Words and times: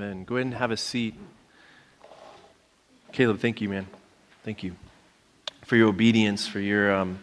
Amen. 0.00 0.24
Go 0.24 0.36
ahead 0.36 0.46
and 0.46 0.54
have 0.54 0.70
a 0.70 0.78
seat. 0.78 1.14
Caleb, 3.12 3.38
thank 3.38 3.60
you, 3.60 3.68
man. 3.68 3.86
Thank 4.44 4.62
you 4.62 4.74
for 5.66 5.76
your 5.76 5.88
obedience, 5.88 6.46
for 6.46 6.58
your 6.58 6.94
um, 6.94 7.18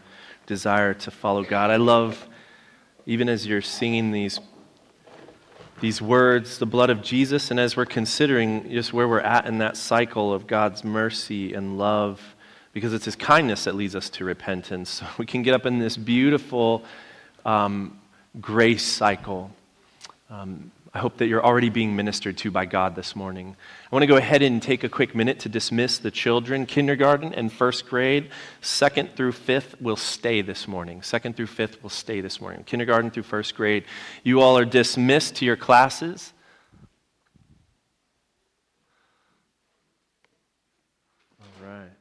desire 0.46 0.94
to 0.94 1.10
follow 1.10 1.44
God. 1.44 1.72
I 1.72 1.78
love, 1.78 2.28
even 3.08 3.30
as 3.30 3.48
you're 3.48 3.64
singing 3.64 4.12
these, 4.12 4.40
these 5.82 6.04
words, 6.04 6.60
the 6.60 6.68
blood 6.68 6.92
of 6.92 7.02
Jesus, 7.02 7.50
and 7.50 7.60
as 7.60 7.76
we're 7.76 7.88
considering 7.88 8.70
just 8.70 8.94
where 8.94 9.08
we're 9.08 9.22
at 9.22 9.48
in 9.48 9.58
that 9.58 9.76
cycle 9.76 10.32
of 10.32 10.46
God's 10.46 10.84
mercy 10.84 11.56
and 11.56 11.80
love, 11.80 12.22
because 12.74 12.94
it's 12.94 13.06
His 13.06 13.16
kindness 13.16 13.64
that 13.64 13.74
leads 13.74 13.96
us 13.96 14.08
to 14.12 14.24
repentance. 14.24 15.02
So 15.02 15.08
we 15.18 15.26
can 15.26 15.42
get 15.42 15.56
up 15.56 15.66
in 15.66 15.80
this 15.80 15.98
beautiful 15.98 16.84
um, 17.44 18.00
grace 18.40 18.84
cycle. 18.84 19.50
Um, 20.30 20.70
I 20.98 21.00
hope 21.00 21.18
that 21.18 21.28
you're 21.28 21.46
already 21.46 21.70
being 21.70 21.96
ministered 21.96 22.38
to 22.38 22.50
by 22.50 22.66
God 22.66 22.96
this 22.96 23.16
morning. 23.16 23.56
I 23.92 23.96
want 23.96 24.02
to 24.02 24.08
go 24.08 24.18
ahead 24.18 24.42
and 24.42 24.60
take 24.60 24.84
a 24.84 24.90
quick 24.90 25.14
minute 25.14 25.38
to 25.42 25.48
dismiss 25.48 26.00
the 26.00 26.10
children. 26.10 26.66
Kindergarten 26.66 27.36
and 27.36 27.54
first 27.54 27.86
grade, 27.86 28.32
second 28.62 29.16
through 29.16 29.34
fifth, 29.34 29.80
will 29.80 29.96
stay 29.96 30.42
this 30.42 30.68
morning. 30.68 31.04
Second 31.04 31.36
through 31.38 31.46
fifth 31.46 31.84
will 31.84 31.92
stay 31.92 32.20
this 32.20 32.42
morning. 32.42 32.64
Kindergarten 32.64 33.12
through 33.12 33.22
first 33.22 33.54
grade, 33.54 33.84
you 34.24 34.42
all 34.42 34.58
are 34.58 34.66
dismissed 34.66 35.36
to 35.36 35.46
your 35.46 35.56
classes. 35.56 36.34
All 41.40 41.68
right. 41.68 41.92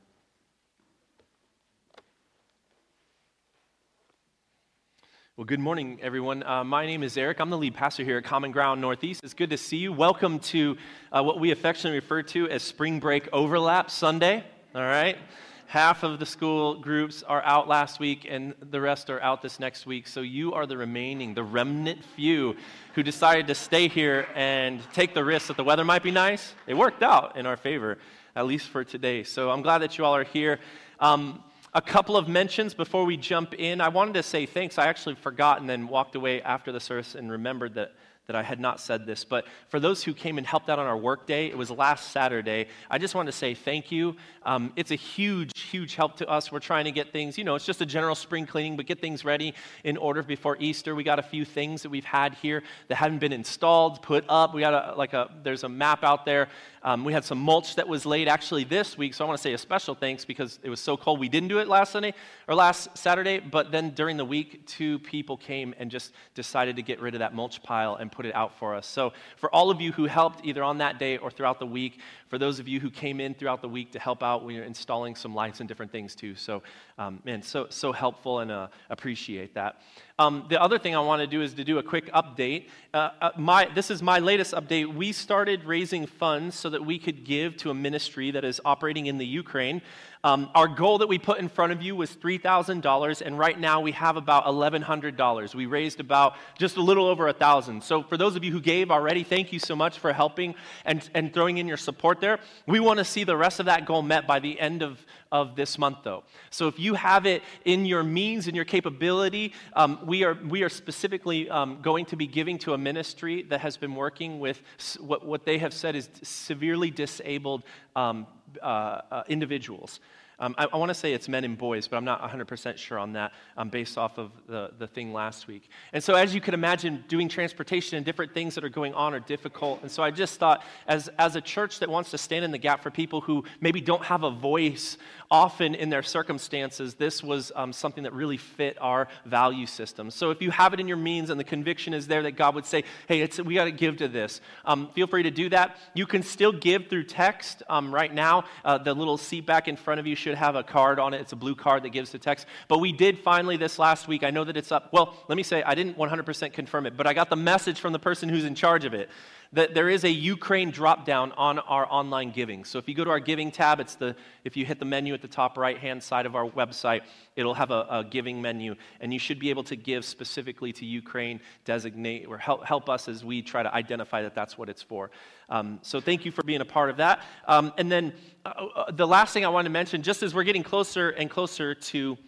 Well, 5.39 5.45
good 5.45 5.61
morning, 5.61 5.99
everyone. 6.01 6.43
Uh, 6.45 6.65
my 6.65 6.87
name 6.87 7.03
is 7.03 7.19
Eric. 7.19 7.41
I'm 7.41 7.51
the 7.51 7.59
lead 7.59 7.75
pastor 7.75 8.03
here 8.03 8.17
at 8.17 8.25
Common 8.25 8.53
Ground 8.53 8.81
Northeast. 8.81 9.23
It's 9.23 9.35
good 9.35 9.51
to 9.51 9.59
see 9.59 9.77
you. 9.77 9.93
Welcome 9.93 10.39
to 10.39 10.79
uh, 11.13 11.23
what 11.23 11.39
we 11.39 11.51
affectionately 11.51 11.99
refer 11.99 12.23
to 12.23 12.49
as 12.49 12.63
Spring 12.63 13.01
Break 13.01 13.29
Overlap 13.35 13.91
Sunday. 13.91 14.43
All 14.75 14.81
right? 14.81 15.19
Half 15.67 16.05
of 16.05 16.21
the 16.21 16.25
school 16.25 16.77
groups 16.77 17.23
are 17.23 17.43
out 17.45 17.69
last 17.69 18.01
week, 18.01 18.27
and 18.27 18.55
the 18.71 18.81
rest 18.81 19.11
are 19.11 19.23
out 19.23 19.43
this 19.43 19.61
next 19.61 19.85
week. 19.85 20.07
So 20.07 20.23
you 20.23 20.55
are 20.55 20.65
the 20.65 20.79
remaining, 20.79 21.35
the 21.35 21.45
remnant 21.45 22.03
few 22.03 22.57
who 22.95 23.03
decided 23.03 23.47
to 23.49 23.55
stay 23.55 23.89
here 23.89 24.27
and 24.35 24.81
take 24.95 25.13
the 25.13 25.23
risk 25.23 25.49
that 25.49 25.59
the 25.59 25.65
weather 25.65 25.85
might 25.85 26.03
be 26.03 26.13
nice. 26.13 26.55
It 26.67 26.73
worked 26.73 27.03
out 27.03 27.37
in 27.37 27.45
our 27.45 27.59
favor, 27.59 27.99
at 28.35 28.47
least 28.47 28.71
for 28.71 28.85
today. 28.85 29.23
So 29.23 29.51
I'm 29.51 29.61
glad 29.61 29.83
that 29.83 29.99
you 29.99 30.07
all 30.07 30.17
are 30.17 30.25
here. 30.25 30.61
Um, 30.99 31.45
a 31.77 31.83
couple 31.83 32.17
of 32.17 32.27
mentions 32.27 32.73
before 32.73 33.05
we 33.05 33.19
jump 33.19 33.53
in. 33.53 33.83
I 33.83 33.89
wanted 33.91 34.15
to 34.15 34.23
say 34.23 34.47
thanks. 34.47 34.79
I 34.79 34.87
actually 34.87 35.15
forgot 35.15 35.61
and 35.61 35.69
then 35.69 35.89
walked 35.89 36.17
away 36.17 36.41
after 36.41 36.73
the 36.73 36.81
service 36.81 37.15
and 37.15 37.31
remembered 37.31 37.75
that 37.75 37.93
that 38.27 38.37
I 38.37 38.43
had 38.43 38.59
not 38.59 38.81
said 38.81 39.07
this, 39.07 39.25
but 39.25 39.47
for 39.69 39.79
those 39.79 40.03
who 40.03 40.13
came 40.13 40.39
and 40.39 40.47
helped 40.47 40.69
out 40.69 40.79
on 40.79 40.87
our 40.87 40.97
work 40.97 41.27
day, 41.27 41.47
it 41.47 41.57
was 41.57 41.71
last 41.71 42.11
Saturday. 42.11 42.67
I 42.91 42.99
just 42.99 43.15
want 43.15 43.27
to 43.27 43.33
say 43.33 43.55
thank 43.55 43.93
you. 43.93 44.17
Um, 44.45 44.73
it's 44.77 44.91
a 44.91 44.97
huge, 44.97 45.61
huge 45.61 45.95
help 45.95 46.17
to 46.17 46.29
us. 46.29 46.51
We're 46.51 46.59
trying 46.59 46.87
to 46.87 46.93
get 46.93 47.13
things, 47.13 47.39
you 47.39 47.45
know, 47.45 47.55
it's 47.55 47.67
just 47.67 47.81
a 47.81 47.87
general 47.87 48.15
spring 48.15 48.47
cleaning, 48.47 48.77
but 48.77 48.87
get 48.87 49.01
things 49.01 49.25
ready 49.25 49.55
in 49.85 49.97
order 49.97 50.23
before 50.23 50.57
Easter. 50.59 50.95
We 50.95 51.05
got 51.05 51.19
a 51.19 51.23
few 51.23 51.45
things 51.45 51.83
that 51.83 51.91
we've 51.91 52.05
had 52.05 52.35
here 52.35 52.63
that 52.89 52.97
haven't 52.97 53.19
been 53.19 53.33
installed, 53.33 54.03
put 54.03 54.25
up. 54.29 54.55
We 54.55 54.61
got 54.61 54.75
a, 54.75 54.97
like 54.97 55.13
a, 55.13 55.31
there's 55.43 55.65
a 55.65 55.69
map 55.69 56.03
out 56.03 56.25
there 56.25 56.49
um, 56.87 57.05
we 57.05 57.13
had 57.13 57.25
some 57.25 57.39
mulch 57.39 57.75
that 57.75 57.89
was 57.89 58.07
laid 58.07 58.29
actually 58.29 58.63
this 58.63 58.97
week, 58.97 59.13
so 59.13 59.25
I 59.25 59.27
want 59.27 59.37
to 59.37 59.43
say 59.43 59.53
a 59.53 59.59
special 59.59 59.97
thanks 59.97 60.25
because 60.25 60.61
it 60.63 60.71
was 60.71 60.79
so 60.79 60.97
cold 60.97 61.19
we 61.19 61.29
didn't 61.29 61.49
do 61.49 61.59
it 61.59 61.67
last 61.67 61.91
Sunday 61.91 62.15
or 62.47 62.55
last 62.55 62.97
Saturday. 62.97 63.41
But 63.41 63.73
then 63.73 63.91
during 63.91 64.17
the 64.17 64.25
week, 64.25 64.69
two 64.69 65.01
people 65.01 65.37
came 65.37 65.75
and 65.79 65.91
just 65.91 66.13
decided 66.37 66.77
to 66.77 66.83
get 66.83 67.01
rid 67.01 67.15
of 67.15 67.19
that 67.19 67.35
mulch 67.35 67.61
pile 67.65 67.97
and 67.97 68.13
put 68.17 68.27
it 68.27 68.35
out 68.35 68.59
for 68.59 68.75
us. 68.75 68.87
So 68.87 69.13
for 69.37 69.55
all 69.55 69.71
of 69.71 69.81
you 69.81 69.93
who 69.93 70.07
helped 70.07 70.45
either 70.45 70.65
on 70.65 70.79
that 70.79 70.99
day 70.99 71.19
or 71.19 71.31
throughout 71.31 71.59
the 71.59 71.67
week, 71.67 72.01
for 72.29 72.39
those 72.39 72.59
of 72.59 72.69
you 72.69 72.81
who 72.81 72.91
came 72.91 73.21
in 73.21 73.35
throughout 73.35 73.63
the 73.63 73.69
week 73.69 73.93
to 73.93 73.99
help 73.99 74.23
out, 74.23 74.45
we 74.45 74.59
are 74.59 74.65
installing 74.65 75.15
some 75.15 75.35
lights 75.35 75.61
and 75.61 75.69
different 75.69 75.93
things 75.93 76.15
too. 76.15 76.35
So 76.35 76.63
um, 76.99 77.21
man, 77.25 77.43
so 77.43 77.67
so 77.71 77.93
helpful 77.93 78.41
and 78.41 78.51
uh, 78.51 78.69
appreciate 78.91 79.55
that. 79.55 79.81
Um, 80.19 80.47
the 80.49 80.59
other 80.59 80.79
thing 80.79 80.97
I 80.97 81.01
want 81.01 81.21
to 81.21 81.27
do 81.27 81.43
is 81.43 81.53
to 81.53 81.63
do 81.65 81.77
a 81.77 81.83
quick 81.83 82.11
update. 82.15 82.69
Uh, 82.95 83.11
uh, 83.21 83.31
my, 83.37 83.69
this 83.75 83.91
is 83.91 84.03
my 84.03 84.19
latest 84.19 84.55
update. 84.55 84.95
We 84.95 85.13
started 85.13 85.65
raising 85.65 86.07
funds 86.07 86.57
so 86.57 86.71
that 86.71 86.83
we 86.83 86.99
could 86.99 87.23
give 87.23 87.59
to 87.59 87.71
a 87.71 87.75
ministry 87.75 88.31
that 88.31 88.43
is 88.43 88.59
operating 88.65 89.07
in 89.07 89.19
the 89.19 89.27
Ukraine. 89.27 89.83
Um, 90.25 90.51
our 90.55 90.67
goal 90.67 90.99
that 90.99 91.07
we 91.07 91.19
put 91.19 91.39
in 91.39 91.51
front 91.51 91.73
of 91.73 91.83
you 91.83 91.95
was 91.95 92.17
$3,000, 92.17 93.21
and 93.21 93.39
right 93.39 93.61
now 93.61 93.81
we 93.83 93.93
have 93.93 94.17
about 94.17 94.47
$1,100. 94.47 95.55
We 95.55 95.67
raised 95.67 96.01
about 96.01 96.35
just 96.59 96.79
a 96.79 96.83
little 96.83 97.07
over 97.07 97.27
1000 97.27 97.85
So, 97.85 98.03
for 98.03 98.17
those 98.17 98.35
of 98.37 98.43
you 98.43 98.51
who 98.51 98.61
gave 98.61 98.91
already, 98.91 99.23
thank 99.23 99.53
you 99.53 99.59
so 99.59 99.77
much 99.77 99.99
for 99.99 100.15
helping 100.15 100.55
and, 100.87 101.09
and 101.15 101.33
throwing 101.33 101.59
in 101.59 101.69
your 101.69 101.77
support 101.77 102.16
there. 102.21 102.39
We 102.67 102.81
want 102.81 102.99
to 102.99 103.05
see 103.05 103.25
the 103.25 103.37
rest 103.37 103.61
of 103.61 103.67
that 103.67 103.87
goal 103.87 104.03
met 104.03 104.27
by 104.27 104.39
the 104.39 104.59
end 104.59 104.83
of, 104.83 105.05
of 105.31 105.57
this 105.57 105.79
month, 105.79 105.99
though. 106.05 106.25
So, 106.51 106.69
if 106.69 106.79
you 106.79 106.95
have 106.95 107.27
it 107.27 107.43
in 107.65 107.87
your 107.87 108.03
means 108.03 108.47
and 108.47 108.57
your 108.57 108.65
capability, 108.65 109.53
um, 109.75 109.99
we, 110.05 110.25
are, 110.25 110.35
we 110.35 110.63
are 110.63 110.69
specifically 110.69 111.49
um, 111.51 111.81
going 111.83 112.07
to 112.07 112.17
be 112.17 112.27
giving 112.27 112.59
to 112.59 112.75
a 112.75 112.79
ministry 112.79 113.43
that 113.45 113.61
has 113.61 113.77
been 113.77 113.95
working 113.95 114.41
with 114.41 114.63
what, 115.01 115.25
what 115.27 115.45
they 115.45 115.59
have 115.59 115.75
said 115.75 115.97
is 115.97 116.09
severely 116.23 116.91
disabled 116.91 117.63
um, 117.95 118.27
uh, 118.63 119.01
uh, 119.11 119.23
individuals. 119.29 120.01
Um, 120.39 120.55
I, 120.59 120.67
I 120.71 120.77
want 120.77 120.91
to 120.91 120.95
say 120.95 121.15
it's 121.15 121.29
men 121.29 121.45
and 121.45 121.57
boys, 121.57 121.89
but 121.89 121.97
I'm 121.97 122.05
not 122.05 122.21
100% 122.21 122.77
sure 122.77 122.99
on 122.99 123.15
that 123.15 123.33
um, 123.57 123.71
based 123.71 123.97
off 123.97 124.19
of 124.19 124.33
the, 124.47 124.71
the 124.79 124.87
thing 124.87 125.13
last 125.13 125.47
week. 125.47 125.71
And 125.95 126.05
so, 126.05 126.15
as 126.15 126.35
you 126.35 126.43
can 126.43 126.53
imagine, 126.53 127.05
doing 127.09 127.29
transportation 127.29 127.97
and 127.97 128.05
different 128.05 128.35
things 128.35 128.55
that 128.55 128.65
are 128.65 128.69
going 128.69 128.93
on 128.93 129.15
are 129.15 129.21
difficult. 129.21 129.81
And 129.81 129.91
so, 129.91 130.03
I 130.03 130.11
just 130.11 130.39
thought, 130.39 130.63
as, 130.87 131.09
as 131.19 131.37
a 131.37 131.41
church 131.41 131.79
that 131.79 131.89
wants 131.89 132.11
to 132.11 132.19
stand 132.19 132.45
in 132.45 132.51
the 132.51 132.59
gap 132.59 132.83
for 132.83 132.91
people 132.91 133.23
who 133.23 133.45
maybe 133.61 133.81
don't 133.81 134.05
have 134.05 134.25
a 134.25 134.31
voice 134.31 134.99
often 135.31 135.75
in 135.75 135.89
their 135.89 136.03
circumstances, 136.03 136.95
this 136.95 137.23
was 137.23 137.51
um, 137.57 137.73
something 137.73 138.05
that 138.05 138.13
really 138.13 138.37
fit 138.37 138.77
our 138.81 139.09
value 139.25 139.67
system. 139.67 140.11
So, 140.11 140.31
if 140.31 140.43
you 140.43 140.51
have 140.51 140.75
it 140.75 140.81
in 140.81 140.87
your 140.87 140.99
means 140.99 141.31
and 141.31 141.41
the 141.41 141.45
conviction 141.45 141.95
is 141.95 142.07
there 142.07 142.23
that 142.25 142.33
God 142.33 142.55
would 142.55 142.67
say, 142.67 142.85
hey, 143.09 143.27
we 143.43 143.55
got 143.55 143.65
to 143.65 143.71
give 143.71 143.97
to 143.99 144.09
this, 144.09 144.43
um, 144.67 144.89
feel 144.95 145.07
free 145.07 145.23
to 145.23 145.31
do 145.31 145.49
that. 145.49 145.79
You 145.95 146.05
can 146.05 146.23
still 146.23 146.53
give 146.53 146.89
through 146.89 147.05
text 147.05 147.63
um, 147.71 147.95
right 147.95 148.13
now. 148.13 148.45
Uh, 148.65 148.77
the 148.77 148.93
little 148.93 149.17
seat 149.17 149.47
back 149.47 149.67
in 149.67 149.77
front 149.77 149.99
of 149.99 150.07
you 150.07 150.15
should 150.27 150.35
have 150.35 150.57
a 150.57 150.65
card 150.65 150.99
on 150.99 151.15
it. 151.15 151.21
It's 151.21 151.31
a 151.31 151.37
blue 151.37 151.55
card 151.55 151.85
that 151.85 151.91
gives 151.91 152.11
the 152.11 152.19
text. 152.19 152.47
But 152.67 152.79
we 152.79 152.91
did 152.91 153.21
finally 153.21 153.57
this 153.57 153.79
last 153.79 154.09
week. 154.09 154.25
I 154.25 154.33
know 154.33 154.43
that 154.43 154.57
it's 154.57 154.73
up. 154.73 154.93
Well, 154.93 155.15
let 155.29 155.37
me 155.37 155.45
say, 155.45 155.63
I 155.63 155.77
didn't 155.77 155.97
100% 155.97 156.53
confirm 156.53 156.85
it, 156.85 156.97
but 156.97 157.07
I 157.07 157.15
got 157.15 157.31
the 157.31 157.37
message 157.37 157.79
from 157.79 157.93
the 157.93 158.01
person 158.01 158.29
who's 158.29 158.45
in 158.45 158.57
charge 158.57 158.85
of 158.85 158.93
it 158.93 159.09
that 159.53 159.75
there 159.75 159.89
is 159.89 160.05
a 160.05 160.11
Ukraine 160.11 160.71
drop 160.71 161.05
down 161.05 161.33
on 161.33 161.59
our 161.59 161.87
online 161.91 162.31
giving. 162.31 162.65
So 162.65 162.79
if 162.79 162.89
you 162.89 162.95
go 162.95 163.05
to 163.05 163.11
our 163.11 163.21
giving 163.21 163.51
tab, 163.51 163.81
it's 163.81 163.95
the 163.95 164.17
if 164.45 164.57
you 164.57 164.65
hit 164.65 164.79
the 164.79 164.85
menu 164.85 165.15
at 165.15 165.23
the 165.23 165.29
top 165.29 165.57
right 165.57 165.79
hand 165.79 166.03
side 166.03 166.27
of 166.27 166.35
our 166.35 166.49
website, 166.49 167.03
it'll 167.37 167.55
have 167.55 167.71
a, 167.71 167.87
a, 167.91 168.05
giving 168.05 168.41
menu, 168.41 168.75
and 169.01 169.13
you 169.13 169.19
should 169.19 169.39
be 169.39 169.51
able 169.51 169.65
to 169.65 169.77
give 169.77 170.05
specifically 170.05 170.73
to 170.73 170.85
Ukraine, 170.85 171.41
designate 171.65 172.27
or 172.27 172.39
help 172.39 172.65
help 172.65 172.89
us 172.89 173.09
as 173.09 173.25
we 173.25 173.43
try 173.43 173.63
to 173.63 173.73
identify 173.75 174.23
that 174.23 174.35
that's 174.35 174.59
what 174.59 174.69
it's 174.69 174.83
for. 174.83 175.11
Um, 175.49 175.79
so 175.83 176.01
thank 176.01 176.25
you 176.25 176.33
for 176.33 176.43
being 176.43 176.61
a 176.61 176.65
part 176.65 176.91
of 176.91 176.97
that. 176.97 177.23
Um, 177.47 177.73
and 177.79 177.91
then 177.91 178.13
uh, 178.45 178.67
uh, 178.75 178.91
the 178.91 179.07
last 179.07 179.33
thing 179.33 179.45
I 179.45 179.49
want 179.49 179.67
to 179.67 179.71
mention, 179.71 180.03
just 180.03 180.23
as 180.23 180.35
we're 180.35 180.45
getting 180.45 180.65
closer 180.65 181.11
and 181.11 181.31
closer 181.31 181.75
to 181.75 182.19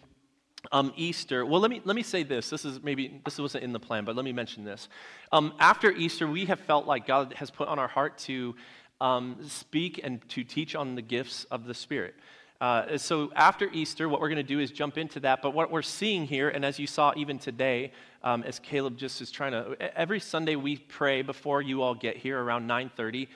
um, 0.71 0.93
Easter. 0.95 1.45
Well, 1.45 1.61
let 1.61 1.71
me 1.71 1.81
let 1.85 1.95
me 1.95 2.03
say 2.03 2.23
this. 2.23 2.49
This 2.49 2.65
is 2.65 2.81
maybe 2.83 3.21
this 3.25 3.39
wasn't 3.39 3.63
in 3.63 3.73
the 3.73 3.79
plan, 3.79 4.05
but 4.05 4.15
let 4.15 4.25
me 4.25 4.33
mention 4.33 4.63
this. 4.63 4.89
Um, 5.31 5.53
after 5.59 5.91
Easter, 5.91 6.27
we 6.27 6.45
have 6.45 6.59
felt 6.59 6.85
like 6.85 7.07
God 7.07 7.33
has 7.37 7.49
put 7.49 7.67
on 7.67 7.79
our 7.79 7.87
heart 7.87 8.17
to 8.19 8.55
um, 9.01 9.37
speak 9.47 10.01
and 10.03 10.27
to 10.29 10.43
teach 10.43 10.75
on 10.75 10.95
the 10.95 11.01
gifts 11.01 11.45
of 11.45 11.65
the 11.65 11.73
Spirit. 11.73 12.15
Uh, 12.61 12.97
so 12.97 13.31
after 13.35 13.69
Easter, 13.71 14.09
what 14.09 14.19
we're 14.19 14.27
going 14.27 14.35
to 14.35 14.43
do 14.43 14.59
is 14.59 14.69
jump 14.69 14.97
into 14.97 15.21
that. 15.21 15.41
But 15.41 15.53
what 15.53 15.71
we're 15.71 15.81
seeing 15.81 16.25
here, 16.25 16.49
and 16.49 16.65
as 16.65 16.77
you 16.77 16.87
saw 16.87 17.13
even 17.15 17.39
today, 17.39 17.93
um, 18.21 18.43
as 18.43 18.59
Caleb 18.59 18.97
just 18.97 19.21
is 19.21 19.31
trying 19.31 19.53
to, 19.53 19.77
every 19.97 20.19
Sunday 20.19 20.57
we 20.57 20.75
pray 20.75 21.21
before 21.21 21.61
you 21.61 21.81
all 21.81 21.95
get 21.95 22.17
here 22.17 22.37
around 22.37 22.67
9:30 22.67 23.27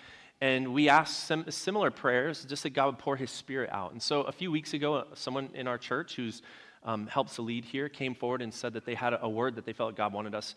and 0.43 0.73
we 0.73 0.89
ask 0.89 1.25
some 1.25 1.49
similar 1.49 1.89
prayers 1.89 2.43
just 2.43 2.63
that 2.63 2.71
God 2.71 2.87
would 2.87 2.99
pour 2.99 3.15
his 3.15 3.31
spirit 3.31 3.69
out. 3.71 3.93
And 3.93 4.01
so 4.01 4.23
a 4.23 4.31
few 4.33 4.51
weeks 4.51 4.73
ago, 4.73 5.05
someone 5.13 5.49
in 5.53 5.69
our 5.69 5.77
church 5.77 6.17
who's 6.17 6.41
um, 6.85 7.07
helps 7.07 7.39
lead 7.39 7.65
here 7.65 7.89
came 7.89 8.15
forward 8.15 8.41
and 8.41 8.53
said 8.53 8.73
that 8.73 8.85
they 8.85 8.95
had 8.95 9.15
a 9.19 9.29
word 9.29 9.55
that 9.55 9.65
they 9.65 9.73
felt 9.73 9.95
God 9.95 10.13
wanted 10.13 10.35
us 10.35 10.55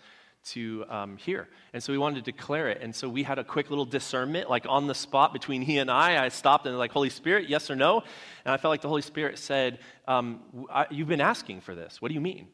to 0.52 0.84
um, 0.88 1.16
hear. 1.16 1.48
And 1.72 1.82
so 1.82 1.92
we 1.92 1.98
wanted 1.98 2.24
to 2.24 2.30
declare 2.30 2.68
it. 2.68 2.80
And 2.80 2.94
so 2.94 3.08
we 3.08 3.22
had 3.22 3.38
a 3.38 3.44
quick 3.44 3.68
little 3.70 3.84
discernment, 3.84 4.48
like 4.48 4.64
on 4.68 4.86
the 4.86 4.94
spot 4.94 5.32
between 5.32 5.62
he 5.62 5.78
and 5.78 5.90
I. 5.90 6.24
I 6.24 6.28
stopped 6.28 6.66
and 6.66 6.78
like, 6.78 6.92
Holy 6.92 7.10
Spirit, 7.10 7.48
yes 7.48 7.70
or 7.70 7.76
no? 7.76 8.02
And 8.44 8.54
I 8.54 8.56
felt 8.56 8.70
like 8.70 8.80
the 8.80 8.88
Holy 8.88 9.02
Spirit 9.02 9.38
said, 9.38 9.80
um, 10.06 10.40
I, 10.70 10.86
You've 10.90 11.08
been 11.08 11.20
asking 11.20 11.62
for 11.62 11.74
this. 11.74 12.00
What 12.00 12.08
do 12.08 12.14
you 12.14 12.20
mean? 12.20 12.48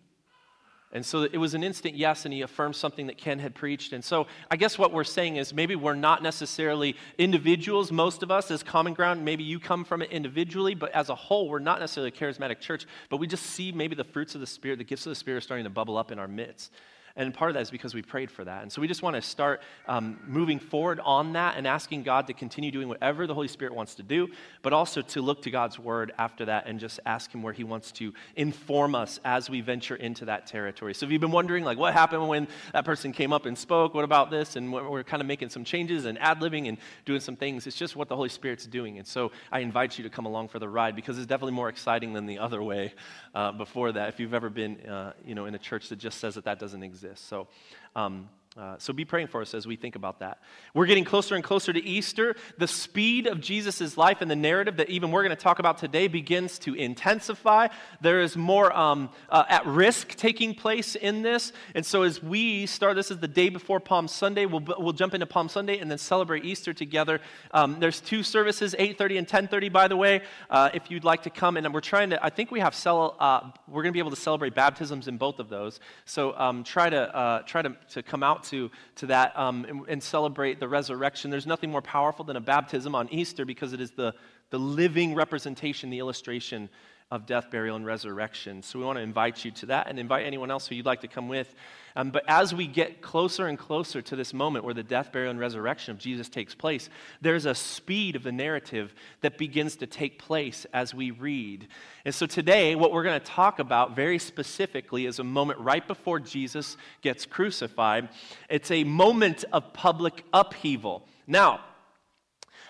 And 0.95 1.05
so 1.07 1.23
it 1.23 1.39
was 1.39 1.55
an 1.55 1.65
instant 1.65 1.95
yes, 1.95 2.27
and 2.27 2.35
he 2.35 2.43
affirmed 2.43 2.77
something 2.77 3.07
that 3.07 3.17
Ken 3.17 3.39
had 3.39 3.55
preached. 3.55 3.95
And 3.95 4.05
so 4.05 4.27
I 4.51 4.57
guess 4.57 4.79
what 4.79 4.93
we're 4.93 5.05
saying 5.05 5.37
is 5.37 5.55
maybe 5.55 5.75
we're 5.75 5.95
not 5.95 6.23
necessarily 6.23 6.97
individuals, 7.17 7.91
most 7.91 8.23
of 8.23 8.31
us, 8.31 8.51
as 8.51 8.63
common 8.63 8.93
ground. 8.93 9.25
Maybe 9.25 9.43
you 9.43 9.59
come 9.59 9.85
from 9.85 10.03
it 10.03 10.11
individually, 10.11 10.75
but 10.75 10.93
as 10.93 11.09
a 11.09 11.15
whole, 11.15 11.49
we're 11.49 11.61
not 11.61 11.81
necessarily 11.81 12.11
a 12.11 12.13
charismatic 12.13 12.61
church, 12.61 12.87
but 13.09 13.17
we 13.17 13.27
just 13.27 13.47
see 13.47 13.73
maybe 13.73 13.95
the 13.95 14.05
fruits 14.05 14.35
of 14.35 14.43
the 14.43 14.47
Spirit, 14.47 14.79
the 14.79 14.85
gifts 14.85 15.07
of 15.07 15.11
the 15.11 15.17
Spirit 15.17 15.43
starting 15.43 15.65
to 15.65 15.71
bubble 15.71 15.97
up 15.97 16.13
in 16.13 16.19
our 16.19 16.29
midst. 16.29 16.73
And 17.17 17.33
part 17.35 17.51
of 17.51 17.55
that 17.55 17.61
is 17.61 17.71
because 17.71 17.95
we 17.95 18.03
prayed 18.03 18.31
for 18.31 18.45
that. 18.45 18.63
And 18.63 18.73
so 18.73 18.81
we 18.81 18.89
just 18.89 19.03
want 19.03 19.17
to 19.17 19.23
start 19.23 19.61
um, 19.87 20.19
moving 20.27 20.59
forward 20.59 21.01
on 21.05 21.35
that 21.35 21.57
and 21.57 21.67
asking 21.67 22.03
God 22.05 22.27
to 22.29 22.33
continue 22.33 22.71
doing 22.71 22.89
whatever 22.89 23.27
the 23.27 23.35
Holy 23.35 23.49
Spirit 23.49 23.75
wants 23.75 23.95
to 23.97 24.03
do, 24.03 24.29
but 24.63 24.73
also 24.73 25.03
to 25.03 25.21
look 25.21 25.43
to 25.43 25.51
God's 25.51 25.79
word 25.79 26.13
after 26.19 26.47
that 26.47 26.67
and 26.67 26.81
just 26.81 27.01
ask 27.05 27.33
Him 27.33 27.43
where 27.43 27.53
He 27.53 27.65
wants 27.65 27.93
to 27.93 28.15
inform 28.37 28.95
us 28.95 29.21
as 29.25 29.51
we 29.51 29.61
venture 29.61 29.97
into 29.97 30.25
that 30.25 30.47
territory. 30.47 30.95
So 30.95 31.05
if 31.05 31.13
you've 31.13 31.21
been 31.21 31.31
wondering, 31.31 31.65
like, 31.65 31.79
what 31.79 31.93
happened 31.93 32.27
when 32.29 32.49
that 32.73 32.85
person 32.85 33.13
came 33.13 33.33
up 33.33 33.45
and 33.45 33.57
spoke, 33.57 33.93
what 33.95 34.05
about 34.05 34.31
this? 34.31 34.57
And 34.57 34.73
we're 34.73 35.05
kind 35.05 35.21
of 35.21 35.27
making 35.27 35.51
some 35.51 35.65
changes 35.65 36.07
and 36.07 36.19
ad 36.19 36.41
libbing 36.41 36.69
and 36.69 36.79
doing 37.05 37.21
some 37.21 37.37
things. 37.37 37.67
It's 37.67 37.77
just 37.77 37.95
what 37.95 38.09
the 38.09 38.17
Holy 38.17 38.31
Spirit's 38.31 38.67
doing. 38.67 38.99
And 38.99 39.07
so 39.07 39.33
I 39.51 39.61
invite 39.61 39.99
you 39.99 40.05
to 40.05 40.11
come 40.11 40.25
along 40.25 40.49
for 40.49 40.59
the 40.59 40.69
ride 40.69 40.97
because 40.97 41.19
it's 41.19 41.27
definitely 41.27 41.55
more 41.55 41.69
exciting 41.69 42.15
than 42.15 42.25
the 42.25 42.39
other 42.39 42.63
way 42.63 42.95
uh, 43.35 43.53
before 43.53 43.93
that. 43.93 44.09
If 44.09 44.19
you've 44.19 44.35
ever 44.35 44.49
been, 44.49 44.81
uh, 44.87 45.13
you 45.27 45.35
know, 45.35 45.45
in 45.45 45.55
a 45.55 45.59
church 45.59 45.89
that 45.91 45.99
just 45.99 46.19
says 46.19 46.37
that 46.37 46.45
that 46.45 46.59
doesn't 46.59 46.83
exist. 46.83 47.02
So, 47.15 47.49
um, 47.97 48.29
uh, 48.55 48.77
so 48.77 48.93
be 48.93 49.07
praying 49.07 49.29
for 49.29 49.41
us 49.41 49.55
as 49.55 49.67
we 49.67 49.77
think 49.77 49.97
about 49.97 50.19
that. 50.19 50.39
We're 50.75 50.85
getting 50.85 51.07
closer 51.07 51.35
and 51.35 51.43
closer 51.43 51.73
to 51.73 51.83
Easter. 51.83 52.37
The 52.59 52.69
speed 52.69 53.27
of 53.27 53.41
Jesus' 53.41 53.97
life 53.97 54.21
and 54.21 54.31
the 54.31 54.37
narrative 54.37 54.77
that 54.77 54.91
even 54.91 55.11
we're 55.11 55.23
going 55.23 55.35
to 55.35 55.43
talk 55.43 55.59
about 55.59 55.79
today 55.79 56.07
begins 56.07 56.59
to 56.61 56.75
intensify. 56.75 57.69
There 58.03 58.21
is 58.21 58.37
more 58.37 58.71
um, 58.77 59.09
uh, 59.31 59.45
at 59.49 59.65
risk 59.65 60.17
taking 60.17 60.55
place 60.55 60.97
in 60.97 61.23
this. 61.23 61.55
And 61.75 61.85
so 61.85 62.03
as 62.03 62.23
we 62.23 62.67
start, 62.67 62.95
this 62.95 63.11
is 63.11 63.21
the 63.21 63.29
day 63.29 63.49
before 63.49 63.81
Palm 63.81 64.07
Sunday. 64.07 64.45
We'll, 64.45 64.63
we'll 64.79 64.93
jump 64.93 65.15
into 65.15 65.25
Palm 65.25 65.49
Sunday 65.49 65.79
and 65.79 65.91
then 65.91 65.97
celebrate 65.97 66.45
Easter 66.45 66.75
together. 66.75 67.23
Um, 67.53 67.81
there's 67.81 68.03
two 68.03 68.23
services, 68.23 68.75
8.30 68.79 69.17
and 69.17 69.27
10.30, 69.27 69.73
by 69.73 69.89
the 69.89 69.97
way, 69.97 70.21
uh, 70.51 70.69
if 70.75 70.91
you'd 70.91 71.05
like 71.05 71.23
to 71.23 71.31
come. 71.31 71.57
And 71.57 71.73
we're 71.73 71.81
trying 71.81 72.11
to, 72.11 72.23
I 72.23 72.29
think 72.29 72.51
we 72.51 72.61
have, 72.61 72.75
cel- 72.75 73.17
uh, 73.19 73.51
we're 73.67 73.83
going 73.83 73.93
to 73.93 73.97
be 73.97 73.99
able 73.99 74.11
to 74.11 74.17
celebrate 74.17 74.55
baptisms 74.55 75.09
in 75.09 75.17
both 75.17 75.39
of 75.39 75.49
those. 75.49 75.81
So 76.05 76.37
um, 76.37 76.65
try 76.65 76.91
to, 76.91 77.17
uh, 77.17 77.43
try 77.45 77.63
to, 77.63 77.75
to 77.93 78.03
come 78.03 78.23
out 78.23 78.42
to, 78.45 78.71
to 78.97 79.07
that 79.07 79.39
um, 79.39 79.65
and, 79.65 79.89
and, 79.89 80.03
celebrate 80.03 80.61
the 80.61 80.69
resurrection. 80.69 81.31
There's 81.31 81.47
nothing 81.47 81.71
more 81.71 81.83
powerful 81.83 82.25
than 82.25 82.37
a 82.37 82.41
baptism 82.41 82.95
on 82.95 83.09
Easter 83.11 83.45
because 83.45 83.73
it 83.73 83.81
is 83.81 83.91
the, 83.93 84.15
the 84.51 84.59
living 84.59 85.15
representation, 85.15 85.91
the 85.91 85.99
illustration 85.99 86.69
of 87.13 87.27
death, 87.27 87.51
burial, 87.51 87.77
and 87.77 87.85
resurrection. 87.85 88.63
So 88.63 88.79
we 88.79 88.87
want 88.87 88.97
to 88.97 89.03
invite 89.03 89.45
you 89.45 89.51
to 89.51 89.67
that 89.67 89.87
and 89.87 89.99
invite 89.99 90.25
anyone 90.25 90.51
else 90.51 90.67
who 90.67 90.75
you'd 90.75 90.87
like 90.87 91.03
to 91.03 91.09
come 91.09 91.29
with. 91.29 91.55
Um, 91.95 92.11
but 92.11 92.25
as 92.27 92.55
we 92.55 92.67
get 92.67 93.03
closer 93.03 93.49
and 93.49 93.59
closer 93.59 94.01
to 94.01 94.17
this 94.17 94.33
moment 94.33 94.65
where 94.65 94.73
the 94.73 94.83
death, 94.83 95.13
burial, 95.13 95.31
and 95.31 95.39
resurrection 95.39 95.93
of 95.93 95.99
Jesus 95.99 96.31
takes 96.31 96.55
place, 96.55 96.89
there's 97.21 97.45
a 97.45 97.55
speed 97.55 98.17
of 98.17 98.23
the 98.23 98.33
narrative 98.33 98.95
that 99.21 99.37
begins 99.37 99.77
to 99.77 99.87
take 99.87 100.19
place 100.19 100.65
as 100.73 100.95
we 100.95 101.11
read. 101.11 101.69
And 102.07 102.15
so 102.15 102.25
today, 102.25 102.77
what 102.77 102.93
we're 102.93 103.03
going 103.03 103.21
to 103.21 103.27
talk 103.27 103.59
about 103.59 103.95
very 103.95 104.19
specifically 104.19 105.05
is 105.05 105.19
a 105.19 105.25
moment 105.25 105.61
right 105.61 105.87
before 105.87 106.19
Jesus 106.19 106.79
gets 107.03 107.27
crucified. 107.27 108.09
It's 108.49 108.71
a 108.71 108.85
moment 108.85 109.45
of 109.53 109.75
public 109.75 110.25
upheaval. 110.33 111.07
Now, 111.27 111.61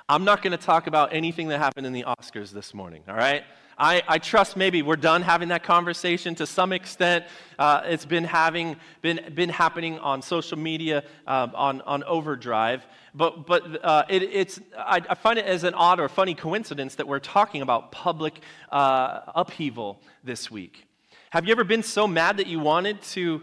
I'm 0.09 0.25
not 0.25 0.43
going 0.43 0.51
to 0.51 0.65
talk 0.65 0.89
about 0.89 1.13
anything 1.13 1.47
that 1.49 1.59
happened 1.59 1.87
in 1.87 1.93
the 1.93 2.07
Oscars 2.09 2.51
this 2.51 2.75
morning, 2.75 3.05
all 3.07 3.15
right? 3.15 3.45
I, 3.83 4.01
I 4.07 4.19
trust 4.19 4.57
maybe 4.57 4.81
we're 4.81 4.95
done 4.95 5.23
having 5.23 5.49
that 5.49 5.65
conversation 5.65 6.37
to 6.37 6.47
some 6.47 6.73
extent. 6.73 7.25
Uh, 7.59 7.81
it's 7.85 8.05
been, 8.05 8.23
having, 8.23 8.77
been, 9.01 9.33
been 9.35 9.49
happening 9.49 9.99
on 9.99 10.23
social 10.23 10.57
media, 10.57 11.03
uh, 11.27 11.49
on, 11.53 11.81
on 11.81 12.05
overdrive. 12.05 12.87
But, 13.13 13.45
but 13.45 13.85
uh, 13.85 14.05
it, 14.09 14.23
it's, 14.23 14.61
I, 14.79 15.03
I, 15.11 15.17
find 15.17 15.37
it 15.37 15.47
as 15.47 15.65
an 15.65 15.75
odd 15.75 15.99
or 15.99 16.09
funny 16.09 16.35
coincidence 16.35 16.95
that 16.95 17.09
we're 17.09 17.19
talking 17.19 17.61
about 17.61 17.91
public 17.91 18.39
uh, 18.71 19.23
upheaval 19.35 20.01
this 20.23 20.49
week. 20.49 20.87
Have 21.31 21.47
you 21.47 21.51
ever 21.51 21.65
been 21.65 21.83
so 21.83 22.07
mad 22.07 22.37
that 22.37 22.47
you 22.47 22.61
wanted 22.61 23.03
to 23.03 23.43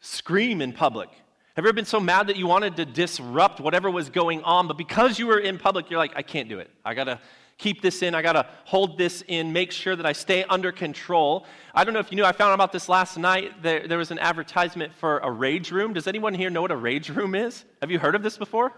scream 0.00 0.60
in 0.60 0.74
public? 0.74 1.08
Have 1.56 1.64
you 1.64 1.70
ever 1.70 1.72
been 1.72 1.86
so 1.86 1.98
mad 1.98 2.26
that 2.26 2.36
you 2.36 2.46
wanted 2.46 2.76
to 2.76 2.84
disrupt 2.84 3.58
whatever 3.58 3.90
was 3.90 4.10
going 4.10 4.42
on, 4.42 4.68
but 4.68 4.76
because 4.76 5.18
you 5.18 5.26
were 5.26 5.38
in 5.38 5.56
public, 5.56 5.88
you're 5.88 5.98
like, 5.98 6.12
I 6.14 6.22
can't 6.22 6.50
do 6.50 6.58
it. 6.58 6.70
I 6.84 6.92
gotta, 6.92 7.20
keep 7.58 7.82
this 7.82 8.02
in. 8.02 8.14
I 8.14 8.22
got 8.22 8.32
to 8.34 8.46
hold 8.64 8.96
this 8.96 9.22
in, 9.26 9.52
make 9.52 9.72
sure 9.72 9.96
that 9.96 10.06
I 10.06 10.12
stay 10.12 10.44
under 10.44 10.72
control. 10.72 11.44
I 11.74 11.84
don't 11.84 11.92
know 11.92 12.00
if 12.00 12.10
you 12.10 12.16
knew, 12.16 12.24
I 12.24 12.32
found 12.32 12.50
out 12.50 12.54
about 12.54 12.72
this 12.72 12.88
last 12.88 13.18
night. 13.18 13.62
There, 13.62 13.86
there 13.86 13.98
was 13.98 14.10
an 14.10 14.18
advertisement 14.20 14.94
for 14.94 15.18
a 15.18 15.30
rage 15.30 15.70
room. 15.72 15.92
Does 15.92 16.06
anyone 16.06 16.34
here 16.34 16.50
know 16.50 16.62
what 16.62 16.70
a 16.70 16.76
rage 16.76 17.10
room 17.10 17.34
is? 17.34 17.64
Have 17.80 17.90
you 17.90 17.98
heard 17.98 18.14
of 18.14 18.22
this 18.22 18.38
before? 18.38 18.72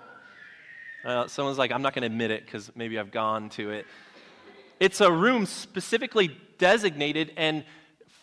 Uh, 1.04 1.26
someone's 1.28 1.58
like, 1.58 1.72
I'm 1.72 1.82
not 1.82 1.94
going 1.94 2.02
to 2.02 2.06
admit 2.06 2.30
it 2.30 2.44
because 2.44 2.70
maybe 2.74 2.98
I've 2.98 3.10
gone 3.10 3.50
to 3.50 3.70
it. 3.70 3.86
It's 4.80 5.00
a 5.00 5.12
room 5.12 5.46
specifically 5.46 6.36
designated 6.58 7.32
and 7.36 7.64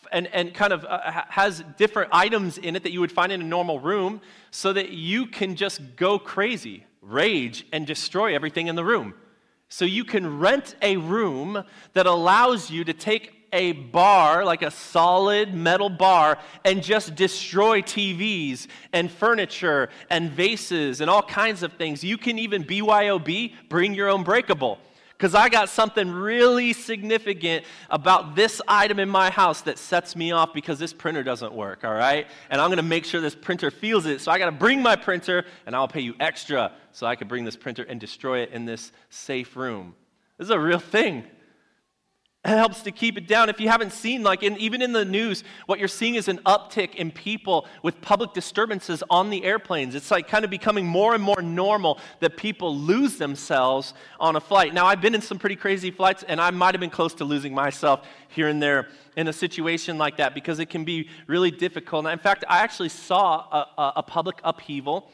and, 0.09 0.27
and 0.27 0.53
kind 0.53 0.71
of 0.71 0.85
uh, 0.85 1.23
has 1.27 1.63
different 1.77 2.11
items 2.13 2.57
in 2.57 2.77
it 2.77 2.83
that 2.83 2.93
you 2.93 3.01
would 3.01 3.11
find 3.11 3.29
in 3.29 3.41
a 3.41 3.43
normal 3.43 3.79
room 3.81 4.21
so 4.51 4.71
that 4.71 4.91
you 4.91 5.25
can 5.25 5.57
just 5.57 5.81
go 5.97 6.17
crazy, 6.17 6.85
rage, 7.01 7.65
and 7.73 7.85
destroy 7.85 8.33
everything 8.33 8.67
in 8.67 8.75
the 8.75 8.85
room. 8.85 9.13
So 9.69 9.85
you 9.85 10.05
can 10.05 10.39
rent 10.39 10.75
a 10.81 10.97
room 10.97 11.63
that 11.93 12.05
allows 12.05 12.71
you 12.71 12.83
to 12.85 12.93
take 12.93 13.33
a 13.53 13.71
bar, 13.71 14.43
like 14.43 14.61
a 14.61 14.71
solid 14.71 15.53
metal 15.53 15.89
bar, 15.89 16.37
and 16.65 16.83
just 16.83 17.15
destroy 17.15 17.81
TVs 17.81 18.67
and 18.93 19.11
furniture 19.11 19.89
and 20.09 20.31
vases 20.31 21.01
and 21.01 21.09
all 21.09 21.23
kinds 21.23 21.63
of 21.63 21.73
things. 21.73 22.03
You 22.03 22.17
can 22.17 22.39
even 22.39 22.63
BYOB, 22.63 23.53
bring 23.69 23.93
your 23.93 24.09
own 24.09 24.23
breakable 24.23 24.79
because 25.17 25.33
I 25.33 25.49
got 25.49 25.69
something 25.69 26.11
really 26.11 26.73
significant 26.73 27.65
about 27.89 28.35
this 28.35 28.61
item 28.67 28.99
in 28.99 29.09
my 29.09 29.31
house 29.31 29.61
that 29.61 29.79
sets 29.79 30.15
me 30.15 30.31
off 30.31 30.53
because 30.53 30.77
this 30.77 30.93
printer 30.93 31.23
doesn't 31.23 31.53
work, 31.53 31.83
all 31.83 31.93
right? 31.93 32.27
And 32.51 32.61
I'm 32.61 32.67
going 32.67 32.77
to 32.77 32.83
make 32.83 33.03
sure 33.03 33.19
this 33.19 33.33
printer 33.33 33.71
feels 33.71 34.05
it. 34.05 34.21
So 34.21 34.31
I 34.31 34.37
got 34.37 34.45
to 34.45 34.51
bring 34.51 34.83
my 34.83 34.95
printer 34.95 35.45
and 35.65 35.75
I'll 35.75 35.87
pay 35.87 36.01
you 36.01 36.13
extra 36.19 36.71
so 36.91 37.07
I 37.07 37.15
can 37.15 37.27
bring 37.27 37.45
this 37.45 37.55
printer 37.55 37.81
and 37.83 37.99
destroy 37.99 38.41
it 38.41 38.51
in 38.51 38.65
this 38.65 38.91
safe 39.09 39.55
room. 39.55 39.95
This 40.37 40.45
is 40.45 40.51
a 40.51 40.59
real 40.59 40.79
thing. 40.79 41.23
Helps 42.47 42.81
to 42.83 42.93
keep 42.93 43.17
it 43.17 43.27
down. 43.27 43.49
If 43.49 43.59
you 43.59 43.67
haven't 43.67 43.91
seen, 43.91 44.23
like 44.23 44.41
in, 44.41 44.55
even 44.55 44.81
in 44.81 44.93
the 44.93 45.03
news, 45.03 45.43
what 45.65 45.79
you're 45.79 45.89
seeing 45.89 46.15
is 46.15 46.29
an 46.29 46.37
uptick 46.45 46.95
in 46.95 47.11
people 47.11 47.67
with 47.83 47.99
public 47.99 48.31
disturbances 48.31 49.03
on 49.09 49.29
the 49.29 49.43
airplanes. 49.43 49.95
It's 49.95 50.09
like 50.11 50.29
kind 50.29 50.45
of 50.45 50.49
becoming 50.49 50.85
more 50.85 51.13
and 51.13 51.21
more 51.21 51.41
normal 51.41 51.99
that 52.21 52.37
people 52.37 52.73
lose 52.73 53.17
themselves 53.17 53.93
on 54.17 54.37
a 54.37 54.39
flight. 54.39 54.73
Now, 54.73 54.85
I've 54.85 55.01
been 55.01 55.13
in 55.13 55.21
some 55.21 55.37
pretty 55.37 55.57
crazy 55.57 55.91
flights, 55.91 56.23
and 56.23 56.39
I 56.39 56.51
might 56.51 56.73
have 56.73 56.79
been 56.79 56.89
close 56.89 57.13
to 57.15 57.25
losing 57.25 57.53
myself 57.53 58.07
here 58.29 58.47
and 58.47 58.63
there 58.63 58.87
in 59.17 59.27
a 59.27 59.33
situation 59.33 59.97
like 59.97 60.15
that 60.15 60.33
because 60.33 60.59
it 60.59 60.69
can 60.69 60.85
be 60.85 61.09
really 61.27 61.51
difficult. 61.51 62.05
In 62.05 62.17
fact, 62.17 62.45
I 62.47 62.59
actually 62.59 62.89
saw 62.89 63.39
a, 63.51 63.81
a, 63.81 63.93
a 63.97 64.03
public 64.03 64.39
upheaval 64.45 65.11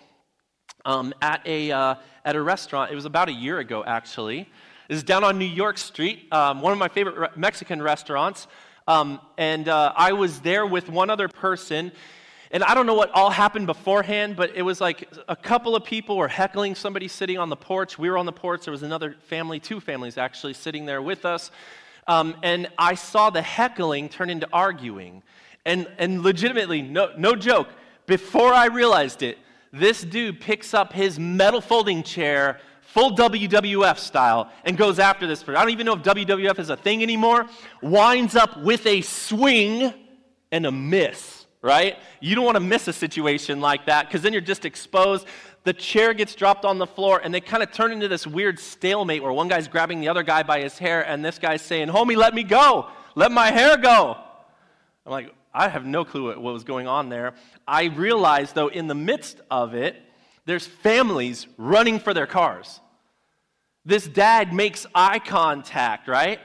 um, 0.86 1.16
at, 1.20 1.42
a, 1.48 1.72
uh, 1.72 1.96
at 2.26 2.36
a 2.36 2.42
restaurant. 2.44 2.92
It 2.92 2.96
was 2.96 3.06
about 3.06 3.28
a 3.28 3.34
year 3.34 3.58
ago, 3.58 3.84
actually 3.84 4.48
is 4.90 5.04
down 5.04 5.24
on 5.24 5.38
New 5.38 5.46
York 5.46 5.78
Street, 5.78 6.32
um, 6.32 6.62
one 6.62 6.74
of 6.74 6.80
my 6.80 6.88
favorite 6.88 7.18
re- 7.18 7.28
Mexican 7.36 7.82
restaurants. 7.82 8.48
Um, 8.88 9.22
and 9.38 9.70
uh, 9.70 9.94
I 9.96 10.14
was 10.14 10.42
there 10.42 10.66
with 10.66 10.90
one 10.90 11.10
other 11.10 11.28
person. 11.28 11.92
And 12.52 12.64
I 12.64 12.76
don't 12.76 12.86
know 12.86 12.94
what 12.94 13.10
all 13.12 13.30
happened 13.30 13.66
beforehand, 13.66 14.36
but 14.36 14.56
it 14.56 14.62
was 14.62 14.80
like 14.80 15.10
a 15.28 15.36
couple 15.36 15.76
of 15.76 15.84
people 15.84 16.18
were 16.18 16.28
heckling 16.28 16.76
somebody 16.76 17.08
sitting 17.08 17.38
on 17.38 17.50
the 17.50 17.56
porch. 17.56 17.98
We 17.98 18.10
were 18.10 18.18
on 18.18 18.26
the 18.26 18.32
porch. 18.32 18.66
There 18.66 18.72
was 18.72 18.84
another 18.84 19.16
family, 19.28 19.60
two 19.60 19.80
families 19.80 20.18
actually, 20.18 20.54
sitting 20.54 20.86
there 20.86 21.02
with 21.02 21.26
us. 21.26 21.50
Um, 22.08 22.36
and 22.44 22.68
I 22.78 22.96
saw 22.96 23.30
the 23.30 23.42
heckling 23.42 24.10
turn 24.10 24.30
into 24.30 24.48
arguing. 24.54 25.24
And, 25.66 25.88
and 25.98 26.22
legitimately, 26.22 26.82
no, 26.82 27.14
no 27.18 27.36
joke, 27.36 27.70
before 28.06 28.54
I 28.54 28.66
realized 28.66 29.24
it, 29.24 29.38
this 29.72 30.04
dude 30.04 30.40
picks 30.40 30.74
up 30.74 30.94
his 30.94 31.18
metal 31.18 31.62
folding 31.62 32.04
chair 32.04 32.60
full 32.94 33.16
WWF 33.16 33.98
style, 33.98 34.52
and 34.64 34.78
goes 34.78 35.00
after 35.00 35.26
this 35.26 35.42
person. 35.42 35.56
I 35.56 35.62
don't 35.62 35.72
even 35.72 35.88
know 35.88 35.94
if 35.94 36.04
WWF 36.04 36.60
is 36.60 36.70
a 36.70 36.78
thing 36.78 37.02
anymore. 37.02 37.48
Winds 37.82 38.36
up 38.36 38.62
with 38.62 38.86
a 38.86 39.02
swing 39.02 39.92
and 40.52 40.66
a 40.68 40.72
miss, 40.72 41.48
right? 41.64 41.98
You 42.20 42.36
don't 42.36 42.46
want 42.46 42.58
to 42.58 42.64
miss 42.64 42.88
a 42.88 42.94
situation 42.94 43.62
like 43.62 43.88
that 43.88 44.08
because 44.08 44.22
then 44.22 44.32
you're 44.32 44.44
just 44.44 44.64
exposed. 44.64 45.26
The 45.64 45.74
chair 45.74 46.14
gets 46.14 46.36
dropped 46.36 46.66
on 46.66 46.78
the 46.78 46.86
floor, 46.86 47.20
and 47.24 47.34
they 47.34 47.42
kind 47.42 47.64
of 47.64 47.72
turn 47.72 47.92
into 47.92 48.08
this 48.08 48.28
weird 48.28 48.60
stalemate 48.60 49.24
where 49.24 49.34
one 49.34 49.48
guy's 49.48 49.68
grabbing 49.68 50.00
the 50.00 50.10
other 50.10 50.22
guy 50.22 50.44
by 50.44 50.62
his 50.62 50.78
hair, 50.78 51.02
and 51.02 51.26
this 51.26 51.40
guy's 51.40 51.64
saying, 51.64 51.88
Homie, 51.88 52.16
let 52.16 52.36
me 52.36 52.44
go. 52.44 52.90
Let 53.16 53.32
my 53.32 53.50
hair 53.50 53.76
go. 53.76 54.18
I'm 55.04 55.12
like, 55.12 55.34
I 55.52 55.68
have 55.68 55.84
no 55.84 56.06
clue 56.06 56.28
what 56.28 56.54
was 56.54 56.64
going 56.64 56.88
on 56.88 57.10
there. 57.10 57.34
I 57.68 57.86
realized, 57.86 58.54
though, 58.54 58.68
in 58.68 58.86
the 58.86 58.96
midst 58.96 59.42
of 59.50 59.74
it, 59.74 59.96
there's 60.46 60.68
families 60.68 61.48
running 61.58 62.00
for 62.00 62.14
their 62.14 62.28
cars. 62.28 62.80
This 63.86 64.08
dad 64.08 64.54
makes 64.54 64.86
eye 64.96 65.20
contact, 65.20 66.08
right? 66.08 66.40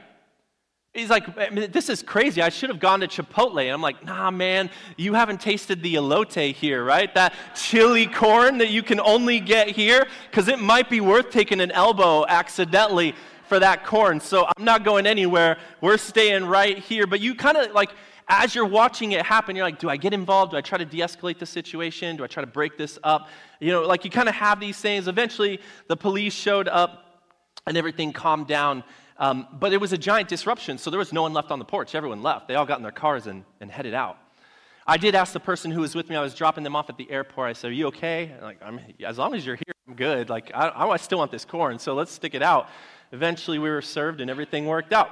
He's 0.93 1.09
like, 1.09 1.71
this 1.71 1.87
is 1.87 2.01
crazy. 2.01 2.41
I 2.41 2.49
should 2.49 2.69
have 2.69 2.79
gone 2.79 3.01
to 3.01 3.07
Chipotle. 3.07 3.61
And 3.61 3.71
I'm 3.71 3.81
like, 3.81 4.03
nah, 4.03 4.31
man, 4.31 4.71
you 4.97 5.13
haven't 5.13 5.39
tasted 5.39 5.83
the 5.83 5.95
elote 5.95 6.53
here, 6.53 6.83
right? 6.83 7.13
That 7.13 7.33
chili 7.55 8.07
corn 8.07 8.57
that 8.57 8.69
you 8.69 8.81
can 8.81 8.99
only 8.99 9.39
get 9.39 9.69
here, 9.69 10.07
because 10.29 10.47
it 10.47 10.59
might 10.59 10.89
be 10.89 10.99
worth 10.99 11.29
taking 11.29 11.61
an 11.61 11.71
elbow 11.71 12.25
accidentally 12.27 13.13
for 13.47 13.59
that 13.59 13.85
corn. 13.85 14.19
So 14.19 14.45
I'm 14.45 14.65
not 14.65 14.83
going 14.83 15.05
anywhere. 15.05 15.57
We're 15.79 15.97
staying 15.97 16.45
right 16.45 16.77
here. 16.77 17.05
But 17.05 17.19
you 17.19 17.35
kind 17.35 17.57
of 17.57 17.71
like, 17.71 17.91
as 18.29 18.53
you're 18.53 18.65
watching 18.65 19.11
it 19.11 19.25
happen, 19.25 19.55
you're 19.55 19.65
like, 19.65 19.79
do 19.79 19.89
I 19.89 19.97
get 19.97 20.13
involved? 20.13 20.51
Do 20.51 20.57
I 20.57 20.61
try 20.61 20.77
to 20.77 20.85
de 20.85 20.99
escalate 20.99 21.39
the 21.39 21.47
situation? 21.47 22.15
Do 22.15 22.23
I 22.23 22.27
try 22.27 22.41
to 22.41 22.47
break 22.47 22.77
this 22.77 22.99
up? 23.03 23.27
You 23.59 23.71
know, 23.71 23.81
like 23.81 24.05
you 24.05 24.11
kind 24.11 24.29
of 24.29 24.35
have 24.35 24.59
these 24.59 24.77
things. 24.77 25.07
Eventually, 25.07 25.59
the 25.87 25.97
police 25.97 26.33
showed 26.33 26.67
up 26.67 27.23
and 27.65 27.75
everything 27.75 28.13
calmed 28.13 28.47
down. 28.47 28.83
Um, 29.17 29.47
but 29.51 29.73
it 29.73 29.81
was 29.81 29.91
a 29.91 29.97
giant 29.97 30.29
disruption, 30.29 30.77
so 30.77 30.89
there 30.89 30.99
was 30.99 31.11
no 31.11 31.23
one 31.23 31.33
left 31.33 31.51
on 31.51 31.59
the 31.59 31.65
porch. 31.65 31.93
Everyone 31.93 32.21
left. 32.21 32.47
They 32.47 32.55
all 32.55 32.65
got 32.65 32.77
in 32.77 32.83
their 32.83 32.91
cars 32.91 33.27
and, 33.27 33.43
and 33.59 33.69
headed 33.69 33.93
out. 33.93 34.17
I 34.87 34.97
did 34.97 35.13
ask 35.13 35.33
the 35.33 35.39
person 35.39 35.71
who 35.71 35.81
was 35.81 35.93
with 35.93 36.09
me, 36.09 36.15
I 36.15 36.21
was 36.21 36.33
dropping 36.33 36.63
them 36.63 36.75
off 36.75 36.89
at 36.89 36.97
the 36.97 37.09
airport. 37.11 37.49
I 37.49 37.53
said, 37.53 37.71
Are 37.71 37.73
you 37.73 37.87
okay? 37.87 38.31
Like, 38.41 38.59
I'm, 38.63 38.79
as 39.05 39.17
long 39.17 39.35
as 39.35 39.45
you're 39.45 39.55
here, 39.55 39.73
I'm 39.87 39.95
good. 39.95 40.29
Like, 40.29 40.51
I, 40.53 40.69
I 40.69 40.97
still 40.97 41.17
want 41.17 41.31
this 41.31 41.45
corn, 41.45 41.79
so 41.79 41.93
let's 41.95 42.11
stick 42.11 42.33
it 42.33 42.41
out. 42.41 42.69
Eventually, 43.11 43.59
we 43.59 43.69
were 43.69 43.81
served 43.81 44.21
and 44.21 44.29
everything 44.31 44.65
worked 44.65 44.93
out. 44.93 45.09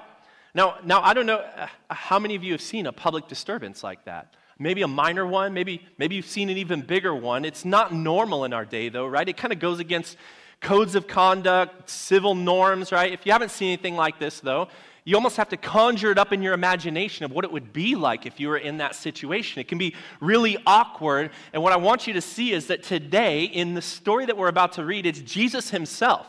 Now, 0.54 0.78
now 0.84 1.02
I 1.02 1.14
don't 1.14 1.26
know 1.26 1.38
uh, 1.38 1.68
how 1.90 2.20
many 2.20 2.36
of 2.36 2.44
you 2.44 2.52
have 2.54 2.62
seen 2.62 2.86
a 2.86 2.92
public 2.92 3.28
disturbance 3.28 3.84
like 3.84 4.06
that. 4.06 4.34
Maybe 4.60 4.82
a 4.82 4.88
minor 4.88 5.28
one, 5.28 5.54
maybe, 5.54 5.86
maybe 5.98 6.16
you've 6.16 6.26
seen 6.26 6.50
an 6.50 6.58
even 6.58 6.82
bigger 6.82 7.14
one. 7.14 7.46
It's 7.46 7.64
not 7.64 7.94
normal 7.94 8.44
in 8.44 8.54
our 8.54 8.66
day, 8.66 8.90
though, 8.90 9.06
right? 9.06 9.28
It 9.28 9.38
kind 9.38 9.54
of 9.54 9.60
goes 9.60 9.80
against 9.80 10.18
codes 10.62 10.96
of 10.96 11.08
conduct, 11.08 11.90
civil 11.90 12.34
norms, 12.34 12.92
right? 12.92 13.14
If 13.14 13.26
you 13.26 13.32
haven't 13.32 13.52
seen 13.52 13.68
anything 13.68 13.96
like 13.96 14.20
this, 14.20 14.40
though, 14.40 14.68
you 15.08 15.16
almost 15.16 15.38
have 15.38 15.48
to 15.50 15.58
conjure 15.58 16.12
it 16.12 16.18
up 16.18 16.34
in 16.34 16.42
your 16.42 16.54
imagination 16.54 17.24
of 17.24 17.32
what 17.32 17.46
it 17.46 17.52
would 17.52 17.72
be 17.72 17.96
like 17.96 18.26
if 18.26 18.42
you 18.42 18.50
were 18.50 18.58
in 18.58 18.80
that 18.80 18.94
situation. 18.94 19.62
It 19.62 19.68
can 19.68 19.78
be 19.78 19.96
really 20.20 20.58
awkward. 20.66 21.30
And 21.54 21.64
what 21.64 21.72
I 21.72 21.78
want 21.78 22.08
you 22.08 22.14
to 22.14 22.22
see 22.22 22.52
is 22.52 22.68
that 22.68 22.84
today, 22.84 23.46
in 23.46 23.74
the 23.74 23.82
story 23.82 24.26
that 24.26 24.36
we're 24.36 24.50
about 24.50 24.74
to 24.74 24.84
read, 24.84 25.06
it's 25.06 25.20
Jesus 25.20 25.70
himself 25.70 26.28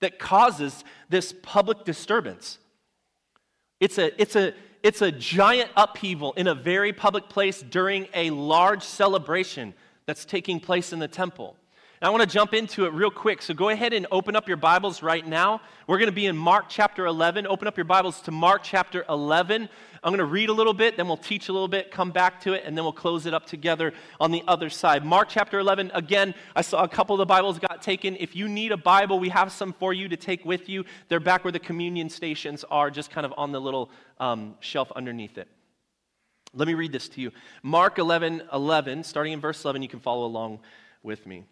that 0.00 0.18
causes 0.18 0.84
this 1.08 1.32
public 1.42 1.84
disturbance. 1.84 2.58
It's 3.80 3.98
a, 3.98 4.20
it's 4.20 4.36
a, 4.36 4.54
it's 4.82 5.02
a 5.02 5.12
giant 5.12 5.70
upheaval 5.76 6.32
in 6.34 6.46
a 6.46 6.54
very 6.54 6.92
public 6.92 7.28
place 7.28 7.60
during 7.62 8.08
a 8.14 8.30
large 8.30 8.82
celebration 8.82 9.74
that's 10.06 10.24
taking 10.24 10.60
place 10.60 10.92
in 10.92 10.98
the 10.98 11.08
temple. 11.08 11.56
I 12.02 12.10
want 12.10 12.22
to 12.22 12.28
jump 12.28 12.52
into 12.52 12.84
it 12.84 12.92
real 12.92 13.10
quick. 13.10 13.40
So 13.40 13.54
go 13.54 13.70
ahead 13.70 13.94
and 13.94 14.06
open 14.10 14.36
up 14.36 14.48
your 14.48 14.58
Bibles 14.58 15.02
right 15.02 15.26
now. 15.26 15.62
We're 15.86 15.96
going 15.96 16.10
to 16.10 16.14
be 16.14 16.26
in 16.26 16.36
Mark 16.36 16.66
chapter 16.68 17.06
11. 17.06 17.46
Open 17.46 17.66
up 17.66 17.78
your 17.78 17.86
Bibles 17.86 18.20
to 18.22 18.30
Mark 18.30 18.62
chapter 18.62 19.06
11. 19.08 19.66
I'm 20.02 20.10
going 20.10 20.18
to 20.18 20.26
read 20.26 20.50
a 20.50 20.52
little 20.52 20.74
bit, 20.74 20.98
then 20.98 21.08
we'll 21.08 21.16
teach 21.16 21.48
a 21.48 21.54
little 21.54 21.68
bit, 21.68 21.90
come 21.90 22.10
back 22.10 22.42
to 22.42 22.52
it, 22.52 22.64
and 22.66 22.76
then 22.76 22.84
we'll 22.84 22.92
close 22.92 23.24
it 23.24 23.32
up 23.32 23.46
together 23.46 23.94
on 24.20 24.30
the 24.30 24.44
other 24.46 24.68
side. 24.68 25.06
Mark 25.06 25.30
chapter 25.30 25.58
11, 25.58 25.90
again, 25.94 26.34
I 26.54 26.60
saw 26.60 26.84
a 26.84 26.88
couple 26.88 27.14
of 27.14 27.18
the 27.18 27.26
Bibles 27.26 27.58
got 27.58 27.80
taken. 27.80 28.14
If 28.16 28.36
you 28.36 28.46
need 28.46 28.72
a 28.72 28.76
Bible, 28.76 29.18
we 29.18 29.30
have 29.30 29.50
some 29.50 29.72
for 29.72 29.94
you 29.94 30.06
to 30.10 30.16
take 30.18 30.44
with 30.44 30.68
you. 30.68 30.84
They're 31.08 31.18
back 31.18 31.44
where 31.44 31.52
the 31.52 31.58
communion 31.58 32.10
stations 32.10 32.62
are, 32.70 32.90
just 32.90 33.10
kind 33.10 33.24
of 33.24 33.32
on 33.38 33.52
the 33.52 33.60
little 33.60 33.90
um, 34.20 34.54
shelf 34.60 34.92
underneath 34.94 35.38
it. 35.38 35.48
Let 36.52 36.68
me 36.68 36.74
read 36.74 36.92
this 36.92 37.08
to 37.08 37.22
you. 37.22 37.32
Mark 37.62 37.98
11, 37.98 38.42
11, 38.52 39.02
starting 39.02 39.32
in 39.32 39.40
verse 39.40 39.64
11, 39.64 39.82
you 39.82 39.88
can 39.88 40.00
follow 40.00 40.26
along 40.26 40.60
with 41.02 41.26
me. 41.26 41.46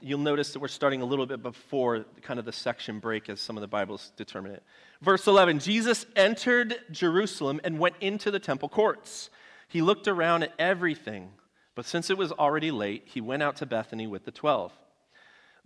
You'll 0.00 0.18
notice 0.18 0.52
that 0.52 0.58
we're 0.58 0.68
starting 0.68 1.00
a 1.00 1.04
little 1.04 1.26
bit 1.26 1.42
before 1.42 2.04
kind 2.22 2.38
of 2.38 2.44
the 2.44 2.52
section 2.52 2.98
break 2.98 3.28
as 3.28 3.40
some 3.40 3.56
of 3.56 3.60
the 3.60 3.68
Bibles 3.68 4.12
determine 4.16 4.52
it. 4.52 4.62
Verse 5.00 5.26
11 5.26 5.60
Jesus 5.60 6.06
entered 6.16 6.76
Jerusalem 6.90 7.60
and 7.62 7.78
went 7.78 7.94
into 8.00 8.30
the 8.30 8.40
temple 8.40 8.68
courts. 8.68 9.30
He 9.68 9.82
looked 9.82 10.08
around 10.08 10.42
at 10.42 10.52
everything, 10.58 11.30
but 11.74 11.86
since 11.86 12.10
it 12.10 12.18
was 12.18 12.32
already 12.32 12.70
late, 12.70 13.04
he 13.06 13.20
went 13.20 13.42
out 13.42 13.56
to 13.56 13.66
Bethany 13.66 14.06
with 14.06 14.24
the 14.24 14.30
twelve. 14.30 14.72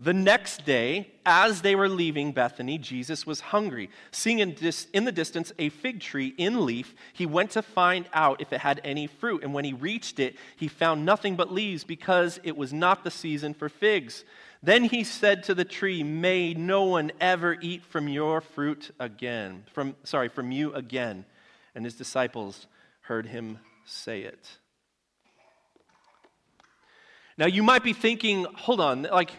The 0.03 0.15
next 0.15 0.65
day, 0.65 1.13
as 1.27 1.61
they 1.61 1.75
were 1.75 1.89
leaving 1.89 2.33
Bethany, 2.33 2.79
Jesus 2.79 3.27
was 3.27 3.41
hungry. 3.41 3.91
Seeing 4.13 4.39
in, 4.39 4.55
dis- 4.55 4.87
in, 4.95 5.05
the 5.05 5.13
distance 5.13 5.53
a 5.59 5.69
fig 5.69 6.01
tree 6.01 6.33
in 6.39 6.65
leaf, 6.65 6.95
he 7.13 7.27
went 7.27 7.51
to 7.51 7.61
find 7.61 8.09
out 8.15 8.41
if 8.41 8.51
it 8.51 8.61
had 8.61 8.81
any 8.83 9.07
fruit. 9.07 9.45
And 9.45 9.53
when 9.53 9.67
he 9.67 9.75
reached 9.75 10.19
it, 10.19 10.37
he 10.57 10.69
found 10.69 11.05
nothing 11.05 11.37
but 11.37 11.53
leaves 11.53 11.85
because 11.85 12.41
it 12.45 12.57
was 12.57 12.73
not 12.73 13.05
the 13.05 13.11
season 13.11 13.53
for 13.53 13.69
figs. 13.69 14.25
Then 14.63 14.85
he 14.85 15.05
said 15.05 15.43
to 15.45 15.55
the 15.55 15.67
tree, 15.67 16.03
May 16.03 16.55
no 16.55 16.85
one 16.85 17.13
ever 17.21 17.59
eat 17.61 17.85
from 17.85 18.09
your 18.09 18.41
fruit 18.41 18.93
again. 18.99 19.65
From, 19.71 19.97
sorry, 20.05 20.29
from 20.29 20.51
you 20.51 20.73
again. 20.73 21.27
And 21.75 21.85
his 21.85 21.95
disciples 21.95 22.67
heard 23.03 23.27
him 23.27 23.59
say 23.85 24.23
it. 24.23 24.49
Now 27.37 27.47
you 27.47 27.63
might 27.63 27.85
be 27.85 27.93
thinking, 27.93 28.47
hold 28.55 28.81
on, 28.81 29.03
like, 29.03 29.33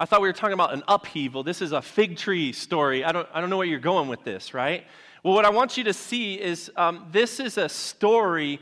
I 0.00 0.04
thought 0.04 0.22
we 0.22 0.28
were 0.28 0.32
talking 0.32 0.54
about 0.54 0.72
an 0.72 0.84
upheaval. 0.86 1.42
This 1.42 1.60
is 1.60 1.72
a 1.72 1.82
fig 1.82 2.16
tree 2.16 2.52
story. 2.52 3.04
I 3.04 3.10
don't, 3.10 3.28
I 3.34 3.40
don't 3.40 3.50
know 3.50 3.56
where 3.56 3.66
you're 3.66 3.80
going 3.80 4.08
with 4.08 4.22
this, 4.22 4.54
right? 4.54 4.86
Well, 5.24 5.34
what 5.34 5.44
I 5.44 5.50
want 5.50 5.76
you 5.76 5.82
to 5.84 5.92
see 5.92 6.40
is 6.40 6.70
um, 6.76 7.08
this 7.10 7.40
is 7.40 7.58
a 7.58 7.68
story 7.68 8.60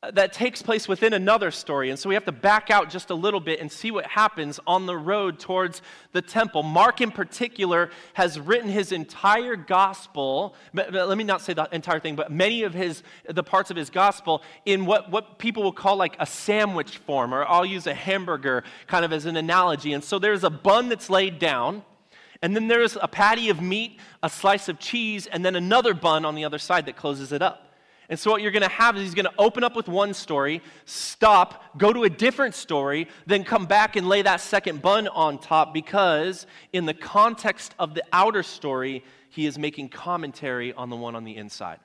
Uh, 0.00 0.12
that 0.12 0.32
takes 0.32 0.62
place 0.62 0.86
within 0.86 1.12
another 1.12 1.50
story. 1.50 1.90
And 1.90 1.98
so 1.98 2.08
we 2.08 2.14
have 2.14 2.24
to 2.26 2.32
back 2.32 2.70
out 2.70 2.88
just 2.88 3.10
a 3.10 3.16
little 3.16 3.40
bit 3.40 3.58
and 3.58 3.70
see 3.70 3.90
what 3.90 4.06
happens 4.06 4.60
on 4.64 4.86
the 4.86 4.96
road 4.96 5.40
towards 5.40 5.82
the 6.12 6.22
temple. 6.22 6.62
Mark, 6.62 7.00
in 7.00 7.10
particular, 7.10 7.90
has 8.14 8.38
written 8.38 8.70
his 8.70 8.92
entire 8.92 9.56
gospel, 9.56 10.54
let 10.72 11.18
me 11.18 11.24
not 11.24 11.40
say 11.40 11.52
the 11.52 11.68
entire 11.72 11.98
thing, 11.98 12.14
but 12.14 12.30
many 12.30 12.62
of 12.62 12.74
his, 12.74 13.02
the 13.28 13.42
parts 13.42 13.72
of 13.72 13.76
his 13.76 13.90
gospel 13.90 14.44
in 14.64 14.86
what, 14.86 15.10
what 15.10 15.40
people 15.40 15.64
will 15.64 15.72
call 15.72 15.96
like 15.96 16.14
a 16.20 16.26
sandwich 16.26 16.98
form, 16.98 17.34
or 17.34 17.44
I'll 17.44 17.66
use 17.66 17.88
a 17.88 17.94
hamburger 17.94 18.62
kind 18.86 19.04
of 19.04 19.12
as 19.12 19.26
an 19.26 19.36
analogy. 19.36 19.94
And 19.94 20.04
so 20.04 20.20
there's 20.20 20.44
a 20.44 20.50
bun 20.50 20.90
that's 20.90 21.10
laid 21.10 21.40
down. 21.40 21.82
And 22.40 22.54
then 22.54 22.68
there's 22.68 22.96
a 23.02 23.08
patty 23.08 23.48
of 23.48 23.60
meat, 23.60 23.98
a 24.22 24.30
slice 24.30 24.68
of 24.68 24.78
cheese, 24.78 25.26
and 25.26 25.44
then 25.44 25.56
another 25.56 25.92
bun 25.92 26.24
on 26.24 26.36
the 26.36 26.44
other 26.44 26.58
side 26.58 26.86
that 26.86 26.94
closes 26.94 27.32
it 27.32 27.42
up. 27.42 27.67
And 28.10 28.18
so, 28.18 28.30
what 28.30 28.40
you're 28.40 28.52
going 28.52 28.62
to 28.62 28.68
have 28.68 28.96
is 28.96 29.02
he's 29.02 29.14
going 29.14 29.26
to 29.26 29.34
open 29.38 29.62
up 29.62 29.76
with 29.76 29.86
one 29.86 30.14
story, 30.14 30.62
stop, 30.86 31.76
go 31.76 31.92
to 31.92 32.04
a 32.04 32.10
different 32.10 32.54
story, 32.54 33.06
then 33.26 33.44
come 33.44 33.66
back 33.66 33.96
and 33.96 34.08
lay 34.08 34.22
that 34.22 34.40
second 34.40 34.80
bun 34.80 35.08
on 35.08 35.38
top 35.38 35.74
because, 35.74 36.46
in 36.72 36.86
the 36.86 36.94
context 36.94 37.74
of 37.78 37.94
the 37.94 38.02
outer 38.12 38.42
story, 38.42 39.04
he 39.28 39.44
is 39.44 39.58
making 39.58 39.90
commentary 39.90 40.72
on 40.72 40.88
the 40.88 40.96
one 40.96 41.14
on 41.14 41.24
the 41.24 41.36
inside. 41.36 41.80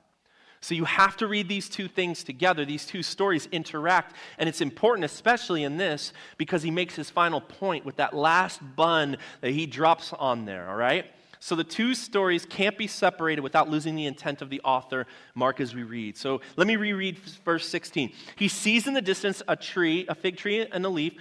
So, 0.62 0.74
you 0.74 0.86
have 0.86 1.14
to 1.18 1.26
read 1.26 1.46
these 1.46 1.68
two 1.68 1.88
things 1.88 2.24
together. 2.24 2.64
These 2.64 2.86
two 2.86 3.02
stories 3.02 3.46
interact. 3.52 4.16
And 4.38 4.48
it's 4.48 4.62
important, 4.62 5.04
especially 5.04 5.62
in 5.62 5.76
this, 5.76 6.14
because 6.38 6.62
he 6.62 6.70
makes 6.70 6.94
his 6.94 7.10
final 7.10 7.42
point 7.42 7.84
with 7.84 7.96
that 7.96 8.16
last 8.16 8.62
bun 8.76 9.18
that 9.42 9.50
he 9.50 9.66
drops 9.66 10.14
on 10.14 10.46
there, 10.46 10.70
all 10.70 10.76
right? 10.76 11.04
So 11.44 11.54
the 11.54 11.62
two 11.62 11.94
stories 11.94 12.46
can't 12.46 12.78
be 12.78 12.86
separated 12.86 13.42
without 13.42 13.68
losing 13.68 13.94
the 13.96 14.06
intent 14.06 14.40
of 14.40 14.48
the 14.48 14.62
author, 14.62 15.06
Mark, 15.34 15.60
as 15.60 15.74
we 15.74 15.82
read. 15.82 16.16
So 16.16 16.40
let 16.56 16.66
me 16.66 16.76
reread 16.76 17.18
verse 17.44 17.68
16. 17.68 18.14
He 18.36 18.48
sees 18.48 18.86
in 18.86 18.94
the 18.94 19.02
distance 19.02 19.42
a 19.46 19.54
tree, 19.54 20.06
a 20.08 20.14
fig 20.14 20.38
tree 20.38 20.66
and 20.66 20.86
a 20.86 20.88
leaf, 20.88 21.12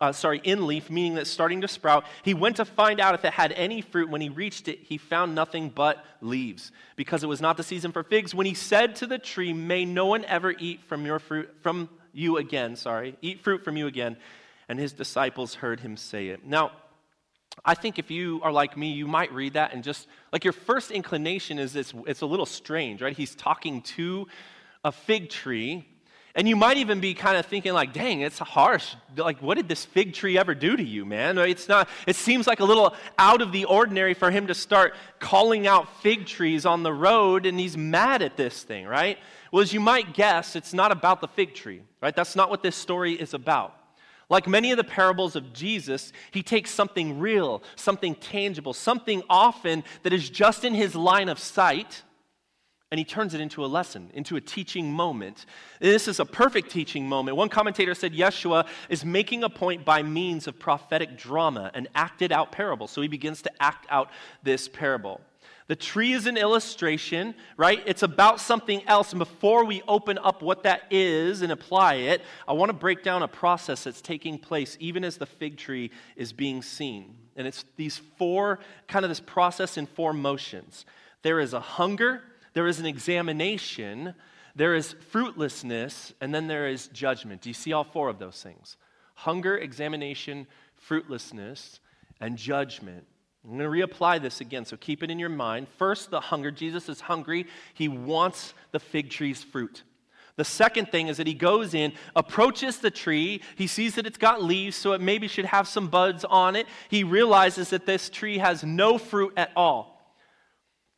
uh, 0.00 0.12
sorry, 0.12 0.40
in 0.44 0.68
leaf, 0.68 0.88
meaning 0.88 1.16
that 1.16 1.26
starting 1.26 1.62
to 1.62 1.66
sprout. 1.66 2.04
He 2.22 2.32
went 2.32 2.58
to 2.58 2.64
find 2.64 3.00
out 3.00 3.16
if 3.16 3.24
it 3.24 3.32
had 3.32 3.50
any 3.50 3.80
fruit. 3.80 4.08
When 4.08 4.20
he 4.20 4.28
reached 4.28 4.68
it, 4.68 4.78
he 4.84 4.98
found 4.98 5.34
nothing 5.34 5.68
but 5.68 6.04
leaves, 6.20 6.70
because 6.94 7.24
it 7.24 7.28
was 7.28 7.40
not 7.40 7.56
the 7.56 7.64
season 7.64 7.90
for 7.90 8.04
figs. 8.04 8.36
When 8.36 8.46
he 8.46 8.54
said 8.54 8.94
to 8.96 9.08
the 9.08 9.18
tree, 9.18 9.52
May 9.52 9.84
no 9.84 10.06
one 10.06 10.24
ever 10.26 10.54
eat 10.60 10.84
from 10.84 11.04
your 11.04 11.18
fruit, 11.18 11.52
from 11.60 11.88
you 12.12 12.36
again, 12.36 12.76
sorry, 12.76 13.16
eat 13.20 13.40
fruit 13.40 13.64
from 13.64 13.76
you 13.76 13.88
again. 13.88 14.16
And 14.68 14.78
his 14.78 14.92
disciples 14.92 15.56
heard 15.56 15.80
him 15.80 15.96
say 15.96 16.28
it. 16.28 16.46
Now, 16.46 16.70
I 17.64 17.74
think 17.74 17.98
if 17.98 18.10
you 18.10 18.40
are 18.42 18.52
like 18.52 18.76
me, 18.76 18.92
you 18.92 19.06
might 19.06 19.32
read 19.32 19.52
that 19.54 19.72
and 19.74 19.84
just, 19.84 20.08
like, 20.32 20.44
your 20.44 20.52
first 20.52 20.90
inclination 20.90 21.58
is 21.58 21.76
it's, 21.76 21.92
it's 22.06 22.22
a 22.22 22.26
little 22.26 22.46
strange, 22.46 23.02
right? 23.02 23.16
He's 23.16 23.34
talking 23.34 23.82
to 23.82 24.26
a 24.84 24.90
fig 24.90 25.28
tree, 25.28 25.86
and 26.34 26.48
you 26.48 26.56
might 26.56 26.78
even 26.78 26.98
be 26.98 27.12
kind 27.12 27.36
of 27.36 27.44
thinking, 27.44 27.74
like, 27.74 27.92
dang, 27.92 28.22
it's 28.22 28.38
harsh. 28.38 28.94
Like, 29.16 29.42
what 29.42 29.58
did 29.58 29.68
this 29.68 29.84
fig 29.84 30.14
tree 30.14 30.38
ever 30.38 30.54
do 30.54 30.76
to 30.76 30.82
you, 30.82 31.04
man? 31.04 31.36
It's 31.36 31.68
not, 31.68 31.88
it 32.06 32.16
seems 32.16 32.46
like 32.46 32.60
a 32.60 32.64
little 32.64 32.94
out 33.18 33.42
of 33.42 33.52
the 33.52 33.66
ordinary 33.66 34.14
for 34.14 34.30
him 34.30 34.46
to 34.46 34.54
start 34.54 34.94
calling 35.18 35.66
out 35.66 36.00
fig 36.00 36.24
trees 36.24 36.64
on 36.64 36.82
the 36.82 36.92
road, 36.92 37.44
and 37.44 37.60
he's 37.60 37.76
mad 37.76 38.22
at 38.22 38.38
this 38.38 38.62
thing, 38.62 38.86
right? 38.86 39.18
Well, 39.52 39.62
as 39.62 39.74
you 39.74 39.80
might 39.80 40.14
guess, 40.14 40.56
it's 40.56 40.72
not 40.72 40.90
about 40.90 41.20
the 41.20 41.28
fig 41.28 41.54
tree, 41.54 41.82
right? 42.00 42.16
That's 42.16 42.34
not 42.34 42.48
what 42.48 42.62
this 42.62 42.76
story 42.76 43.12
is 43.12 43.34
about. 43.34 43.76
Like 44.32 44.48
many 44.48 44.70
of 44.70 44.78
the 44.78 44.84
parables 44.84 45.36
of 45.36 45.52
Jesus, 45.52 46.10
he 46.30 46.42
takes 46.42 46.70
something 46.70 47.20
real, 47.20 47.62
something 47.76 48.14
tangible, 48.14 48.72
something 48.72 49.22
often 49.28 49.84
that 50.04 50.14
is 50.14 50.30
just 50.30 50.64
in 50.64 50.72
his 50.72 50.94
line 50.94 51.28
of 51.28 51.38
sight, 51.38 52.02
and 52.90 52.98
he 52.98 53.04
turns 53.04 53.34
it 53.34 53.42
into 53.42 53.62
a 53.62 53.66
lesson, 53.66 54.10
into 54.14 54.36
a 54.36 54.40
teaching 54.40 54.90
moment. 54.90 55.44
This 55.80 56.08
is 56.08 56.18
a 56.18 56.24
perfect 56.24 56.70
teaching 56.70 57.06
moment. 57.06 57.36
One 57.36 57.50
commentator 57.50 57.94
said 57.94 58.14
Yeshua 58.14 58.66
is 58.88 59.04
making 59.04 59.44
a 59.44 59.50
point 59.50 59.84
by 59.84 60.02
means 60.02 60.48
of 60.48 60.58
prophetic 60.58 61.18
drama, 61.18 61.70
an 61.74 61.88
acted 61.94 62.32
out 62.32 62.52
parable. 62.52 62.88
So 62.88 63.02
he 63.02 63.08
begins 63.08 63.42
to 63.42 63.50
act 63.60 63.86
out 63.90 64.08
this 64.42 64.66
parable. 64.66 65.20
The 65.72 65.76
tree 65.76 66.12
is 66.12 66.26
an 66.26 66.36
illustration, 66.36 67.34
right? 67.56 67.82
It's 67.86 68.02
about 68.02 68.40
something 68.40 68.86
else. 68.86 69.12
And 69.12 69.18
before 69.18 69.64
we 69.64 69.80
open 69.88 70.18
up 70.18 70.42
what 70.42 70.64
that 70.64 70.82
is 70.90 71.40
and 71.40 71.50
apply 71.50 71.94
it, 71.94 72.20
I 72.46 72.52
want 72.52 72.68
to 72.68 72.74
break 72.74 73.02
down 73.02 73.22
a 73.22 73.26
process 73.26 73.84
that's 73.84 74.02
taking 74.02 74.38
place 74.38 74.76
even 74.80 75.02
as 75.02 75.16
the 75.16 75.24
fig 75.24 75.56
tree 75.56 75.90
is 76.14 76.34
being 76.34 76.60
seen. 76.60 77.16
And 77.36 77.46
it's 77.46 77.64
these 77.76 77.96
four, 78.18 78.58
kind 78.86 79.02
of 79.02 79.08
this 79.08 79.20
process 79.20 79.78
in 79.78 79.86
four 79.86 80.12
motions 80.12 80.84
there 81.22 81.40
is 81.40 81.54
a 81.54 81.60
hunger, 81.60 82.22
there 82.52 82.66
is 82.66 82.78
an 82.78 82.84
examination, 82.84 84.14
there 84.54 84.74
is 84.74 84.94
fruitlessness, 85.10 86.12
and 86.20 86.34
then 86.34 86.48
there 86.48 86.68
is 86.68 86.88
judgment. 86.88 87.40
Do 87.40 87.48
you 87.48 87.54
see 87.54 87.72
all 87.72 87.84
four 87.84 88.10
of 88.10 88.18
those 88.18 88.42
things? 88.42 88.76
Hunger, 89.14 89.56
examination, 89.56 90.46
fruitlessness, 90.76 91.80
and 92.20 92.36
judgment. 92.36 93.06
I'm 93.44 93.58
going 93.58 93.70
to 93.70 93.86
reapply 93.86 94.22
this 94.22 94.40
again, 94.40 94.64
so 94.64 94.76
keep 94.76 95.02
it 95.02 95.10
in 95.10 95.18
your 95.18 95.28
mind. 95.28 95.66
First, 95.76 96.10
the 96.10 96.20
hunger. 96.20 96.50
Jesus 96.50 96.88
is 96.88 97.00
hungry, 97.00 97.46
he 97.74 97.88
wants 97.88 98.54
the 98.70 98.78
fig 98.78 99.10
tree's 99.10 99.42
fruit. 99.42 99.82
The 100.36 100.44
second 100.44 100.90
thing 100.90 101.08
is 101.08 101.18
that 101.18 101.26
he 101.26 101.34
goes 101.34 101.74
in, 101.74 101.92
approaches 102.16 102.78
the 102.78 102.90
tree. 102.90 103.42
He 103.56 103.66
sees 103.66 103.96
that 103.96 104.06
it's 104.06 104.16
got 104.16 104.42
leaves, 104.42 104.76
so 104.76 104.92
it 104.92 105.00
maybe 105.00 105.28
should 105.28 105.44
have 105.44 105.68
some 105.68 105.88
buds 105.88 106.24
on 106.24 106.56
it. 106.56 106.66
He 106.88 107.04
realizes 107.04 107.70
that 107.70 107.84
this 107.84 108.08
tree 108.08 108.38
has 108.38 108.64
no 108.64 108.96
fruit 108.96 109.34
at 109.36 109.50
all. 109.54 109.92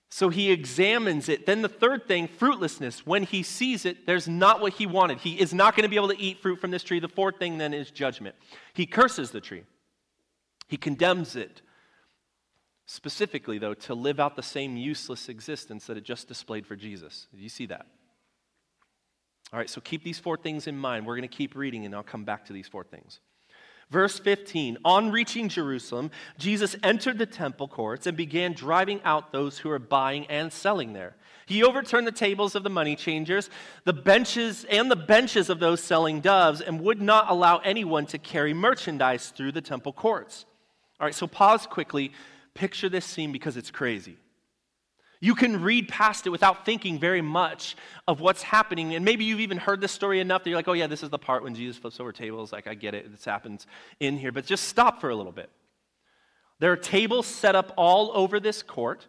So 0.09 0.29
he 0.29 0.53
examines 0.53 1.29
it. 1.29 1.47
Then 1.47 1.63
the 1.63 1.69
third 1.69 2.07
thing, 2.07 2.29
fruitlessness. 2.29 3.05
When 3.05 3.25
he 3.25 3.43
sees 3.43 3.85
it, 3.85 4.07
there's 4.07 4.29
not 4.29 4.61
what 4.61 4.75
he 4.75 4.87
wanted. 4.87 5.19
He 5.19 5.41
is 5.41 5.53
not 5.53 5.75
going 5.75 5.83
to 5.83 5.89
be 5.89 5.97
able 5.97 6.11
to 6.11 6.21
eat 6.21 6.41
fruit 6.41 6.61
from 6.61 6.71
this 6.71 6.85
tree. 6.85 7.01
The 7.01 7.09
fourth 7.09 7.41
thing 7.41 7.59
then 7.59 7.75
is 7.75 7.91
judgment. 7.91 8.37
He 8.75 8.87
curses 8.87 9.33
the 9.33 9.41
tree, 9.41 9.65
he 10.69 10.77
condemns 10.77 11.35
it. 11.35 11.63
Specifically, 12.87 13.59
though, 13.59 13.75
to 13.75 13.95
live 13.95 14.21
out 14.21 14.37
the 14.37 14.43
same 14.43 14.77
useless 14.77 15.29
existence 15.29 15.87
that 15.87 15.97
it 15.97 16.05
just 16.05 16.29
displayed 16.29 16.67
for 16.67 16.77
Jesus. 16.77 17.29
Do 17.35 17.43
you 17.43 17.49
see 17.49 17.67
that? 17.67 17.87
All 19.53 19.59
right, 19.59 19.71
so 19.71 19.81
keep 19.81 20.03
these 20.03 20.19
four 20.19 20.37
things 20.37 20.67
in 20.67 20.77
mind. 20.77 21.07
We're 21.07 21.17
going 21.17 21.29
to 21.29 21.35
keep 21.35 21.55
reading, 21.55 21.87
and 21.87 21.95
I'll 21.95 22.03
come 22.03 22.25
back 22.25 22.45
to 22.47 22.53
these 22.53 22.69
four 22.69 22.85
things. 22.85 23.21
Verse 23.91 24.19
15 24.19 24.79
On 24.85 25.11
reaching 25.11 25.49
Jerusalem, 25.49 26.11
Jesus 26.39 26.77
entered 26.83 27.19
the 27.19 27.27
temple 27.27 27.69
courts 27.69 28.07
and 28.07 28.17
began 28.17 28.53
driving 28.53 29.01
out 29.05 29.33
those 29.33 29.59
who 29.59 29.69
were 29.69 29.79
buying 29.79 30.27
and 30.27 30.53
selling 30.53 30.93
there. 30.93 31.17
He 31.47 31.63
overturned 31.63 32.07
the 32.07 32.13
tables 32.13 32.55
of 32.55 32.63
the 32.63 32.71
money 32.71 32.97
changers, 32.97 33.51
the 33.85 33.93
benches 33.93 34.65
and 34.65 34.91
the 34.91 34.97
benches 34.97 35.51
of 35.51 35.61
those 35.61 35.83
selling 35.83 36.21
doves, 36.21 36.61
and 36.61 36.81
would 36.81 37.01
not 37.01 37.31
allow 37.31 37.59
anyone 37.59 38.07
to 38.07 38.19
carry 38.19 38.55
merchandise 38.55 39.29
through 39.29 39.53
the 39.53 39.61
temple 39.61 39.93
courts. 39.93 40.47
All 40.99 41.07
right, 41.07 41.15
so 41.15 41.27
pause 41.27 41.67
quickly. 41.67 42.13
Picture 42.55 42.89
this 42.89 43.05
scene 43.05 43.33
because 43.33 43.57
it's 43.57 43.71
crazy. 43.71 44.17
You 45.21 45.35
can 45.35 45.63
read 45.63 45.89
past 45.89 46.27
it 46.27 46.31
without 46.31 46.67
thinking 46.67 46.99
very 46.99 47.23
much 47.23 47.77
of 48.07 48.21
what's 48.21 48.43
happening. 48.43 48.95
And 48.95 49.05
maybe 49.05 49.25
you've 49.25 49.41
even 49.41 49.57
heard 49.57 49.81
this 49.81 49.91
story 49.93 50.21
enough 50.21 50.45
that 50.45 50.51
you're 50.51 50.59
like, 50.59 50.69
oh, 50.69 50.75
yeah, 50.75 50.87
this 50.87 51.03
is 51.03 51.09
the 51.09 51.19
part 51.19 51.43
when 51.43 51.55
Jesus 51.55 51.79
flips 51.79 51.99
over 51.99 52.13
tables. 52.13 52.53
Like, 52.53 52.67
I 52.67 52.75
get 52.75 52.95
it. 52.95 53.11
This 53.11 53.25
happens 53.25 53.67
in 54.01 54.19
here. 54.19 54.33
But 54.33 54.45
just 54.45 54.65
stop 54.65 55.01
for 55.01 55.09
a 55.09 55.17
little 55.17 55.33
bit. 55.33 55.51
There 56.61 56.71
are 56.73 56.77
tables 56.77 57.27
set 57.27 57.57
up 57.57 57.73
all 57.77 58.11
over 58.15 58.39
this 58.39 58.63
court. 58.63 59.07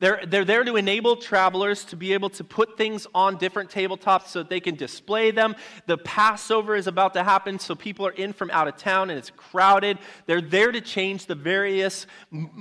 They're, 0.00 0.20
they're 0.26 0.44
there 0.44 0.64
to 0.64 0.74
enable 0.74 1.14
travelers 1.14 1.84
to 1.86 1.96
be 1.96 2.14
able 2.14 2.28
to 2.30 2.42
put 2.42 2.76
things 2.76 3.06
on 3.14 3.36
different 3.36 3.70
tabletops 3.70 4.26
so 4.26 4.40
that 4.40 4.50
they 4.50 4.58
can 4.58 4.74
display 4.74 5.30
them. 5.30 5.54
The 5.86 5.96
Passover 5.98 6.74
is 6.74 6.88
about 6.88 7.14
to 7.14 7.22
happen, 7.22 7.60
so 7.60 7.76
people 7.76 8.04
are 8.04 8.12
in 8.12 8.32
from 8.32 8.50
out 8.50 8.66
of 8.66 8.76
town 8.76 9.08
and 9.08 9.18
it's 9.18 9.30
crowded. 9.30 9.98
They're 10.26 10.40
there 10.40 10.72
to 10.72 10.80
change 10.80 11.26
the 11.26 11.36
various 11.36 12.08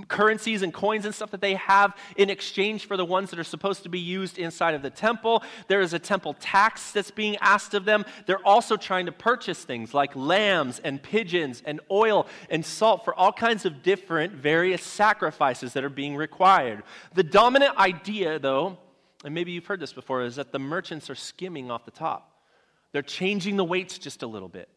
currencies 0.09 0.61
and 0.61 0.71
coins 0.71 1.05
and 1.05 1.13
stuff 1.13 1.31
that 1.31 1.41
they 1.41 1.55
have 1.55 1.97
in 2.17 2.29
exchange 2.29 2.85
for 2.85 2.97
the 2.97 3.05
ones 3.05 3.31
that 3.31 3.39
are 3.39 3.43
supposed 3.43 3.81
to 3.81 3.89
be 3.89 3.99
used 3.99 4.37
inside 4.37 4.75
of 4.75 4.83
the 4.83 4.91
temple. 4.91 5.43
There 5.67 5.81
is 5.81 5.93
a 5.93 5.99
temple 5.99 6.35
tax 6.39 6.91
that's 6.91 7.11
being 7.11 7.35
asked 7.37 7.73
of 7.73 7.83
them. 7.83 8.05
They're 8.27 8.45
also 8.45 8.77
trying 8.77 9.07
to 9.07 9.11
purchase 9.11 9.63
things 9.63 9.91
like 9.91 10.15
lambs 10.15 10.79
and 10.83 11.01
pigeons 11.01 11.63
and 11.65 11.81
oil 11.89 12.27
and 12.51 12.63
salt 12.63 13.03
for 13.03 13.15
all 13.15 13.33
kinds 13.33 13.65
of 13.65 13.81
different 13.81 14.33
various 14.33 14.83
sacrifices 14.83 15.73
that 15.73 15.83
are 15.83 15.89
being 15.89 16.15
required. 16.15 16.83
The 17.15 17.22
dominant 17.23 17.77
idea, 17.77 18.39
though, 18.39 18.77
and 19.23 19.33
maybe 19.33 19.51
you've 19.51 19.65
heard 19.65 19.79
this 19.79 19.93
before, 19.93 20.23
is 20.23 20.35
that 20.35 20.51
the 20.51 20.59
merchants 20.59 21.09
are 21.09 21.15
skimming 21.15 21.71
off 21.71 21.85
the 21.85 21.91
top. 21.91 22.41
They're 22.91 23.01
changing 23.01 23.57
the 23.57 23.63
weights 23.63 23.97
just 23.97 24.23
a 24.23 24.27
little 24.27 24.49
bit. 24.49 24.69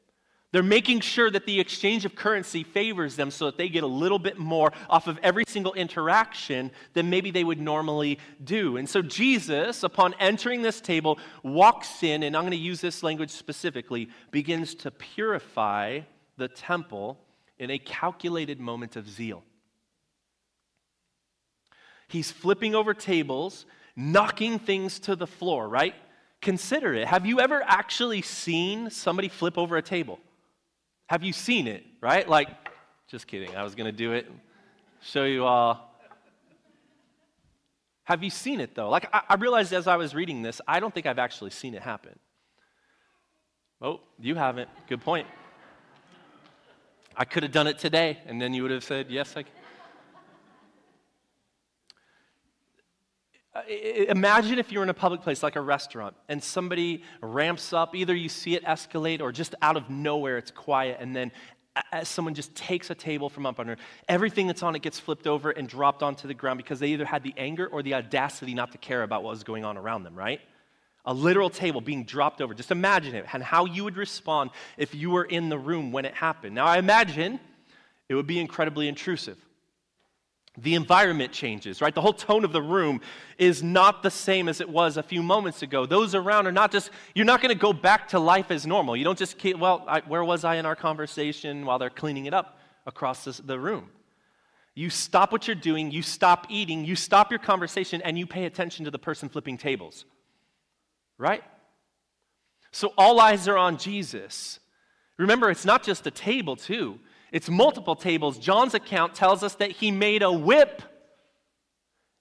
They're 0.53 0.63
making 0.63 1.01
sure 1.01 1.31
that 1.31 1.45
the 1.45 1.61
exchange 1.61 2.05
of 2.05 2.15
currency 2.15 2.63
favors 2.63 3.17
them 3.17 3.31
so 3.31 3.47
that 3.47 3.59
they 3.59 3.69
get 3.69 3.83
a 3.83 3.89
little 3.89 4.19
bit 4.19 4.39
more 4.39 4.73
off 4.89 5.07
of 5.07 5.19
every 5.23 5.45
single 5.47 5.75
interaction 5.75 6.71
than 6.95 7.11
maybe 7.11 7.31
they 7.31 7.45
would 7.45 7.61
normally 7.61 8.19
do. 8.43 8.77
And 8.77 8.89
so 8.89 9.03
Jesus, 9.03 9.83
upon 9.83 10.15
entering 10.21 10.63
this 10.63 10.81
table, 10.81 11.19
walks 11.43 12.03
in, 12.03 12.23
and 12.23 12.37
I'm 12.37 12.45
going 12.45 12.53
to 12.53 12.57
use 12.57 12.81
this 12.81 13.03
language 13.03 13.31
specifically, 13.31 14.09
begins 14.31 14.75
to 14.77 14.91
purify 14.91 16.01
the 16.39 16.49
temple 16.49 17.19
in 17.59 17.71
a 17.71 17.79
calculated 17.79 18.61
moment 18.61 18.97
of 18.97 19.11
zeal. 19.11 19.43
He's 22.09 22.31
flipping 22.31 22.75
over 22.75 22.95
tables, 22.95 23.67
knocking 23.97 24.59
things 24.59 24.99
to 25.01 25.17
the 25.17 25.27
floor, 25.27 25.69
right? 25.69 25.95
Consider 26.41 26.95
it. 26.95 27.09
Have 27.09 27.27
you 27.27 27.41
ever 27.41 27.63
actually 27.65 28.23
seen 28.23 28.91
somebody 28.91 29.29
flip 29.29 29.59
over 29.59 29.77
a 29.77 29.83
table? 29.83 30.19
Have 31.09 31.23
you 31.23 31.33
seen 31.33 31.67
it, 31.67 31.85
right? 32.01 32.29
Like, 32.29 32.49
just 33.09 33.27
kidding. 33.27 33.57
I 33.57 33.63
was 33.63 33.75
going 33.75 33.87
to 33.87 33.97
do 33.97 34.13
it, 34.13 34.31
show 35.03 35.25
you 35.25 35.45
all. 35.45 35.95
Have 38.05 38.23
you 38.23 38.31
seen 38.31 38.61
it 38.61 38.75
though? 38.75 38.89
Like, 38.89 39.09
I, 39.13 39.23
I 39.31 39.35
realized 39.35 39.73
as 39.73 39.89
I 39.89 39.97
was 39.97 40.15
reading 40.15 40.43
this, 40.43 40.61
I 40.67 40.79
don't 40.79 40.95
think 40.95 41.07
I've 41.07 41.19
actually 41.19 41.51
seen 41.51 41.75
it 41.75 41.83
happen. 41.83 42.17
Oh, 43.83 44.01
you 44.21 44.37
haven't. 44.37 44.69
Good 44.89 45.01
point. 45.01 45.27
I 47.17 47.25
could 47.25 47.43
have 47.43 47.53
done 47.53 47.67
it 47.67 47.79
today, 47.79 48.19
and 48.27 48.41
then 48.41 48.55
you 48.55 48.63
would 48.63 48.71
have 48.71 48.85
said, 48.85 49.07
Yes, 49.11 49.33
I 49.37 49.43
can. 49.43 49.53
Uh, 53.57 53.63
imagine 54.11 54.59
if 54.59 54.71
you're 54.71 54.83
in 54.83 54.91
a 54.91 54.95
public 54.95 55.23
place 55.23 55.43
like 55.43 55.57
a 55.57 55.61
restaurant 55.61 56.15
and 56.29 56.43
somebody 56.43 57.03
ramps 57.23 57.73
up, 57.73 57.95
either 57.95 58.15
you 58.15 58.29
see 58.29 58.55
it 58.55 58.63
escalate 58.65 59.23
or 59.23 59.33
just 59.33 59.55
out 59.63 59.79
of 59.79 59.89
nowhere 59.89 60.37
it's 60.37 60.51
quiet, 60.51 60.99
and 61.01 61.17
then 61.17 61.33
as 61.91 62.07
someone 62.07 62.35
just 62.35 62.55
takes 62.55 62.91
a 62.91 62.95
table 62.95 63.31
from 63.31 63.47
up 63.47 63.59
under, 63.59 63.79
everything 64.11 64.47
that's 64.47 64.63
on 64.63 64.75
it 64.77 64.83
gets 64.83 65.01
flipped 65.01 65.27
over 65.27 65.53
and 65.53 65.69
dropped 65.69 66.03
onto 66.03 66.29
the 66.29 66.35
ground 66.35 66.59
because 66.59 66.81
they 66.81 66.89
either 66.89 67.07
had 67.07 67.23
the 67.23 67.33
anger 67.39 67.67
or 67.67 67.83
the 67.83 67.95
audacity 67.95 68.53
not 68.53 68.73
to 68.73 68.79
care 68.79 69.03
about 69.03 69.23
what 69.23 69.31
was 69.31 69.43
going 69.43 69.65
on 69.65 69.79
around 69.79 70.03
them, 70.03 70.15
right? 70.15 70.43
A 71.07 71.15
literal 71.15 71.49
table 71.49 71.81
being 71.81 72.05
dropped 72.05 72.43
over. 72.43 72.53
Just 72.53 72.71
imagine 72.71 73.15
it 73.15 73.25
and 73.33 73.43
how 73.43 73.65
you 73.65 73.85
would 73.85 73.97
respond 73.97 74.51
if 74.77 74.95
you 74.95 75.09
were 75.09 75.25
in 75.25 75.49
the 75.49 75.59
room 75.59 75.93
when 75.93 76.05
it 76.05 76.13
happened. 76.13 76.55
Now, 76.55 76.67
I 76.67 76.77
imagine 76.77 77.41
it 78.11 78.17
would 78.17 78.27
be 78.27 78.39
incredibly 78.39 78.87
intrusive 78.87 79.39
the 80.59 80.75
environment 80.75 81.33
changes, 81.33 81.81
right? 81.83 81.95
The 81.95 82.01
whole 82.01 82.13
tone 82.13 82.45
of 82.45 82.53
the 82.53 82.63
room 82.63 83.01
is 83.37 83.63
not 83.63 84.03
the 84.03 84.11
same 84.11 84.49
as 84.49 84.61
it 84.61 84.69
was 84.69 84.97
a 84.97 85.03
few 85.03 85.23
moments 85.23 85.63
ago. 85.63 85.85
Those 85.85 86.15
around 86.15 86.47
are 86.47 86.53
not 86.53 86.73
just, 86.73 86.91
you're 87.15 87.27
not 87.27 87.43
going 87.43 87.55
to 87.55 87.61
go 87.61 87.73
back 87.73 88.09
to 88.09 88.19
life 88.19 88.51
as 88.51 88.67
normal. 88.67 88.97
You 88.97 89.05
don't 89.05 89.19
just, 89.19 89.37
keep, 89.37 89.59
well, 89.59 89.85
I, 89.87 90.01
where 90.01 90.25
was 90.25 90.45
I 90.45 90.57
in 90.57 90.65
our 90.65 90.77
conversation 90.77 91.67
while 91.67 91.79
they're 91.79 91.91
cleaning 91.91 92.27
it 92.27 92.33
up 92.33 92.59
across 92.87 93.25
this, 93.25 93.39
the 93.39 93.59
room? 93.59 93.91
You 94.75 94.91
stop 94.91 95.33
what 95.33 95.47
you're 95.47 95.57
doing, 95.57 95.91
you 95.91 96.03
stop 96.03 96.47
eating, 96.51 96.85
you 96.85 96.97
stop 96.97 97.31
your 97.31 97.39
conversation, 97.39 98.03
and 98.03 98.19
you 98.19 98.27
pay 98.27 98.45
attention 98.45 98.85
to 98.85 98.91
the 98.91 98.99
person 98.99 99.29
flipping 99.29 99.57
tables, 99.57 100.05
right? 101.19 101.43
So 102.73 102.93
all 102.99 103.19
eyes 103.21 103.49
are 103.49 103.57
on 103.57 103.79
Jesus. 103.79 104.59
Remember, 105.19 105.51
it's 105.51 105.65
not 105.65 105.83
just 105.83 106.07
a 106.07 106.11
table, 106.11 106.57
too. 106.57 106.99
It's 107.33 107.49
multiple 107.49 107.97
tables. 107.97 108.39
John's 108.39 108.75
account 108.75 109.15
tells 109.15 109.43
us 109.43 109.55
that 109.57 109.73
he 109.73 109.91
made 109.91 110.23
a 110.23 110.33
whip, 110.33 110.83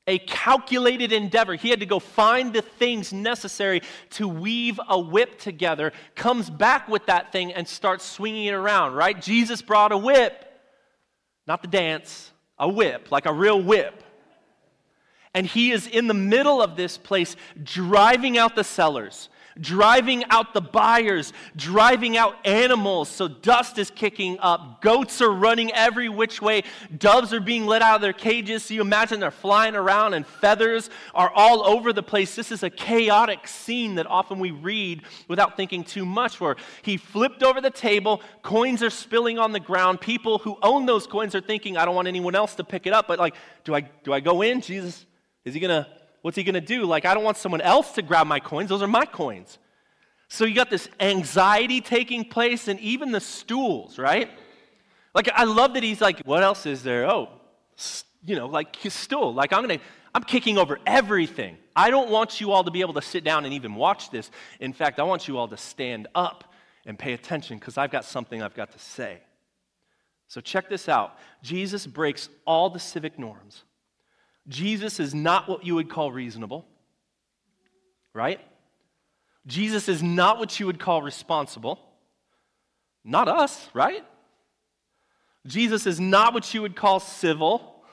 a 0.08 0.20
calculated 0.20 1.12
endeavor. 1.12 1.56
He 1.56 1.70
had 1.70 1.80
to 1.80 1.86
go 1.86 2.00
find 2.00 2.54
the 2.54 2.62
things 2.62 3.14
necessary 3.14 3.82
to 4.12 4.28
weave 4.28 4.80
a 4.88 5.00
whip 5.00 5.40
together, 5.40 5.94
comes 6.16 6.50
back 6.50 6.88
with 6.88 7.06
that 7.06 7.32
thing 7.32 7.54
and 7.54 7.68
starts 7.68 8.04
swinging 8.04 8.46
it 8.46 8.54
around, 8.54 8.94
right? 8.94 9.20
Jesus 9.20 9.62
brought 9.62 9.92
a 9.92 9.98
whip, 9.98 10.46
not 11.48 11.62
the 11.62 11.68
dance, 11.68 12.32
a 12.58 12.68
whip, 12.68 13.12
like 13.12 13.26
a 13.26 13.34
real 13.34 13.62
whip. 13.62 14.04
And 15.34 15.46
he 15.46 15.72
is 15.72 15.86
in 15.86 16.08
the 16.08 16.14
middle 16.14 16.62
of 16.62 16.78
this 16.78 16.98
place 16.98 17.36
driving 17.62 18.38
out 18.38 18.56
the 18.56 18.64
sellers 18.64 19.30
driving 19.60 20.26
out 20.30 20.54
the 20.54 20.62
buyers, 20.62 21.34
driving 21.56 22.18
out 22.18 22.36
animals. 22.46 23.10
So 23.10 23.28
dust 23.28 23.78
is 23.78 23.90
kicking 23.90 24.38
up. 24.40 24.82
Goats 24.82 25.22
are 25.22 25.32
running 25.32 25.72
every 25.74 26.10
which 26.10 26.42
way. 26.42 26.64
Doves 26.98 27.34
are 27.34 27.40
being 27.40 27.66
let 27.66 27.82
out 27.82 27.96
of 27.96 28.02
their 28.02 28.14
cages. 28.14 28.66
So 28.66 28.74
you 28.74 28.82
imagine 28.82 29.20
they're 29.20 29.32
flying 29.32 29.76
around 29.76 30.14
and 30.14 30.26
feathers 30.26 30.90
are 31.14 31.32
all 31.34 31.66
over 31.66 31.94
the 31.94 32.04
place. 32.04 32.36
This 32.36 32.52
is 32.52 32.64
a 32.64 32.70
chaotic 32.70 33.48
scene 33.48 33.96
that 33.96 34.08
often 34.08 34.40
we 34.40 34.52
read 34.52 35.04
without 35.28 35.58
thinking 35.58 35.84
too 35.84 36.06
much. 36.06 36.40
Where 36.40 36.56
he 36.82 36.98
flipped 36.98 37.44
over 37.44 37.62
the 37.62 37.72
table, 37.72 38.22
coins 38.42 38.84
are 38.84 38.90
spilling 38.90 39.40
on 39.40 39.52
the 39.52 39.60
ground. 39.60 40.02
People 40.02 40.40
who 40.40 40.58
own 40.62 40.86
those 40.86 41.08
coins 41.08 41.36
are 41.36 41.42
thinking, 41.42 41.78
I 41.78 41.86
don't 41.86 41.96
want 41.96 42.08
anyone 42.08 42.36
else 42.36 42.56
to 42.56 42.64
pick 42.64 42.88
it 42.88 42.94
up. 42.94 43.08
But 43.08 43.20
like, 43.20 43.36
do 43.64 43.74
I, 43.74 43.82
do 43.82 44.14
I 44.14 44.20
go 44.20 44.42
in? 44.42 44.62
Jesus, 44.62 45.06
is 45.44 45.54
he 45.54 45.60
to 45.62 45.88
What's 46.26 46.36
he 46.36 46.44
going 46.44 46.56
to 46.56 46.60
do? 46.60 46.86
Like, 46.86 47.06
I 47.06 47.14
don't 47.14 47.24
want 47.24 47.38
someone 47.38 47.62
else 47.62 47.92
to 47.92 48.02
grab 48.02 48.26
my 48.26 48.40
coins. 48.40 48.68
Those 48.68 48.82
are 48.82 48.88
my 48.88 49.06
coins. 49.06 49.60
So 50.28 50.46
you 50.46 50.56
got 50.56 50.72
this 50.72 50.90
anxiety 51.00 51.82
taking 51.82 52.28
place 52.28 52.68
and 52.68 52.80
even 52.80 53.12
the 53.12 53.20
stools, 53.20 54.00
right? 54.00 54.32
Like, 55.14 55.30
I 55.36 55.44
love 55.44 55.76
that 55.76 55.84
he's 55.84 56.02
like, 56.02 56.22
what 56.22 56.42
else 56.42 56.66
is 56.66 56.82
there? 56.82 57.08
Oh, 57.08 57.30
you 58.24 58.36
know, 58.36 58.48
like 58.48 58.76
his 58.76 58.96
stool. 58.96 59.36
Like 59.36 59.54
I'm 59.54 59.64
going 59.64 59.78
to, 59.78 59.86
I'm 60.16 60.24
kicking 60.24 60.58
over 60.58 60.80
everything. 60.88 61.58
I 61.76 61.92
don't 61.92 62.10
want 62.10 62.42
you 62.42 62.54
all 62.54 62.64
to 62.64 62.72
be 62.72 62.82
able 62.82 62.96
to 62.96 63.04
sit 63.04 63.24
down 63.24 63.46
and 63.46 63.54
even 63.54 63.76
watch 63.76 64.10
this. 64.10 64.32
In 64.60 64.74
fact, 64.74 65.00
I 65.00 65.04
want 65.04 65.28
you 65.28 65.38
all 65.38 65.48
to 65.48 65.58
stand 65.58 66.08
up 66.16 66.56
and 66.88 66.98
pay 66.98 67.14
attention 67.14 67.60
because 67.60 67.78
I've 67.78 67.92
got 67.92 68.04
something 68.04 68.42
I've 68.42 68.56
got 68.56 68.72
to 68.72 68.80
say. 68.80 69.20
So 70.28 70.42
check 70.42 70.70
this 70.70 70.90
out 70.90 71.20
Jesus 71.44 71.86
breaks 71.86 72.30
all 72.48 72.72
the 72.72 72.80
civic 72.80 73.20
norms. 73.20 73.64
Jesus 74.48 75.00
is 75.00 75.14
not 75.16 75.50
what 75.50 75.66
you 75.66 75.76
would 75.76 75.90
call 75.90 76.12
reasonable, 76.12 76.66
right? 78.14 78.40
Jesus 79.48 79.90
is 79.90 80.02
not 80.04 80.40
what 80.40 80.60
you 80.60 80.66
would 80.66 80.80
call 80.80 81.02
responsible. 81.02 81.80
Not 83.04 83.28
us, 83.28 83.70
right? 83.74 84.04
Jesus 85.46 85.86
is 85.86 86.00
not 86.00 86.34
what 86.34 86.54
you 86.54 86.62
would 86.62 86.76
call 86.76 87.00
civil. 87.00 87.84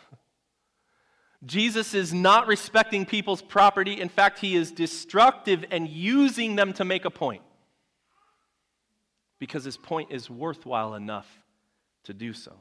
Jesus 1.45 1.93
is 1.93 2.15
not 2.15 2.47
respecting 2.47 3.05
people's 3.05 3.43
property. 3.43 4.01
In 4.01 4.09
fact, 4.09 4.39
he 4.39 4.55
is 4.55 4.71
destructive 4.71 5.65
and 5.71 5.89
using 5.89 6.57
them 6.57 6.73
to 6.75 6.85
make 6.85 7.05
a 7.05 7.11
point 7.11 7.43
because 9.39 9.65
his 9.65 9.77
point 9.77 10.13
is 10.13 10.31
worthwhile 10.31 10.95
enough 10.95 11.27
to 12.05 12.15
do 12.15 12.33
so. 12.33 12.53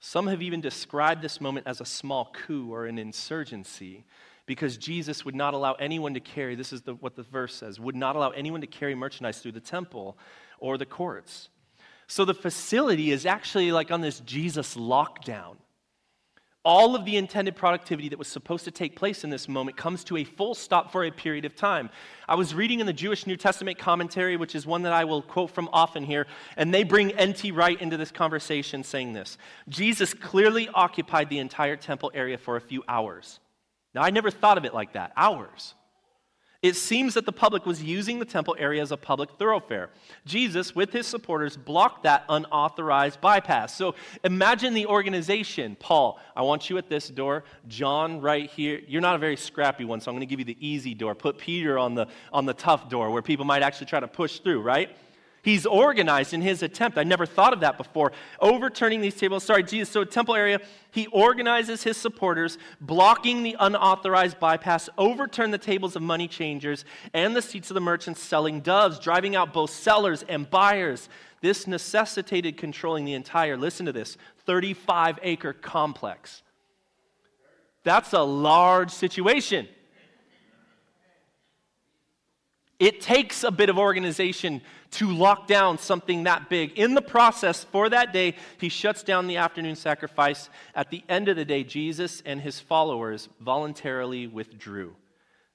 Some 0.00 0.26
have 0.28 0.40
even 0.40 0.62
described 0.62 1.20
this 1.20 1.40
moment 1.40 1.66
as 1.66 1.80
a 1.80 1.84
small 1.84 2.32
coup 2.32 2.72
or 2.72 2.86
an 2.86 2.98
insurgency 2.98 4.04
because 4.46 4.78
Jesus 4.78 5.24
would 5.24 5.34
not 5.34 5.54
allow 5.54 5.74
anyone 5.74 6.14
to 6.14 6.20
carry, 6.20 6.54
this 6.54 6.72
is 6.72 6.82
the, 6.82 6.94
what 6.94 7.14
the 7.14 7.22
verse 7.22 7.54
says, 7.54 7.78
would 7.78 7.94
not 7.94 8.16
allow 8.16 8.30
anyone 8.30 8.62
to 8.62 8.66
carry 8.66 8.94
merchandise 8.94 9.38
through 9.38 9.52
the 9.52 9.60
temple 9.60 10.18
or 10.58 10.78
the 10.78 10.86
courts. 10.86 11.50
So 12.06 12.24
the 12.24 12.34
facility 12.34 13.12
is 13.12 13.26
actually 13.26 13.70
like 13.70 13.92
on 13.92 14.00
this 14.00 14.20
Jesus 14.20 14.74
lockdown. 14.74 15.56
All 16.62 16.94
of 16.94 17.06
the 17.06 17.16
intended 17.16 17.56
productivity 17.56 18.10
that 18.10 18.18
was 18.18 18.28
supposed 18.28 18.64
to 18.66 18.70
take 18.70 18.94
place 18.94 19.24
in 19.24 19.30
this 19.30 19.48
moment 19.48 19.78
comes 19.78 20.04
to 20.04 20.18
a 20.18 20.24
full 20.24 20.54
stop 20.54 20.92
for 20.92 21.04
a 21.04 21.10
period 21.10 21.46
of 21.46 21.56
time. 21.56 21.88
I 22.28 22.34
was 22.34 22.54
reading 22.54 22.80
in 22.80 22.86
the 22.86 22.92
Jewish 22.92 23.26
New 23.26 23.38
Testament 23.38 23.78
commentary, 23.78 24.36
which 24.36 24.54
is 24.54 24.66
one 24.66 24.82
that 24.82 24.92
I 24.92 25.04
will 25.04 25.22
quote 25.22 25.50
from 25.50 25.70
often 25.72 26.04
here, 26.04 26.26
and 26.58 26.72
they 26.72 26.82
bring 26.82 27.12
N.T. 27.12 27.50
Wright 27.52 27.80
into 27.80 27.96
this 27.96 28.10
conversation 28.10 28.84
saying 28.84 29.14
this 29.14 29.38
Jesus 29.70 30.12
clearly 30.12 30.68
occupied 30.74 31.30
the 31.30 31.38
entire 31.38 31.76
temple 31.76 32.10
area 32.12 32.36
for 32.36 32.56
a 32.56 32.60
few 32.60 32.84
hours. 32.86 33.40
Now, 33.94 34.02
I 34.02 34.10
never 34.10 34.30
thought 34.30 34.58
of 34.58 34.66
it 34.66 34.74
like 34.74 34.92
that 34.92 35.12
hours. 35.16 35.74
It 36.62 36.76
seems 36.76 37.14
that 37.14 37.24
the 37.24 37.32
public 37.32 37.64
was 37.64 37.82
using 37.82 38.18
the 38.18 38.26
temple 38.26 38.54
area 38.58 38.82
as 38.82 38.92
a 38.92 38.96
public 38.98 39.30
thoroughfare. 39.38 39.88
Jesus, 40.26 40.74
with 40.74 40.92
his 40.92 41.06
supporters, 41.06 41.56
blocked 41.56 42.02
that 42.02 42.24
unauthorized 42.28 43.18
bypass. 43.22 43.74
So 43.74 43.94
imagine 44.24 44.74
the 44.74 44.84
organization. 44.84 45.74
Paul, 45.80 46.20
I 46.36 46.42
want 46.42 46.68
you 46.68 46.76
at 46.76 46.90
this 46.90 47.08
door. 47.08 47.44
John, 47.66 48.20
right 48.20 48.50
here. 48.50 48.82
You're 48.86 49.00
not 49.00 49.14
a 49.14 49.18
very 49.18 49.36
scrappy 49.36 49.86
one, 49.86 50.02
so 50.02 50.10
I'm 50.10 50.16
going 50.16 50.28
to 50.28 50.30
give 50.30 50.38
you 50.38 50.44
the 50.44 50.58
easy 50.60 50.92
door. 50.92 51.14
Put 51.14 51.38
Peter 51.38 51.78
on 51.78 51.94
the, 51.94 52.08
on 52.30 52.44
the 52.44 52.54
tough 52.54 52.90
door 52.90 53.10
where 53.10 53.22
people 53.22 53.46
might 53.46 53.62
actually 53.62 53.86
try 53.86 54.00
to 54.00 54.08
push 54.08 54.40
through, 54.40 54.60
right? 54.60 54.94
He's 55.42 55.64
organized 55.64 56.34
in 56.34 56.42
his 56.42 56.62
attempt. 56.62 56.98
I 56.98 57.04
never 57.04 57.24
thought 57.24 57.52
of 57.52 57.60
that 57.60 57.78
before. 57.78 58.12
Overturning 58.40 59.00
these 59.00 59.14
tables. 59.14 59.42
Sorry, 59.42 59.62
Jesus. 59.62 59.88
So, 59.88 60.04
temple 60.04 60.34
area, 60.34 60.60
he 60.90 61.06
organizes 61.06 61.82
his 61.82 61.96
supporters, 61.96 62.58
blocking 62.80 63.42
the 63.42 63.56
unauthorized 63.58 64.38
bypass, 64.38 64.90
overturn 64.98 65.50
the 65.50 65.58
tables 65.58 65.96
of 65.96 66.02
money 66.02 66.28
changers 66.28 66.84
and 67.14 67.34
the 67.34 67.42
seats 67.42 67.70
of 67.70 67.74
the 67.74 67.80
merchants 67.80 68.22
selling 68.22 68.60
doves, 68.60 68.98
driving 68.98 69.34
out 69.34 69.52
both 69.54 69.70
sellers 69.70 70.24
and 70.28 70.50
buyers. 70.50 71.08
This 71.40 71.66
necessitated 71.66 72.58
controlling 72.58 73.06
the 73.06 73.14
entire, 73.14 73.56
listen 73.56 73.86
to 73.86 73.92
this, 73.92 74.18
35 74.44 75.18
acre 75.22 75.54
complex. 75.54 76.42
That's 77.82 78.12
a 78.12 78.20
large 78.20 78.90
situation. 78.90 79.68
It 82.80 83.02
takes 83.02 83.44
a 83.44 83.50
bit 83.50 83.68
of 83.68 83.78
organization 83.78 84.62
to 84.92 85.12
lock 85.12 85.46
down 85.46 85.76
something 85.76 86.24
that 86.24 86.48
big. 86.48 86.78
In 86.78 86.94
the 86.94 87.02
process, 87.02 87.62
for 87.62 87.90
that 87.90 88.14
day, 88.14 88.34
he 88.58 88.70
shuts 88.70 89.02
down 89.02 89.26
the 89.26 89.36
afternoon 89.36 89.76
sacrifice. 89.76 90.48
At 90.74 90.90
the 90.90 91.04
end 91.06 91.28
of 91.28 91.36
the 91.36 91.44
day, 91.44 91.62
Jesus 91.62 92.22
and 92.24 92.40
his 92.40 92.58
followers 92.58 93.28
voluntarily 93.38 94.26
withdrew. 94.26 94.96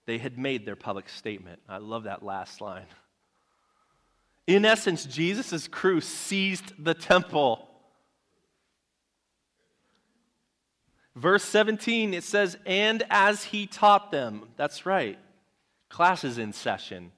They 0.05 0.19
had 0.19 0.37
made 0.37 0.67
their 0.67 0.75
public 0.75 1.09
statement. 1.09 1.59
I 1.67 1.79
love 1.79 2.03
that 2.03 2.23
last 2.23 2.61
line. 2.61 2.85
In 4.45 4.63
essence, 4.63 5.05
Jesus' 5.05 5.67
crew 5.67 6.01
seized 6.01 6.73
the 6.77 6.93
temple. 6.93 7.67
Verse 11.15 11.43
17, 11.43 12.13
it 12.13 12.23
says, 12.23 12.55
And 12.67 13.01
as 13.09 13.45
he 13.45 13.65
taught 13.65 14.11
them, 14.11 14.49
that's 14.57 14.85
right, 14.85 15.17
class 15.95 16.25
is 16.25 16.37
in 16.37 16.51
session. 16.51 17.09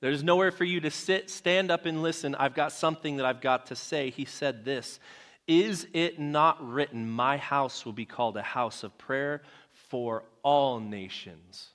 There's 0.00 0.24
nowhere 0.24 0.50
for 0.50 0.64
you 0.64 0.80
to 0.80 0.90
sit, 0.90 1.28
stand 1.28 1.70
up, 1.70 1.84
and 1.84 2.02
listen. 2.02 2.34
I've 2.34 2.54
got 2.54 2.72
something 2.72 3.18
that 3.18 3.26
I've 3.26 3.42
got 3.42 3.66
to 3.66 3.76
say. 3.76 4.08
He 4.08 4.24
said 4.24 4.64
this 4.64 4.98
Is 5.46 5.86
it 5.92 6.18
not 6.18 6.66
written, 6.66 7.10
My 7.10 7.36
house 7.36 7.84
will 7.84 7.92
be 7.92 8.06
called 8.06 8.38
a 8.38 8.42
house 8.42 8.84
of 8.84 8.96
prayer 8.96 9.42
for 9.90 10.24
all 10.42 10.80
nations? 10.80 11.68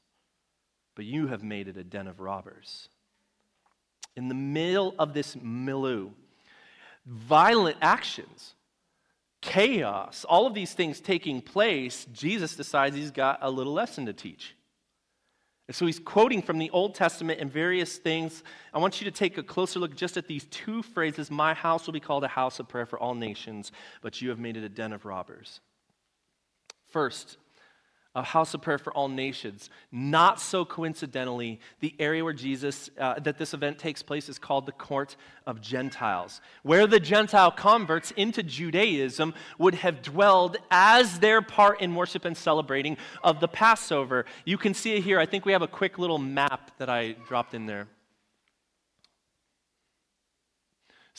But 0.96 1.06
you 1.06 1.28
have 1.28 1.44
made 1.44 1.68
it 1.68 1.78
a 1.78 1.84
den 1.84 2.08
of 2.08 2.20
robbers. 2.20 2.90
In 4.16 4.28
the 4.28 4.34
middle 4.34 4.96
of 4.98 5.14
this 5.14 5.38
milieu, 5.40 6.10
violent 7.06 7.78
actions, 7.84 8.56
chaos, 9.42 10.26
all 10.28 10.48
of 10.48 10.56
these 10.56 10.74
things 10.74 11.02
taking 11.02 11.40
place, 11.40 12.08
Jesus 12.12 12.56
decides 12.56 12.96
he's 12.96 13.12
got 13.12 13.38
a 13.44 13.52
little 13.52 13.74
lesson 13.74 14.08
to 14.08 14.14
teach. 14.14 14.56
And 15.72 15.76
so 15.78 15.86
he's 15.86 16.00
quoting 16.00 16.42
from 16.42 16.58
the 16.58 16.70
Old 16.72 16.96
Testament 16.96 17.40
and 17.40 17.50
various 17.50 17.96
things. 17.96 18.44
I 18.74 18.80
want 18.80 19.00
you 19.00 19.06
to 19.06 19.18
take 19.18 19.38
a 19.38 19.42
closer 19.42 19.80
look 19.80 19.96
just 19.96 20.18
at 20.18 20.28
these 20.28 20.44
two 20.52 20.84
phrases 20.84 21.32
My 21.32 21.54
house 21.54 21.86
will 21.86 21.94
be 21.94 22.02
called 22.02 22.26
a 22.26 22.28
house 22.28 22.60
of 22.60 22.68
prayer 22.68 22.86
for 22.86 23.00
all 23.00 23.16
nations, 23.16 23.72
but 24.02 24.22
you 24.22 24.28
have 24.32 24.38
made 24.38 24.58
it 24.58 24.66
a 24.66 24.68
den 24.68 24.92
of 24.92 25.06
robbers. 25.06 25.62
First, 26.90 27.38
a 28.14 28.24
house 28.24 28.54
of 28.54 28.62
prayer 28.62 28.78
for 28.78 28.92
all 28.94 29.08
nations. 29.08 29.70
Not 29.92 30.42
so 30.42 30.66
coincidentally, 30.66 31.60
the 31.80 31.96
area 31.98 32.24
where 32.24 32.34
Jesus, 32.34 32.90
uh, 33.00 33.20
that 33.20 33.38
this 33.38 33.54
event 33.54 33.80
takes 33.80 34.04
place, 34.04 34.28
is 34.28 34.38
called 34.38 34.66
the 34.66 34.74
court 34.74 35.16
of 35.48 35.62
Gentiles, 35.62 36.42
where 36.64 36.88
the 36.88 37.00
Gentile 37.00 37.52
converts 37.52 38.12
into 38.12 38.44
Judaism 38.44 39.34
would 39.58 39.76
have 39.76 40.02
dwelled 40.02 40.58
as 40.70 41.20
their 41.20 41.42
part 41.42 41.82
in 41.82 41.96
worship 41.96 42.26
and 42.26 42.36
celebrating 42.36 42.98
of 43.24 43.40
the 43.40 43.48
Passover. 43.48 44.26
You 44.46 44.58
can 44.58 44.74
see 44.74 44.94
it 44.94 45.04
here. 45.04 45.20
I 45.20 45.26
think 45.26 45.46
we 45.46 45.54
have 45.54 45.62
a 45.62 45.68
quick 45.68 45.98
little 45.98 46.20
map 46.20 46.72
that 46.80 46.90
I 46.90 47.14
dropped 47.28 47.54
in 47.54 47.66
there. 47.66 47.88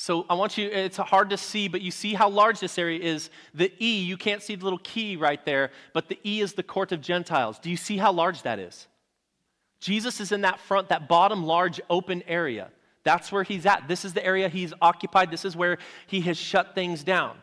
So 0.03 0.27
I 0.29 0.35
want 0.35 0.59
you, 0.59 0.69
it's 0.69 0.97
hard 0.97 1.31
to 1.31 1.37
see, 1.37 1.69
but 1.69 1.81
you 1.81 1.93
see 1.93 2.13
how 2.13 2.29
large 2.29 2.59
this 2.59 2.77
area 2.77 2.99
is. 2.99 3.31
The 3.55 3.73
E, 3.79 4.01
you 4.01 4.17
can't 4.17 4.43
see 4.43 4.57
the 4.57 4.65
little 4.65 4.81
key 4.81 5.15
right 5.15 5.39
there, 5.47 5.71
but 5.93 6.09
the 6.09 6.19
E 6.25 6.41
is 6.41 6.55
the 6.55 6.65
court 6.65 6.91
of 6.91 7.01
Gentiles. 7.01 7.61
Do 7.61 7.71
you 7.71 7.77
see 7.77 7.99
how 7.99 8.11
large 8.11 8.43
that 8.43 8.59
is? 8.59 8.89
Jesus 9.79 10.21
is 10.21 10.33
in 10.33 10.41
that 10.41 10.59
front, 10.59 10.89
that 10.89 11.07
bottom 11.07 11.45
large 11.45 11.81
open 11.89 12.25
area. 12.27 12.71
That's 13.05 13.31
where 13.31 13.45
he's 13.45 13.65
at. 13.65 13.87
This 13.87 14.05
is 14.05 14.13
the 14.13 14.27
area 14.27 14.49
he's 14.49 14.73
occupied. 14.83 15.31
This 15.31 15.45
is 15.45 15.55
where 15.55 15.79
he 16.09 16.21
has 16.23 16.37
shut 16.37 16.75
things 16.75 17.05
down. 17.05 17.37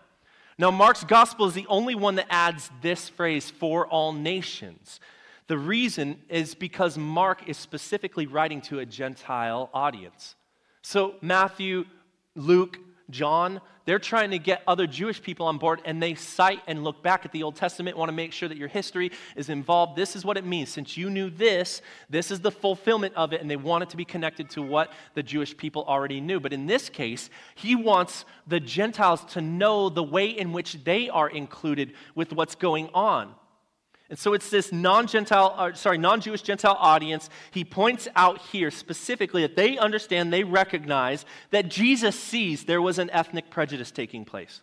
Now, 0.58 0.69
Mark's 0.69 1.06
gospel 1.06 1.48
is 1.48 1.54
the 1.54 1.67
only 1.69 1.95
one 1.95 2.15
that 2.15 2.28
adds 2.30 2.69
this 2.82 3.08
phrase, 3.08 3.50
for 3.50 3.88
all 3.88 4.12
nations. 4.12 5.00
The 5.48 5.58
reason 5.58 6.19
is 6.28 6.56
because 6.56 6.98
Mark 6.98 7.48
is 7.48 7.56
specifically 7.56 8.28
writing 8.28 8.60
to 8.63 8.80
a 8.80 8.86
Gentile 8.86 9.69
audience. 9.74 10.36
So, 10.82 11.15
Matthew, 11.22 11.86
Luke, 12.36 12.78
John, 13.10 13.60
they're 13.86 13.98
trying 13.98 14.32
to 14.32 14.39
get 14.39 14.62
other 14.68 14.86
Jewish 14.86 15.22
people 15.22 15.48
on 15.48 15.58
board 15.58 15.82
and 15.84 16.02
they 16.02 16.13
cite 16.13 16.62
and 16.68 16.84
look 16.84 17.02
back 17.02 17.26
at 17.26 17.32
the 17.32 17.42
Old 17.42 17.56
Testament, 17.56 17.98
want 17.98 18.10
to 18.10 18.15
make 18.15 18.32
sure 18.32 18.48
that 18.48 18.58
your 18.58 18.68
history 18.68 19.12
is 19.36 19.50
involved. 19.50 19.96
This 19.96 20.15
is 20.15 20.24
what 20.24 20.38
it 20.38 20.46
means. 20.46 20.70
Since 20.70 20.96
you 20.96 21.10
knew 21.10 21.32
this, 21.32 21.82
this 22.10 22.30
is 22.30 22.39
the 22.39 22.52
fulfillment 22.52 23.15
of 23.15 23.34
it, 23.34 23.42
and 23.42 23.50
they 23.50 23.56
want 23.56 23.84
it 23.84 23.89
to 23.89 23.98
be 23.98 24.06
connected 24.06 24.50
to 24.52 24.62
what 24.62 24.92
the 25.15 25.24
Jewish 25.24 25.58
people 25.58 25.84
already 25.88 26.22
knew. 26.22 26.39
But 26.39 26.54
in 26.54 26.68
this 26.68 26.88
case, 26.88 27.32
he 27.56 27.76
wants 27.76 28.26
the 28.46 28.60
Gentiles 28.60 29.26
to 29.34 29.42
know 29.42 29.89
the 29.89 30.04
way 30.04 30.30
in 30.30 30.52
which 30.52 30.84
they 30.84 31.10
are 31.10 31.30
included 31.30 31.94
with 32.13 32.32
what's 32.32 32.56
going 32.56 32.89
on. 32.94 33.34
And 34.10 34.17
so 34.17 34.34
it's 34.34 34.50
this 34.50 34.72
non-Gentile, 34.72 35.54
uh, 35.56 35.74
sorry, 35.74 36.00
non-Jewish 36.00 36.41
Gentile 36.41 36.78
audience. 36.80 37.30
He 37.52 37.63
points 37.63 38.08
out 38.15 38.41
here 38.41 38.72
specifically 38.72 39.43
that 39.43 39.56
they 39.56 39.78
understand, 39.78 40.34
they 40.34 40.43
recognize 40.43 41.26
that 41.52 41.69
Jesus 41.69 42.19
sees 42.19 42.65
there 42.65 42.82
was 42.82 42.98
an 42.98 43.12
ethnic 43.12 43.52
prejudice 43.52 43.91
taking 43.91 44.26
place. 44.26 44.62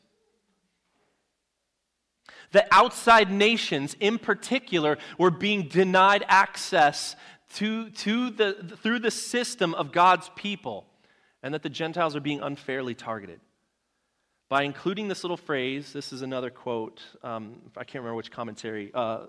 The 2.50 2.66
outside 2.72 3.30
nations, 3.30 3.96
in 4.00 4.18
particular, 4.18 4.98
were 5.18 5.30
being 5.30 5.68
denied 5.68 6.24
access 6.28 7.14
to, 7.54 7.90
to 7.90 8.30
the, 8.30 8.76
through 8.82 8.98
the 8.98 9.10
system 9.10 9.74
of 9.74 9.92
God's 9.92 10.28
people, 10.34 10.86
and 11.42 11.54
that 11.54 11.62
the 11.62 11.70
Gentiles 11.70 12.16
are 12.16 12.20
being 12.20 12.40
unfairly 12.40 12.94
targeted. 12.94 13.40
By 14.48 14.62
including 14.62 15.08
this 15.08 15.24
little 15.24 15.36
phrase, 15.36 15.92
this 15.92 16.12
is 16.12 16.22
another 16.22 16.50
quote, 16.50 17.02
um, 17.24 17.56
I 17.76 17.82
can't 17.82 18.02
remember 18.02 18.14
which 18.14 18.30
commentary, 18.30 18.92
uh, 18.94 19.26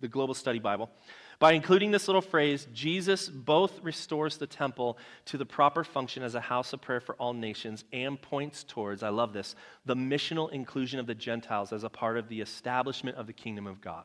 the 0.00 0.08
Global 0.08 0.32
Study 0.32 0.58
Bible. 0.58 0.90
By 1.38 1.52
including 1.52 1.90
this 1.90 2.08
little 2.08 2.22
phrase, 2.22 2.66
Jesus 2.72 3.28
both 3.28 3.82
restores 3.82 4.38
the 4.38 4.46
temple 4.46 4.96
to 5.26 5.36
the 5.36 5.44
proper 5.44 5.84
function 5.84 6.22
as 6.22 6.34
a 6.34 6.40
house 6.40 6.72
of 6.72 6.80
prayer 6.80 7.00
for 7.00 7.14
all 7.16 7.34
nations 7.34 7.84
and 7.92 8.20
points 8.20 8.64
towards, 8.64 9.02
I 9.02 9.10
love 9.10 9.34
this, 9.34 9.54
the 9.84 9.96
missional 9.96 10.50
inclusion 10.50 10.98
of 10.98 11.06
the 11.06 11.14
Gentiles 11.14 11.72
as 11.72 11.84
a 11.84 11.90
part 11.90 12.16
of 12.16 12.28
the 12.28 12.40
establishment 12.40 13.18
of 13.18 13.26
the 13.26 13.32
kingdom 13.34 13.66
of 13.66 13.82
God. 13.82 14.04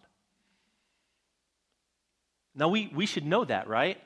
Now, 2.54 2.68
we, 2.68 2.92
we 2.94 3.06
should 3.06 3.26
know 3.26 3.46
that, 3.46 3.70
right? 3.70 3.98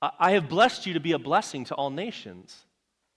I 0.00 0.32
have 0.32 0.48
blessed 0.48 0.86
you 0.86 0.94
to 0.94 1.00
be 1.00 1.12
a 1.12 1.18
blessing 1.18 1.64
to 1.66 1.74
all 1.74 1.90
nations. 1.90 2.64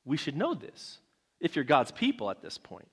We 0.04 0.18
should 0.18 0.36
know 0.36 0.54
this 0.54 1.00
if 1.40 1.56
you're 1.56 1.66
God's 1.66 1.92
people 1.92 2.30
at 2.30 2.42
this 2.42 2.58
point. 2.58 2.88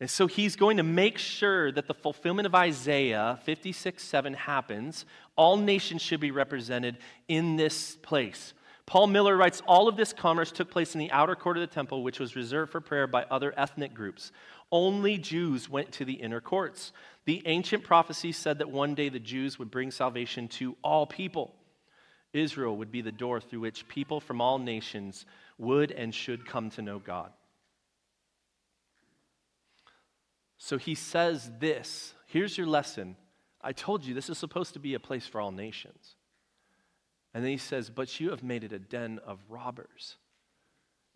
And 0.00 0.10
so 0.10 0.26
he's 0.26 0.56
going 0.56 0.78
to 0.78 0.82
make 0.82 1.16
sure 1.16 1.70
that 1.70 1.86
the 1.86 1.94
fulfillment 1.94 2.46
of 2.46 2.54
Isaiah 2.56 3.38
56 3.44 4.02
7 4.02 4.34
happens. 4.34 5.06
All 5.36 5.56
nations 5.56 6.02
should 6.02 6.18
be 6.18 6.32
represented 6.32 6.98
in 7.28 7.54
this 7.56 7.96
place. 8.02 8.52
Paul 8.84 9.06
Miller 9.06 9.36
writes 9.36 9.62
All 9.66 9.86
of 9.86 9.96
this 9.96 10.12
commerce 10.12 10.50
took 10.50 10.70
place 10.70 10.94
in 10.94 10.98
the 10.98 11.10
outer 11.12 11.36
court 11.36 11.56
of 11.56 11.60
the 11.60 11.72
temple, 11.72 12.02
which 12.02 12.18
was 12.18 12.34
reserved 12.34 12.72
for 12.72 12.80
prayer 12.80 13.06
by 13.06 13.24
other 13.30 13.54
ethnic 13.56 13.94
groups. 13.94 14.32
Only 14.72 15.18
Jews 15.18 15.68
went 15.68 15.92
to 15.92 16.04
the 16.04 16.14
inner 16.14 16.40
courts. 16.40 16.92
The 17.24 17.42
ancient 17.46 17.84
prophecy 17.84 18.32
said 18.32 18.58
that 18.58 18.70
one 18.70 18.94
day 18.94 19.08
the 19.08 19.20
Jews 19.20 19.58
would 19.58 19.70
bring 19.70 19.90
salvation 19.90 20.48
to 20.48 20.76
all 20.82 21.06
people. 21.06 21.54
Israel 22.32 22.76
would 22.76 22.90
be 22.90 23.02
the 23.02 23.12
door 23.12 23.40
through 23.40 23.60
which 23.60 23.86
people 23.86 24.18
from 24.18 24.40
all 24.40 24.58
nations 24.58 25.26
would 25.58 25.90
and 25.90 26.14
should 26.14 26.46
come 26.46 26.70
to 26.70 26.82
know 26.82 26.98
God. 26.98 27.32
So 30.58 30.78
he 30.78 30.94
says 30.94 31.50
this 31.58 32.14
here's 32.26 32.56
your 32.56 32.66
lesson. 32.66 33.16
I 33.60 33.72
told 33.72 34.04
you 34.04 34.14
this 34.14 34.30
is 34.30 34.38
supposed 34.38 34.72
to 34.74 34.80
be 34.80 34.94
a 34.94 35.00
place 35.00 35.26
for 35.26 35.40
all 35.40 35.52
nations. 35.52 36.16
And 37.34 37.42
then 37.42 37.50
he 37.50 37.58
says, 37.58 37.90
But 37.90 38.20
you 38.20 38.30
have 38.30 38.42
made 38.42 38.64
it 38.64 38.72
a 38.72 38.78
den 38.78 39.20
of 39.26 39.38
robbers. 39.48 40.16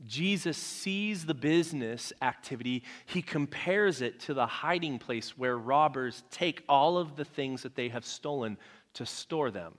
Jesus 0.05 0.59
sees 0.59 1.25
the 1.25 1.35
business 1.35 2.13
activity, 2.21 2.83
he 3.07 3.23
compares 3.23 4.03
it 4.03 4.21
to 4.21 4.35
the 4.35 4.47
hiding 4.47 4.99
place 4.99 5.39
where 5.39 5.57
robbers 5.57 6.23
take 6.31 6.63
all 6.69 6.99
of 6.99 7.17
the 7.17 7.25
things 7.25 7.63
that 7.63 7.77
they 7.77 7.89
have 7.89 8.05
stolen 8.05 8.59
to 8.95 9.07
store 9.07 9.51
them. 9.51 9.75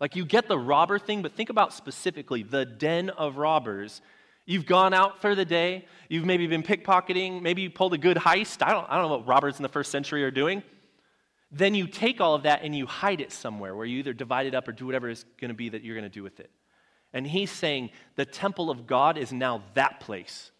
Like 0.00 0.16
you 0.16 0.24
get 0.24 0.48
the 0.48 0.58
robber 0.58 0.98
thing, 0.98 1.22
but 1.22 1.32
think 1.32 1.50
about 1.50 1.72
specifically 1.72 2.42
the 2.42 2.64
den 2.64 3.10
of 3.10 3.36
robbers 3.36 4.00
You've 4.48 4.64
gone 4.64 4.94
out 4.94 5.20
for 5.20 5.34
the 5.34 5.44
day. 5.44 5.84
You've 6.08 6.24
maybe 6.24 6.46
been 6.46 6.62
pickpocketing. 6.62 7.42
Maybe 7.42 7.60
you 7.60 7.68
pulled 7.68 7.92
a 7.92 7.98
good 7.98 8.16
heist. 8.16 8.66
I 8.66 8.70
don't, 8.70 8.86
I 8.88 8.94
don't 8.94 9.02
know 9.02 9.18
what 9.18 9.26
robbers 9.26 9.58
in 9.58 9.62
the 9.62 9.68
first 9.68 9.90
century 9.90 10.24
are 10.24 10.30
doing. 10.30 10.62
Then 11.52 11.74
you 11.74 11.86
take 11.86 12.18
all 12.18 12.34
of 12.34 12.44
that 12.44 12.62
and 12.62 12.74
you 12.74 12.86
hide 12.86 13.20
it 13.20 13.30
somewhere 13.30 13.76
where 13.76 13.84
you 13.84 13.98
either 13.98 14.14
divide 14.14 14.46
it 14.46 14.54
up 14.54 14.66
or 14.66 14.72
do 14.72 14.86
whatever 14.86 15.10
is 15.10 15.26
going 15.38 15.50
to 15.50 15.54
be 15.54 15.68
that 15.68 15.84
you're 15.84 15.94
going 15.94 16.02
to 16.02 16.08
do 16.08 16.22
with 16.22 16.40
it. 16.40 16.50
And 17.12 17.26
he's 17.26 17.50
saying 17.50 17.90
the 18.16 18.24
temple 18.24 18.70
of 18.70 18.86
God 18.86 19.18
is 19.18 19.34
now 19.34 19.64
that 19.74 20.00
place. 20.00 20.50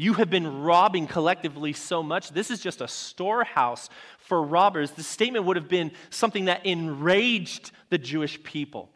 You 0.00 0.14
have 0.14 0.30
been 0.30 0.62
robbing 0.62 1.06
collectively 1.06 1.74
so 1.74 2.02
much. 2.02 2.30
This 2.30 2.50
is 2.50 2.58
just 2.58 2.80
a 2.80 2.88
storehouse 2.88 3.90
for 4.16 4.42
robbers. 4.42 4.92
The 4.92 5.02
statement 5.02 5.44
would 5.44 5.58
have 5.58 5.68
been 5.68 5.92
something 6.08 6.46
that 6.46 6.64
enraged 6.64 7.70
the 7.90 7.98
Jewish 7.98 8.42
people. 8.42 8.88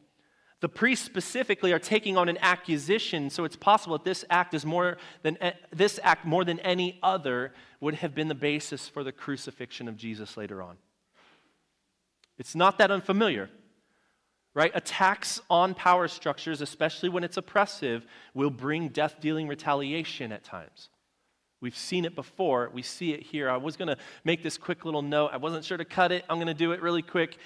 The 0.60 0.68
priests 0.70 1.04
specifically 1.04 1.74
are 1.74 1.78
taking 1.78 2.16
on 2.16 2.30
an 2.30 2.38
accusation, 2.40 3.28
so 3.28 3.44
it's 3.44 3.54
possible 3.54 3.98
that 3.98 4.06
this 4.06 4.24
act 4.30 4.54
is 4.54 4.64
more 4.64 4.96
than 5.22 5.36
eh, 5.42 5.52
this 5.70 6.00
act 6.02 6.24
more 6.24 6.42
than 6.42 6.58
any 6.60 6.98
other 7.02 7.52
would 7.80 7.96
have 7.96 8.14
been 8.14 8.28
the 8.28 8.34
basis 8.34 8.88
for 8.88 9.04
the 9.04 9.12
crucifixion 9.12 9.88
of 9.88 9.98
Jesus 9.98 10.38
later 10.38 10.62
on. 10.62 10.78
It's 12.38 12.54
not 12.54 12.78
that 12.78 12.90
unfamiliar. 12.90 13.50
Right? 14.54 14.70
Attacks 14.72 15.40
on 15.50 15.74
power 15.74 16.06
structures, 16.08 16.62
especially 16.62 17.08
when 17.08 17.24
it's 17.24 17.36
oppressive, 17.36 18.06
will 18.34 18.50
bring 18.50 18.88
death 18.88 19.16
dealing 19.20 19.48
retaliation 19.48 20.32
at 20.32 20.44
times. 20.44 20.88
We've 21.64 21.74
seen 21.74 22.04
it 22.04 22.14
before. 22.14 22.68
We 22.74 22.82
see 22.82 23.14
it 23.14 23.22
here. 23.22 23.48
I 23.48 23.56
was 23.56 23.78
going 23.78 23.88
to 23.88 23.96
make 24.22 24.42
this 24.42 24.58
quick 24.58 24.84
little 24.84 25.00
note. 25.00 25.30
I 25.32 25.38
wasn't 25.38 25.64
sure 25.64 25.78
to 25.78 25.84
cut 25.86 26.12
it. 26.12 26.22
I'm 26.28 26.36
going 26.36 26.46
to 26.46 26.52
do 26.52 26.72
it 26.72 26.82
really 26.82 27.00
quick. 27.00 27.38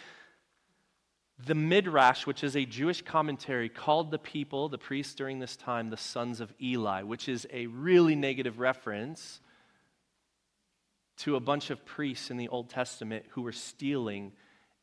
The 1.47 1.55
Midrash, 1.55 2.27
which 2.27 2.43
is 2.43 2.57
a 2.57 2.65
Jewish 2.65 3.01
commentary, 3.01 3.69
called 3.69 4.11
the 4.11 4.19
people, 4.19 4.69
the 4.69 4.77
priests 4.77 5.15
during 5.15 5.39
this 5.39 5.55
time, 5.55 5.91
the 5.91 5.97
sons 5.97 6.41
of 6.41 6.53
Eli, 6.61 7.03
which 7.03 7.29
is 7.29 7.47
a 7.53 7.69
really 7.69 8.17
negative 8.17 8.59
reference 8.59 9.39
to 11.19 11.37
a 11.37 11.41
bunch 11.41 11.71
of 11.71 11.87
priests 11.87 12.29
in 12.29 12.39
the 12.39 12.49
Old 12.49 12.71
Testament 12.71 13.25
who 13.31 13.43
were 13.43 13.53
stealing 13.53 14.33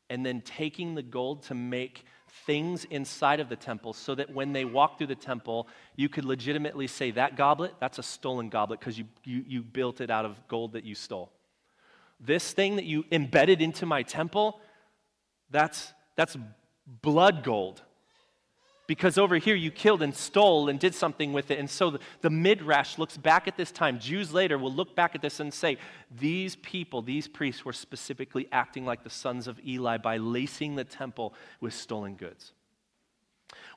and 0.08 0.24
then 0.24 0.40
taking 0.40 0.94
the 0.94 1.02
gold 1.02 1.42
to 1.42 1.54
make 1.54 2.06
things 2.44 2.84
inside 2.84 3.40
of 3.40 3.48
the 3.48 3.56
temple 3.56 3.92
so 3.92 4.14
that 4.14 4.32
when 4.32 4.52
they 4.52 4.64
walked 4.64 4.98
through 4.98 5.06
the 5.06 5.14
temple, 5.14 5.68
you 5.96 6.08
could 6.08 6.24
legitimately 6.24 6.86
say, 6.86 7.10
That 7.10 7.36
goblet, 7.36 7.74
that's 7.80 7.98
a 7.98 8.02
stolen 8.02 8.48
goblet 8.48 8.80
because 8.80 8.98
you, 8.98 9.04
you, 9.24 9.44
you 9.46 9.62
built 9.62 10.00
it 10.00 10.10
out 10.10 10.24
of 10.24 10.36
gold 10.48 10.72
that 10.72 10.84
you 10.84 10.94
stole. 10.94 11.30
This 12.20 12.52
thing 12.52 12.76
that 12.76 12.84
you 12.84 13.04
embedded 13.10 13.60
into 13.60 13.86
my 13.86 14.02
temple, 14.02 14.60
that's 15.50 15.92
that's 16.16 16.36
blood 17.02 17.44
gold. 17.44 17.82
Because 18.86 19.18
over 19.18 19.36
here 19.36 19.56
you 19.56 19.70
killed 19.70 20.02
and 20.02 20.14
stole 20.14 20.68
and 20.68 20.78
did 20.78 20.94
something 20.94 21.32
with 21.32 21.50
it. 21.50 21.58
And 21.58 21.68
so 21.68 21.90
the, 21.90 21.98
the, 22.20 22.30
Midrash 22.30 22.98
looks 22.98 23.16
back 23.16 23.48
at 23.48 23.56
this 23.56 23.72
time. 23.72 23.98
Jews 23.98 24.32
later 24.32 24.58
will 24.58 24.72
look 24.72 24.94
back 24.94 25.14
at 25.14 25.22
this 25.22 25.40
and 25.40 25.52
say, 25.52 25.78
these 26.20 26.54
people, 26.56 27.02
these 27.02 27.26
priests, 27.26 27.64
were 27.64 27.72
specifically 27.72 28.46
acting 28.52 28.84
like 28.84 29.02
the 29.02 29.10
sons 29.10 29.48
of 29.48 29.58
Eli 29.66 29.96
by 29.96 30.18
lacing 30.18 30.76
the 30.76 30.84
temple 30.84 31.34
with 31.60 31.74
stolen 31.74 32.14
goods. 32.14 32.52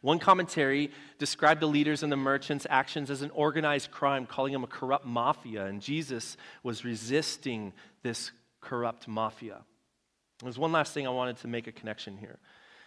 One 0.01 0.19
commentary 0.19 0.91
described 1.17 1.59
the 1.59 1.67
leaders 1.67 2.03
and 2.03 2.11
the 2.11 2.17
merchants' 2.17 2.65
actions 2.69 3.09
as 3.09 3.21
an 3.21 3.31
organized 3.31 3.91
crime, 3.91 4.25
calling 4.25 4.53
them 4.53 4.63
a 4.63 4.67
corrupt 4.67 5.05
mafia, 5.05 5.65
and 5.65 5.81
Jesus 5.81 6.37
was 6.63 6.85
resisting 6.85 7.73
this 8.01 8.31
corrupt 8.61 9.07
mafia. 9.07 9.61
There's 10.41 10.57
one 10.57 10.71
last 10.71 10.93
thing 10.93 11.05
I 11.05 11.09
wanted 11.09 11.37
to 11.37 11.47
make 11.47 11.67
a 11.67 11.71
connection 11.71 12.17
here. 12.17 12.39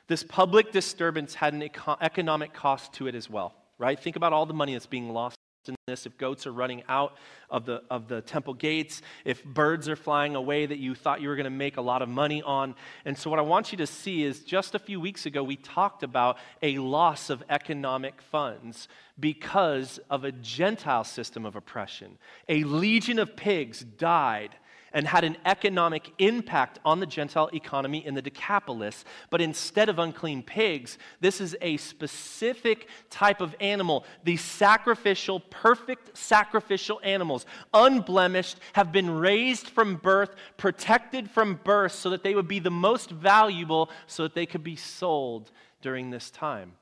This 0.08 0.22
public 0.22 0.72
disturbance 0.72 1.34
had 1.34 1.54
an 1.54 1.62
eco- 1.62 1.96
economic 2.00 2.52
cost 2.52 2.92
to 2.94 3.06
it 3.06 3.14
as 3.14 3.30
well, 3.30 3.54
right? 3.78 3.98
Think 3.98 4.16
about 4.16 4.32
all 4.32 4.46
the 4.46 4.54
money 4.54 4.72
that's 4.72 4.86
being 4.86 5.10
lost 5.10 5.36
in 5.68 5.76
this. 5.86 6.06
If 6.06 6.18
goats 6.18 6.46
are 6.46 6.52
running 6.52 6.82
out 6.88 7.16
of 7.50 7.66
the, 7.66 7.82
of 7.90 8.08
the 8.08 8.20
temple 8.20 8.54
gates, 8.54 9.02
if 9.24 9.44
birds 9.44 9.88
are 9.88 9.96
flying 9.96 10.34
away 10.34 10.66
that 10.66 10.78
you 10.78 10.94
thought 10.94 11.20
you 11.20 11.28
were 11.28 11.36
going 11.36 11.44
to 11.44 11.50
make 11.50 11.76
a 11.76 11.82
lot 11.82 12.02
of 12.02 12.08
money 12.08 12.42
on. 12.42 12.74
And 13.04 13.16
so, 13.16 13.30
what 13.30 13.38
I 13.38 13.42
want 13.42 13.70
you 13.70 13.78
to 13.78 13.86
see 13.86 14.24
is 14.24 14.40
just 14.40 14.74
a 14.74 14.78
few 14.78 15.00
weeks 15.00 15.26
ago, 15.26 15.42
we 15.42 15.56
talked 15.56 16.02
about 16.02 16.38
a 16.62 16.78
loss 16.78 17.30
of 17.30 17.44
economic 17.48 18.20
funds 18.20 18.88
because 19.20 20.00
of 20.10 20.24
a 20.24 20.32
Gentile 20.32 21.04
system 21.04 21.46
of 21.46 21.54
oppression. 21.54 22.18
A 22.48 22.64
legion 22.64 23.18
of 23.18 23.36
pigs 23.36 23.80
died 23.80 24.56
and 24.94 25.06
had 25.06 25.24
an 25.24 25.36
economic 25.44 26.12
impact 26.18 26.78
on 26.84 27.00
the 27.00 27.06
Gentile 27.06 27.50
economy 27.52 28.04
in 28.04 28.14
the 28.14 28.22
Decapolis. 28.22 29.04
But 29.30 29.40
instead 29.40 29.88
of 29.88 29.98
unclean 29.98 30.42
pigs, 30.42 30.98
this 31.20 31.40
is 31.40 31.56
a 31.60 31.76
specific 31.76 32.88
type 33.10 33.40
of 33.40 33.54
animal. 33.60 34.04
The 34.24 34.36
sacrificial, 34.36 35.40
perfect 35.40 36.16
sacrificial 36.16 37.00
animals, 37.02 37.46
unblemished, 37.72 38.58
have 38.74 38.92
been 38.92 39.10
raised 39.10 39.68
from 39.68 39.96
birth, 39.96 40.34
protected 40.56 41.30
from 41.30 41.60
birth, 41.64 41.92
so 41.92 42.10
that 42.10 42.22
they 42.22 42.34
would 42.34 42.48
be 42.48 42.58
the 42.58 42.70
most 42.70 43.10
valuable, 43.10 43.90
so 44.06 44.24
that 44.24 44.34
they 44.34 44.46
could 44.46 44.64
be 44.64 44.76
sold 44.76 45.50
during 45.80 46.10
this 46.10 46.30
time. 46.30 46.72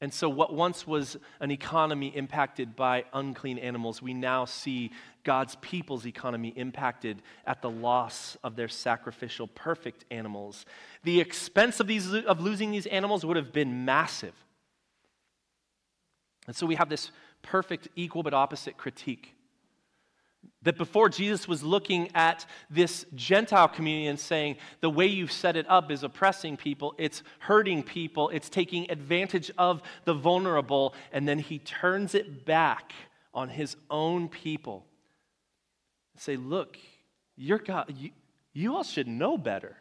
And 0.00 0.12
so, 0.12 0.28
what 0.28 0.52
once 0.52 0.86
was 0.86 1.16
an 1.40 1.50
economy 1.50 2.08
impacted 2.08 2.76
by 2.76 3.04
unclean 3.12 3.58
animals, 3.58 4.02
we 4.02 4.12
now 4.12 4.44
see 4.44 4.90
God's 5.22 5.56
people's 5.60 6.06
economy 6.06 6.52
impacted 6.56 7.22
at 7.46 7.62
the 7.62 7.70
loss 7.70 8.36
of 8.42 8.56
their 8.56 8.68
sacrificial, 8.68 9.46
perfect 9.46 10.04
animals. 10.10 10.66
The 11.04 11.20
expense 11.20 11.80
of, 11.80 11.86
these, 11.86 12.12
of 12.12 12.40
losing 12.40 12.70
these 12.70 12.86
animals 12.86 13.24
would 13.24 13.36
have 13.36 13.52
been 13.52 13.84
massive. 13.84 14.34
And 16.46 16.54
so, 16.54 16.66
we 16.66 16.74
have 16.74 16.88
this 16.88 17.10
perfect, 17.42 17.88
equal 17.94 18.22
but 18.22 18.34
opposite 18.34 18.76
critique. 18.76 19.34
That 20.64 20.76
before 20.76 21.08
Jesus 21.08 21.46
was 21.46 21.62
looking 21.62 22.10
at 22.14 22.46
this 22.68 23.06
Gentile 23.14 23.68
community 23.68 24.06
and 24.06 24.18
saying, 24.18 24.56
the 24.80 24.90
way 24.90 25.06
you've 25.06 25.32
set 25.32 25.56
it 25.56 25.66
up 25.68 25.90
is 25.90 26.02
oppressing 26.02 26.56
people, 26.56 26.94
it's 26.98 27.22
hurting 27.38 27.82
people, 27.82 28.30
it's 28.30 28.48
taking 28.48 28.90
advantage 28.90 29.50
of 29.56 29.82
the 30.04 30.14
vulnerable, 30.14 30.94
and 31.12 31.28
then 31.28 31.38
he 31.38 31.58
turns 31.58 32.14
it 32.14 32.44
back 32.44 32.92
on 33.32 33.48
his 33.48 33.76
own 33.90 34.28
people. 34.28 34.84
And 36.14 36.22
Say, 36.22 36.36
look, 36.36 36.78
you're 37.36 37.58
God, 37.58 37.94
you, 37.96 38.10
you 38.52 38.74
all 38.74 38.84
should 38.84 39.08
know 39.08 39.36
better. 39.36 39.76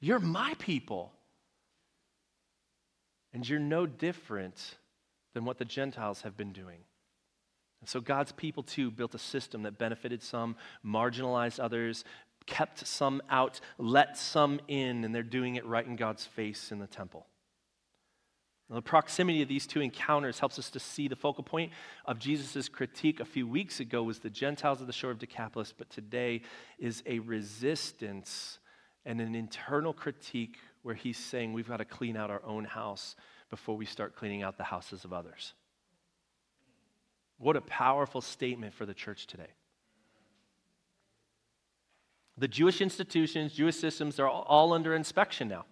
You're 0.00 0.20
my 0.20 0.54
people. 0.58 1.12
And 3.32 3.46
you're 3.48 3.58
no 3.58 3.84
different 3.84 4.76
than 5.34 5.44
what 5.44 5.58
the 5.58 5.64
Gentiles 5.64 6.22
have 6.22 6.36
been 6.36 6.52
doing. 6.52 6.78
And 7.80 7.88
so 7.88 8.00
God's 8.00 8.32
people, 8.32 8.62
too, 8.62 8.90
built 8.90 9.14
a 9.14 9.18
system 9.18 9.62
that 9.62 9.78
benefited 9.78 10.22
some, 10.22 10.56
marginalized 10.84 11.60
others, 11.60 12.04
kept 12.46 12.86
some 12.86 13.22
out, 13.30 13.60
let 13.78 14.16
some 14.16 14.60
in, 14.68 15.04
and 15.04 15.14
they're 15.14 15.22
doing 15.22 15.56
it 15.56 15.66
right 15.66 15.86
in 15.86 15.96
God's 15.96 16.24
face 16.24 16.72
in 16.72 16.78
the 16.78 16.86
temple. 16.86 17.26
Now, 18.68 18.76
the 18.76 18.82
proximity 18.82 19.40
of 19.40 19.48
these 19.48 19.66
two 19.66 19.80
encounters 19.80 20.38
helps 20.38 20.58
us 20.58 20.70
to 20.70 20.80
see 20.80 21.08
the 21.08 21.16
focal 21.16 21.42
point 21.42 21.72
of 22.04 22.18
Jesus' 22.18 22.68
critique 22.68 23.20
a 23.20 23.24
few 23.24 23.46
weeks 23.46 23.80
ago 23.80 24.02
was 24.02 24.18
the 24.18 24.28
Gentiles 24.28 24.80
of 24.80 24.86
the 24.86 24.92
shore 24.92 25.10
of 25.10 25.18
Decapolis, 25.18 25.72
but 25.76 25.88
today 25.88 26.42
is 26.78 27.02
a 27.06 27.18
resistance 27.20 28.58
and 29.06 29.22
an 29.22 29.34
internal 29.34 29.94
critique 29.94 30.58
where 30.82 30.94
he's 30.94 31.16
saying 31.16 31.52
we've 31.52 31.68
got 31.68 31.78
to 31.78 31.84
clean 31.84 32.16
out 32.16 32.30
our 32.30 32.44
own 32.44 32.64
house 32.64 33.16
before 33.48 33.76
we 33.76 33.86
start 33.86 34.14
cleaning 34.14 34.42
out 34.42 34.58
the 34.58 34.64
houses 34.64 35.04
of 35.04 35.14
others. 35.14 35.54
What 37.38 37.56
a 37.56 37.60
powerful 37.60 38.20
statement 38.20 38.74
for 38.74 38.84
the 38.84 38.94
church 38.94 39.26
today. 39.26 39.46
The 42.36 42.48
Jewish 42.48 42.80
institutions, 42.80 43.54
Jewish 43.54 43.76
systems 43.76 44.20
are 44.20 44.28
all 44.28 44.72
under 44.72 44.94
inspection 44.94 45.48
now. 45.48 45.64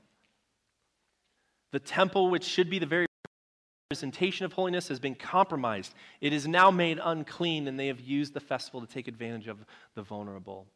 The 1.73 1.79
temple, 1.79 2.31
which 2.31 2.45
should 2.45 2.71
be 2.71 2.79
the 2.79 2.87
very 2.87 3.07
representation 3.91 4.47
of 4.47 4.53
holiness, 4.53 4.89
has 4.89 4.99
been 4.99 5.15
compromised. 5.15 5.95
It 6.21 6.33
is 6.33 6.49
now 6.49 6.71
made 6.71 7.01
unclean, 7.03 7.69
and 7.69 7.79
they 7.79 7.89
have 7.89 8.01
used 8.01 8.35
the 8.35 8.41
festival 8.41 8.81
to 8.81 8.87
take 8.87 9.07
advantage 9.07 9.47
of 9.47 9.65
the 9.95 10.03
vulnerable. 10.03 10.67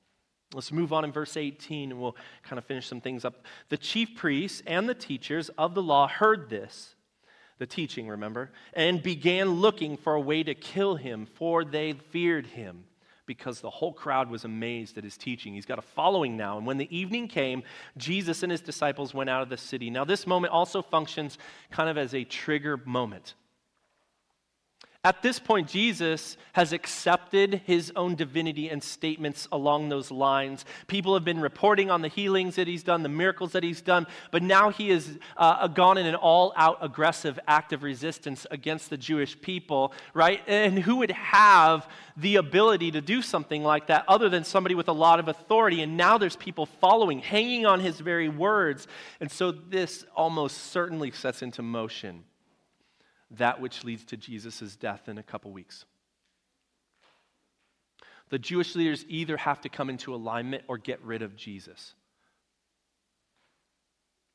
Let's 0.53 0.73
move 0.73 0.93
on 0.93 1.05
in 1.05 1.13
verse 1.13 1.37
18, 1.37 1.93
and 1.93 2.01
we'll 2.01 2.17
kind 2.43 2.59
of 2.59 2.65
finish 2.65 2.87
some 2.87 3.01
things 3.01 3.25
up. 3.25 3.45
The 3.69 3.77
chief 3.77 4.17
priests 4.17 4.63
and 4.67 4.89
the 4.89 4.95
teachers 4.95 5.49
of 5.51 5.75
the 5.75 5.83
law 5.83 6.09
heard 6.09 6.51
this, 6.51 6.97
the 7.61 7.67
teaching, 7.67 8.09
remember, 8.09 8.51
and 8.73 9.03
began 9.03 9.51
looking 9.51 9.99
for 9.99 10.15
a 10.15 10.21
way 10.21 10.43
to 10.43 10.55
kill 10.55 10.97
him, 10.97 11.27
for 11.27 11.63
they 11.63 11.93
feared 11.93 12.47
him 12.47 12.85
because 13.27 13.61
the 13.61 13.71
whole 13.71 13.93
crowd 13.93 14.29
was 14.31 14.45
amazed 14.45 14.99
at 14.99 15.05
his 15.05 15.17
teaching. 15.17 15.53
He's 15.55 15.67
got 15.67 15.79
a 15.79 15.83
following 15.83 16.37
now. 16.37 16.57
And 16.57 16.67
when 16.67 16.79
the 16.79 16.97
evening 16.97 17.29
came, 17.29 17.63
Jesus 17.97 18.43
and 18.43 18.51
his 18.51 18.63
disciples 18.63 19.15
went 19.15 19.31
out 19.31 19.43
of 19.43 19.51
the 19.51 19.59
city. 19.59 19.91
Now, 19.91 20.05
this 20.05 20.27
moment 20.27 20.53
also 20.53 20.83
functions 20.83 21.39
kind 21.71 21.89
of 21.89 21.97
as 21.97 22.15
a 22.15 22.25
trigger 22.25 22.79
moment. 22.79 23.35
At 25.03 25.23
this 25.23 25.39
point, 25.39 25.67
Jesus 25.67 26.37
has 26.53 26.75
accepted 26.75 27.63
his 27.65 27.91
own 27.97 28.17
divinity 28.17 28.69
and 28.69 28.83
statements 28.83 29.49
along 29.51 29.89
those 29.89 30.11
lines. 30.11 30.67
People 30.89 31.15
have 31.15 31.25
been 31.25 31.41
reporting 31.41 31.91
on 31.91 32.03
the 32.03 32.09
healings 32.09 32.57
that 32.57 32.69
he's 32.69 32.83
done, 32.83 33.03
the 33.03 33.09
miracles 33.09 33.53
that 33.53 33.63
he's 33.63 33.81
done, 33.81 34.07
but 34.31 34.43
now 34.43 34.69
he 34.69 34.91
has 34.91 35.19
uh, 35.39 35.69
gone 35.69 35.97
in 35.97 36.05
an 36.05 36.17
all 36.17 36.53
out 36.55 36.77
aggressive 36.83 37.41
act 37.49 37.73
of 37.73 37.83
resistance 37.83 38.47
against 38.51 38.91
the 38.91 38.99
Jewish 38.99 39.41
people, 39.41 39.95
right? 40.13 40.43
And 40.47 40.79
who 40.79 40.97
would 40.97 41.13
have 41.13 41.89
the 42.19 42.37
ability 42.37 42.91
to 42.91 43.01
do 43.01 43.23
something 43.23 43.63
like 43.63 43.87
that 43.87 44.05
other 44.07 44.29
than 44.29 44.45
somebody 44.45 44.75
with 44.75 44.89
a 44.89 44.93
lot 44.93 45.19
of 45.19 45.29
authority? 45.29 45.81
And 45.81 45.97
now 45.97 46.19
there's 46.19 46.37
people 46.37 46.67
following, 46.67 47.21
hanging 47.21 47.65
on 47.65 47.81
his 47.81 47.99
very 48.01 48.29
words. 48.29 48.87
And 49.19 49.31
so 49.31 49.51
this 49.51 50.05
almost 50.15 50.59
certainly 50.59 51.11
sets 51.11 51.41
into 51.41 51.63
motion 51.63 52.25
that 53.33 53.61
which 53.61 53.85
leads 53.85 54.05
to 54.07 54.17
Jesus' 54.17 54.77
death 54.77 55.09
in 55.09 55.19
a 55.19 55.23
couple 55.23 55.51
weeks. 55.53 55.85
The 58.31 58.39
Jewish 58.39 58.77
leaders 58.77 59.05
either 59.09 59.37
have 59.37 59.61
to 59.63 59.69
come 59.69 59.91
into 59.91 60.15
alignment 60.15 60.65
or 60.69 60.79
get 60.79 61.03
rid 61.03 61.23
of 61.23 61.37
Jesus. 61.37 61.95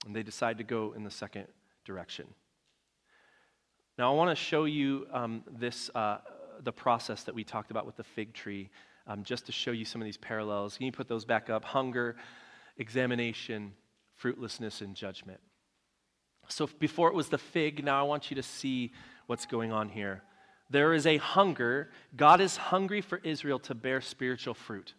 And 0.06 0.16
they 0.16 0.24
decide 0.24 0.58
to 0.60 0.64
go 0.64 0.94
in 0.96 1.04
the 1.04 1.12
second 1.12 1.48
direction. 1.86 2.28
Now, 3.98 4.12
I 4.12 4.16
want 4.16 4.38
to 4.38 4.44
show 4.44 4.66
you 4.66 5.08
um, 5.14 5.44
this, 5.58 5.90
uh, 5.96 6.18
the 6.62 6.74
process 6.74 7.24
that 7.24 7.34
we 7.34 7.46
talked 7.46 7.72
about 7.72 7.86
with 7.86 7.96
the 7.96 8.04
fig 8.04 8.34
tree, 8.34 8.70
um, 9.08 9.24
just 9.24 9.46
to 9.46 9.54
show 9.54 9.72
you 9.72 9.86
some 9.86 10.02
of 10.02 10.06
these 10.06 10.18
parallels. 10.18 10.78
Can 10.78 10.86
you 10.86 10.92
put 10.92 11.08
those 11.08 11.24
back 11.24 11.50
up? 11.50 11.64
Hunger, 11.64 12.18
examination, 12.78 13.74
fruitlessness, 14.18 14.82
and 14.82 14.94
judgment. 14.96 15.40
So 16.48 16.70
before 16.80 17.10
it 17.10 17.16
was 17.16 17.30
the 17.30 17.38
fig, 17.38 17.84
now 17.84 18.00
I 18.00 18.04
want 18.04 18.30
you 18.30 18.36
to 18.36 18.44
see 18.44 18.92
what's 19.28 19.46
going 19.46 19.72
on 19.72 19.90
here. 19.90 20.22
There 20.70 20.94
is 20.94 21.06
a 21.06 21.18
hunger. 21.18 21.90
God 22.16 22.42
is 22.42 22.58
hungry 22.58 23.02
for 23.02 23.20
Israel 23.24 23.60
to 23.60 23.76
bear 23.76 24.02
spiritual 24.02 24.54
fruit. 24.54 24.94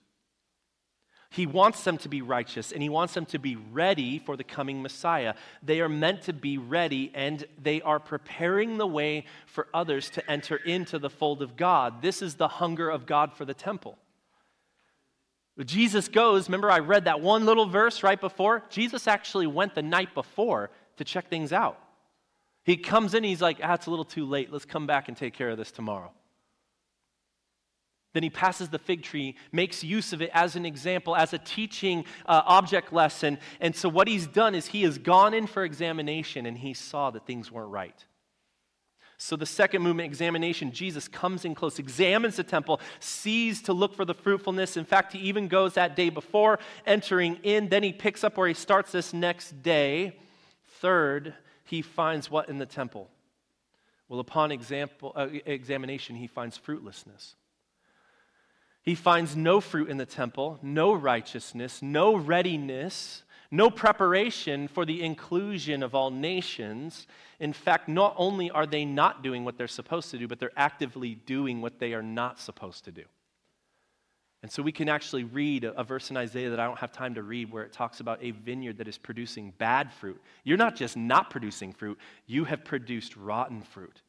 He 1.30 1.44
wants 1.44 1.82
them 1.82 1.98
to 1.98 2.08
be 2.08 2.22
righteous 2.22 2.72
and 2.72 2.82
he 2.82 2.88
wants 2.88 3.14
them 3.14 3.26
to 3.26 3.38
be 3.38 3.56
ready 3.56 4.18
for 4.18 4.36
the 4.36 4.44
coming 4.44 4.80
Messiah. 4.80 5.34
They 5.62 5.80
are 5.80 5.88
meant 5.88 6.22
to 6.22 6.32
be 6.32 6.56
ready 6.56 7.10
and 7.14 7.44
they 7.60 7.82
are 7.82 7.98
preparing 7.98 8.78
the 8.78 8.86
way 8.86 9.24
for 9.46 9.66
others 9.74 10.08
to 10.10 10.30
enter 10.30 10.56
into 10.56 10.98
the 10.98 11.10
fold 11.10 11.42
of 11.42 11.56
God. 11.56 12.00
This 12.00 12.22
is 12.22 12.36
the 12.36 12.48
hunger 12.48 12.88
of 12.88 13.06
God 13.06 13.32
for 13.32 13.44
the 13.44 13.54
temple. 13.54 13.98
Jesus 15.64 16.08
goes, 16.08 16.48
remember 16.48 16.70
I 16.70 16.80
read 16.80 17.06
that 17.06 17.20
one 17.20 17.46
little 17.46 17.66
verse 17.66 18.02
right 18.02 18.20
before? 18.20 18.62
Jesus 18.68 19.08
actually 19.08 19.46
went 19.46 19.74
the 19.74 19.82
night 19.82 20.14
before 20.14 20.70
to 20.96 21.04
check 21.04 21.28
things 21.28 21.52
out. 21.52 21.78
He 22.64 22.76
comes 22.76 23.14
in, 23.14 23.22
he's 23.22 23.42
like, 23.42 23.60
ah, 23.62 23.74
it's 23.74 23.86
a 23.86 23.90
little 23.90 24.04
too 24.04 24.24
late. 24.26 24.52
Let's 24.52 24.64
come 24.64 24.86
back 24.86 25.08
and 25.08 25.16
take 25.16 25.34
care 25.34 25.50
of 25.50 25.58
this 25.58 25.70
tomorrow. 25.70 26.10
Then 28.12 28.22
he 28.22 28.30
passes 28.30 28.70
the 28.70 28.78
fig 28.78 29.02
tree, 29.02 29.36
makes 29.52 29.84
use 29.84 30.14
of 30.14 30.22
it 30.22 30.30
as 30.32 30.56
an 30.56 30.64
example, 30.64 31.14
as 31.14 31.34
a 31.34 31.38
teaching 31.38 32.06
uh, 32.24 32.42
object 32.46 32.90
lesson. 32.90 33.38
And 33.60 33.76
so, 33.76 33.90
what 33.90 34.08
he's 34.08 34.26
done 34.26 34.54
is 34.54 34.68
he 34.68 34.84
has 34.84 34.96
gone 34.96 35.34
in 35.34 35.46
for 35.46 35.64
examination 35.64 36.46
and 36.46 36.56
he 36.56 36.72
saw 36.72 37.10
that 37.10 37.26
things 37.26 37.52
weren't 37.52 37.70
right. 37.70 38.04
So, 39.18 39.36
the 39.36 39.44
second 39.44 39.82
movement, 39.82 40.06
examination, 40.06 40.72
Jesus 40.72 41.08
comes 41.08 41.44
in 41.44 41.54
close, 41.54 41.78
examines 41.78 42.36
the 42.36 42.42
temple, 42.42 42.80
sees 43.00 43.60
to 43.62 43.74
look 43.74 43.94
for 43.94 44.06
the 44.06 44.14
fruitfulness. 44.14 44.78
In 44.78 44.86
fact, 44.86 45.12
he 45.12 45.18
even 45.20 45.46
goes 45.46 45.74
that 45.74 45.94
day 45.94 46.08
before 46.08 46.58
entering 46.86 47.38
in. 47.42 47.68
Then 47.68 47.82
he 47.82 47.92
picks 47.92 48.24
up 48.24 48.38
where 48.38 48.48
he 48.48 48.54
starts 48.54 48.92
this 48.92 49.12
next 49.12 49.62
day. 49.62 50.16
Third, 50.80 51.34
he 51.64 51.82
finds 51.82 52.30
what 52.30 52.48
in 52.48 52.58
the 52.58 52.66
temple? 52.66 53.08
Well, 54.08 54.20
upon 54.20 54.52
example, 54.52 55.12
uh, 55.16 55.28
examination, 55.44 56.16
he 56.16 56.26
finds 56.26 56.56
fruitlessness. 56.56 57.34
He 58.82 58.94
finds 58.94 59.34
no 59.34 59.60
fruit 59.60 59.90
in 59.90 59.96
the 59.96 60.06
temple, 60.06 60.60
no 60.62 60.92
righteousness, 60.92 61.82
no 61.82 62.14
readiness, 62.14 63.24
no 63.50 63.68
preparation 63.68 64.68
for 64.68 64.84
the 64.84 65.02
inclusion 65.02 65.82
of 65.82 65.94
all 65.94 66.10
nations. 66.10 67.08
In 67.40 67.52
fact, 67.52 67.88
not 67.88 68.14
only 68.16 68.50
are 68.50 68.66
they 68.66 68.84
not 68.84 69.24
doing 69.24 69.44
what 69.44 69.58
they're 69.58 69.66
supposed 69.66 70.12
to 70.12 70.18
do, 70.18 70.28
but 70.28 70.38
they're 70.38 70.52
actively 70.56 71.16
doing 71.16 71.60
what 71.60 71.80
they 71.80 71.94
are 71.94 72.02
not 72.02 72.38
supposed 72.38 72.84
to 72.84 72.92
do. 72.92 73.04
And 74.46 74.52
so 74.52 74.62
we 74.62 74.70
can 74.70 74.88
actually 74.88 75.24
read 75.24 75.64
a, 75.64 75.82
verse 75.82 76.08
in 76.08 76.16
Isaiah 76.16 76.50
that 76.50 76.60
I 76.60 76.66
don't 76.66 76.78
have 76.78 76.92
time 76.92 77.16
to 77.16 77.22
read 77.24 77.50
where 77.50 77.64
it 77.64 77.72
talks 77.72 77.98
about 77.98 78.22
a 78.22 78.30
vineyard 78.30 78.78
that 78.78 78.86
is 78.86 78.96
producing 78.96 79.52
bad 79.58 79.92
fruit. 79.92 80.22
You're 80.44 80.56
not 80.56 80.76
just 80.76 80.96
not 80.96 81.30
producing 81.30 81.72
fruit, 81.72 81.98
you 82.28 82.44
have 82.44 82.64
produced 82.64 83.16
rotten 83.16 83.60
fruit. 83.60 84.02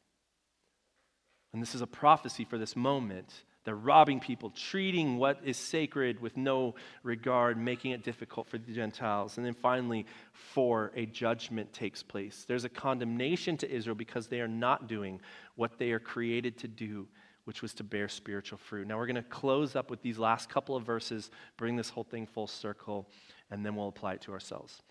And 1.52 1.60
this 1.60 1.74
is 1.74 1.80
a 1.80 1.88
prophecy 1.88 2.44
for 2.44 2.56
this 2.56 2.76
moment. 2.76 3.34
They're 3.64 3.74
robbing 3.74 4.20
people, 4.20 4.50
treating 4.50 5.16
what 5.16 5.40
is 5.42 5.56
sacred 5.56 6.20
with 6.22 6.36
no 6.36 6.76
regard, 7.02 7.58
making 7.58 7.90
it 7.90 8.04
difficult 8.04 8.46
for 8.46 8.58
the 8.58 8.72
Gentiles. 8.72 9.38
And 9.38 9.44
then 9.44 9.54
finally, 9.54 10.06
for 10.32 10.92
a 10.94 11.04
judgment 11.06 11.72
takes 11.72 12.04
place. 12.04 12.44
There's 12.46 12.64
a 12.64 12.68
condemnation 12.68 13.56
to 13.56 13.68
Israel 13.68 13.96
because 13.96 14.28
they 14.28 14.40
are 14.40 14.46
not 14.46 14.86
doing 14.86 15.20
what 15.56 15.78
they 15.78 15.90
are 15.90 15.98
created 15.98 16.58
to 16.58 16.68
do 16.68 17.08
which 17.48 17.62
was 17.62 17.72
to 17.72 17.82
bear 17.82 18.10
spiritual 18.10 18.58
fruit. 18.58 18.86
Now 18.86 18.98
we're 18.98 19.06
going 19.06 19.16
to 19.16 19.22
close 19.22 19.74
up 19.74 19.88
with 19.88 20.02
these 20.02 20.18
last 20.18 20.50
couple 20.50 20.76
of 20.76 20.84
verses, 20.84 21.30
bring 21.56 21.76
this 21.76 21.88
whole 21.88 22.04
thing 22.04 22.26
full 22.26 22.46
circle, 22.46 23.08
and 23.50 23.64
then 23.64 23.74
we'll 23.74 23.88
apply 23.88 24.12
it 24.12 24.20
to 24.20 24.32
ourselves. 24.32 24.82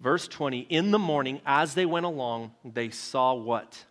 Verse 0.00 0.26
20 0.26 0.60
In 0.70 0.90
the 0.90 0.98
morning, 0.98 1.38
as 1.44 1.74
they 1.74 1.84
went 1.84 2.06
along, 2.06 2.52
they 2.64 2.88
saw 2.88 3.34
what? 3.34 3.84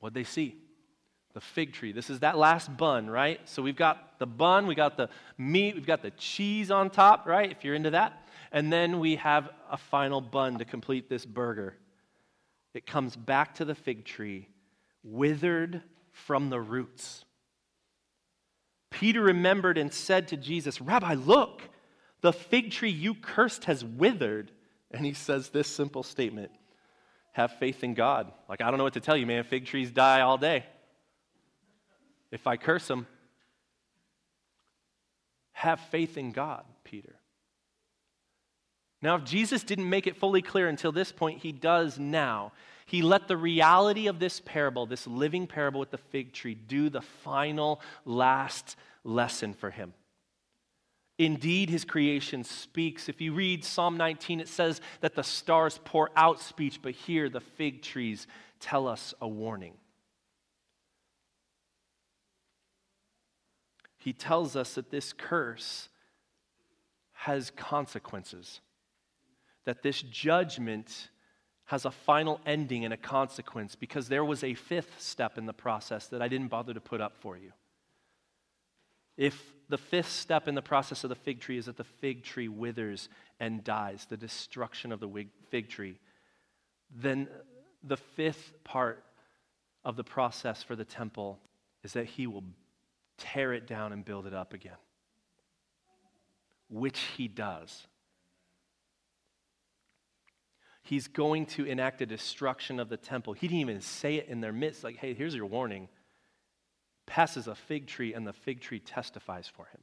What 0.00 0.14
did 0.14 0.24
they 0.24 0.28
see? 0.28 0.56
The 1.34 1.40
fig 1.40 1.72
tree. 1.72 1.92
This 1.92 2.10
is 2.10 2.18
that 2.18 2.36
last 2.36 2.76
bun, 2.76 3.08
right? 3.08 3.38
So 3.48 3.62
we've 3.62 3.76
got 3.76 4.18
the 4.18 4.26
bun, 4.26 4.66
we've 4.66 4.76
got 4.76 4.96
the 4.96 5.08
meat, 5.38 5.76
we've 5.76 5.86
got 5.86 6.02
the 6.02 6.10
cheese 6.10 6.72
on 6.72 6.90
top, 6.90 7.28
right? 7.28 7.52
If 7.52 7.62
you're 7.62 7.76
into 7.76 7.90
that. 7.90 8.26
And 8.50 8.72
then 8.72 8.98
we 8.98 9.14
have 9.14 9.48
a 9.70 9.76
final 9.76 10.20
bun 10.20 10.58
to 10.58 10.64
complete 10.64 11.08
this 11.08 11.24
burger. 11.24 11.76
It 12.74 12.84
comes 12.84 13.14
back 13.14 13.54
to 13.54 13.64
the 13.64 13.76
fig 13.76 14.04
tree, 14.04 14.48
withered 15.04 15.82
from 16.16 16.48
the 16.48 16.60
roots. 16.60 17.24
Peter 18.90 19.20
remembered 19.20 19.76
and 19.76 19.92
said 19.92 20.28
to 20.28 20.36
Jesus, 20.36 20.80
Rabbi, 20.80 21.14
look, 21.14 21.62
the 22.22 22.32
fig 22.32 22.70
tree 22.70 22.90
you 22.90 23.14
cursed 23.14 23.66
has 23.66 23.84
withered. 23.84 24.50
And 24.90 25.04
he 25.04 25.12
says 25.12 25.50
this 25.50 25.68
simple 25.68 26.02
statement 26.02 26.50
Have 27.32 27.52
faith 27.58 27.84
in 27.84 27.94
God. 27.94 28.32
Like, 28.48 28.62
I 28.62 28.70
don't 28.70 28.78
know 28.78 28.84
what 28.84 28.94
to 28.94 29.00
tell 29.00 29.16
you, 29.16 29.26
man. 29.26 29.44
Fig 29.44 29.66
trees 29.66 29.90
die 29.90 30.22
all 30.22 30.38
day. 30.38 30.64
If 32.30 32.46
I 32.46 32.56
curse 32.56 32.88
them, 32.88 33.06
have 35.52 35.80
faith 35.80 36.16
in 36.16 36.32
God, 36.32 36.64
Peter. 36.82 37.16
Now, 39.02 39.16
if 39.16 39.24
Jesus 39.24 39.62
didn't 39.62 39.88
make 39.88 40.06
it 40.06 40.16
fully 40.16 40.42
clear 40.42 40.68
until 40.68 40.92
this 40.92 41.12
point, 41.12 41.42
he 41.42 41.52
does 41.52 41.98
now. 41.98 42.52
He 42.86 43.02
let 43.02 43.26
the 43.26 43.36
reality 43.36 44.06
of 44.06 44.20
this 44.20 44.40
parable, 44.40 44.86
this 44.86 45.06
living 45.06 45.48
parable 45.48 45.80
with 45.80 45.90
the 45.90 45.98
fig 45.98 46.32
tree, 46.32 46.54
do 46.54 46.88
the 46.88 47.02
final, 47.02 47.80
last 48.04 48.76
lesson 49.02 49.54
for 49.54 49.70
him. 49.70 49.92
Indeed, 51.18 51.68
his 51.68 51.84
creation 51.84 52.44
speaks. 52.44 53.08
If 53.08 53.20
you 53.20 53.32
read 53.32 53.64
Psalm 53.64 53.96
19, 53.96 54.38
it 54.38 54.48
says 54.48 54.80
that 55.00 55.14
the 55.14 55.24
stars 55.24 55.80
pour 55.84 56.10
out 56.14 56.40
speech, 56.40 56.80
but 56.80 56.92
here 56.92 57.28
the 57.28 57.40
fig 57.40 57.82
trees 57.82 58.26
tell 58.60 58.86
us 58.86 59.14
a 59.20 59.26
warning. 59.26 59.74
He 63.96 64.12
tells 64.12 64.54
us 64.54 64.74
that 64.74 64.90
this 64.90 65.12
curse 65.12 65.88
has 67.12 67.50
consequences, 67.50 68.60
that 69.64 69.82
this 69.82 70.02
judgment 70.02 71.08
has 71.66 71.84
a 71.84 71.90
final 71.90 72.40
ending 72.46 72.84
and 72.84 72.94
a 72.94 72.96
consequence 72.96 73.74
because 73.74 74.08
there 74.08 74.24
was 74.24 74.44
a 74.44 74.54
fifth 74.54 75.00
step 75.00 75.36
in 75.36 75.46
the 75.46 75.52
process 75.52 76.06
that 76.08 76.22
I 76.22 76.28
didn't 76.28 76.48
bother 76.48 76.72
to 76.72 76.80
put 76.80 77.00
up 77.00 77.16
for 77.16 77.36
you. 77.36 77.52
If 79.16 79.40
the 79.68 79.78
fifth 79.78 80.10
step 80.10 80.46
in 80.46 80.54
the 80.54 80.62
process 80.62 81.02
of 81.02 81.10
the 81.10 81.16
fig 81.16 81.40
tree 81.40 81.58
is 81.58 81.66
that 81.66 81.76
the 81.76 81.84
fig 81.84 82.22
tree 82.22 82.48
withers 82.48 83.08
and 83.40 83.64
dies, 83.64 84.06
the 84.08 84.16
destruction 84.16 84.92
of 84.92 85.00
the 85.00 85.26
fig 85.50 85.68
tree, 85.68 85.98
then 86.94 87.26
the 87.82 87.96
fifth 87.96 88.52
part 88.62 89.02
of 89.84 89.96
the 89.96 90.04
process 90.04 90.62
for 90.62 90.76
the 90.76 90.84
temple 90.84 91.40
is 91.82 91.94
that 91.94 92.06
he 92.06 92.26
will 92.26 92.44
tear 93.18 93.52
it 93.52 93.66
down 93.66 93.92
and 93.92 94.04
build 94.04 94.26
it 94.26 94.34
up 94.34 94.52
again, 94.52 94.76
which 96.68 97.00
he 97.16 97.26
does. 97.26 97.86
He's 100.86 101.08
going 101.08 101.46
to 101.46 101.64
enact 101.64 102.00
a 102.00 102.06
destruction 102.06 102.78
of 102.78 102.88
the 102.88 102.96
temple. 102.96 103.32
He 103.32 103.48
didn't 103.48 103.60
even 103.60 103.80
say 103.80 104.14
it 104.16 104.28
in 104.28 104.40
their 104.40 104.52
midst, 104.52 104.84
like, 104.84 104.96
hey, 104.96 105.14
here's 105.14 105.34
your 105.34 105.46
warning 105.46 105.88
passes 107.06 107.46
a 107.46 107.54
fig 107.54 107.86
tree, 107.86 108.14
and 108.14 108.26
the 108.26 108.32
fig 108.32 108.60
tree 108.60 108.80
testifies 108.80 109.48
for 109.48 109.66
him. 109.66 109.80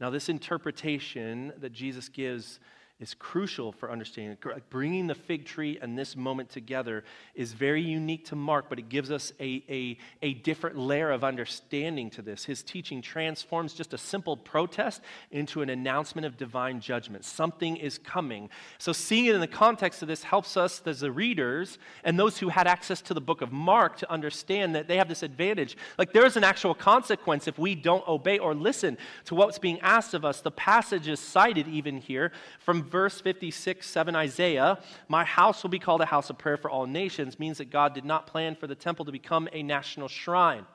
Now, 0.00 0.10
this 0.10 0.28
interpretation 0.28 1.52
that 1.58 1.72
Jesus 1.72 2.08
gives 2.08 2.58
is 3.00 3.14
crucial 3.14 3.72
for 3.72 3.90
understanding. 3.90 4.36
Bringing 4.68 5.06
the 5.06 5.14
fig 5.14 5.46
tree 5.46 5.78
and 5.80 5.98
this 5.98 6.14
moment 6.14 6.50
together 6.50 7.02
is 7.34 7.54
very 7.54 7.80
unique 7.80 8.26
to 8.26 8.36
Mark, 8.36 8.66
but 8.68 8.78
it 8.78 8.90
gives 8.90 9.10
us 9.10 9.32
a, 9.40 9.64
a, 9.68 9.98
a 10.22 10.34
different 10.34 10.76
layer 10.76 11.10
of 11.10 11.24
understanding 11.24 12.10
to 12.10 12.22
this. 12.22 12.44
His 12.44 12.62
teaching 12.62 13.00
transforms 13.00 13.72
just 13.72 13.94
a 13.94 13.98
simple 13.98 14.36
protest 14.36 15.00
into 15.30 15.62
an 15.62 15.70
announcement 15.70 16.26
of 16.26 16.36
divine 16.36 16.80
judgment. 16.80 17.24
Something 17.24 17.78
is 17.78 17.96
coming. 17.96 18.50
So, 18.76 18.92
seeing 18.92 19.24
it 19.24 19.34
in 19.34 19.40
the 19.40 19.46
context 19.46 20.02
of 20.02 20.08
this 20.08 20.22
helps 20.22 20.58
us, 20.58 20.82
as 20.84 21.00
the 21.00 21.10
readers 21.10 21.78
and 22.04 22.18
those 22.18 22.36
who 22.38 22.50
had 22.50 22.66
access 22.66 23.00
to 23.02 23.14
the 23.14 23.20
book 23.20 23.40
of 23.40 23.50
Mark, 23.50 23.96
to 23.98 24.10
understand 24.10 24.74
that 24.74 24.88
they 24.88 24.98
have 24.98 25.08
this 25.08 25.22
advantage. 25.22 25.76
Like, 25.96 26.12
there 26.12 26.26
is 26.26 26.36
an 26.36 26.44
actual 26.44 26.74
consequence 26.74 27.48
if 27.48 27.58
we 27.58 27.74
don't 27.74 28.06
obey 28.06 28.38
or 28.38 28.54
listen 28.54 28.98
to 29.24 29.34
what's 29.34 29.58
being 29.58 29.80
asked 29.80 30.12
of 30.12 30.24
us. 30.26 30.42
The 30.42 30.50
passage 30.50 31.08
is 31.08 31.18
cited 31.18 31.66
even 31.66 31.96
here 31.96 32.32
from 32.58 32.89
verse 32.90 33.20
56, 33.20 33.86
7 33.86 34.14
Isaiah, 34.16 34.78
my 35.08 35.24
house 35.24 35.62
will 35.62 35.70
be 35.70 35.78
called 35.78 36.00
a 36.00 36.06
house 36.06 36.30
of 36.30 36.38
prayer 36.38 36.56
for 36.56 36.70
all 36.70 36.86
nations, 36.86 37.38
means 37.38 37.58
that 37.58 37.70
God 37.70 37.94
did 37.94 38.04
not 38.04 38.26
plan 38.26 38.56
for 38.56 38.66
the 38.66 38.74
temple 38.74 39.04
to 39.04 39.12
become 39.12 39.48
a 39.52 39.62
national 39.62 40.08
shrine, 40.08 40.66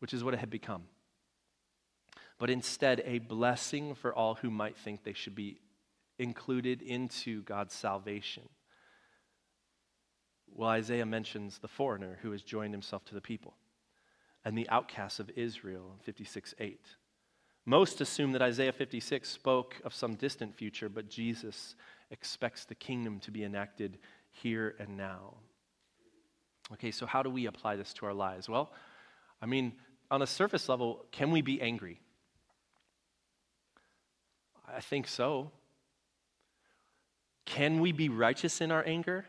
which 0.00 0.12
is 0.12 0.24
what 0.24 0.34
it 0.34 0.40
had 0.40 0.50
become, 0.50 0.82
but 2.38 2.50
instead 2.50 3.02
a 3.04 3.18
blessing 3.18 3.94
for 3.94 4.14
all 4.14 4.34
who 4.34 4.50
might 4.50 4.76
think 4.76 5.04
they 5.04 5.12
should 5.12 5.34
be 5.34 5.58
included 6.18 6.82
into 6.82 7.42
God's 7.42 7.74
salvation. 7.74 8.48
Well, 10.54 10.70
Isaiah 10.70 11.06
mentions 11.06 11.58
the 11.58 11.68
foreigner 11.68 12.18
who 12.22 12.32
has 12.32 12.42
joined 12.42 12.74
himself 12.74 13.04
to 13.06 13.14
the 13.14 13.20
people 13.20 13.54
and 14.44 14.56
the 14.56 14.68
outcasts 14.68 15.20
of 15.20 15.30
Israel, 15.36 15.96
56 16.04 16.54
8. 16.58 16.80
Most 17.68 18.00
assume 18.00 18.32
that 18.32 18.40
Isaiah 18.40 18.72
56 18.72 19.28
spoke 19.28 19.76
of 19.84 19.92
some 19.92 20.14
distant 20.14 20.56
future, 20.56 20.88
but 20.88 21.10
Jesus 21.10 21.76
expects 22.10 22.64
the 22.64 22.74
kingdom 22.74 23.20
to 23.20 23.30
be 23.30 23.44
enacted 23.44 23.98
here 24.30 24.74
and 24.78 24.96
now. 24.96 25.34
Okay, 26.72 26.90
so 26.90 27.04
how 27.04 27.22
do 27.22 27.28
we 27.28 27.44
apply 27.44 27.76
this 27.76 27.92
to 27.92 28.06
our 28.06 28.14
lives? 28.14 28.48
Well, 28.48 28.72
I 29.42 29.44
mean, 29.44 29.74
on 30.10 30.22
a 30.22 30.26
surface 30.26 30.66
level, 30.70 31.04
can 31.12 31.30
we 31.30 31.42
be 31.42 31.60
angry? 31.60 32.00
I 34.74 34.80
think 34.80 35.06
so. 35.06 35.50
Can 37.44 37.80
we 37.80 37.92
be 37.92 38.08
righteous 38.08 38.62
in 38.62 38.72
our 38.72 38.82
anger? 38.86 39.26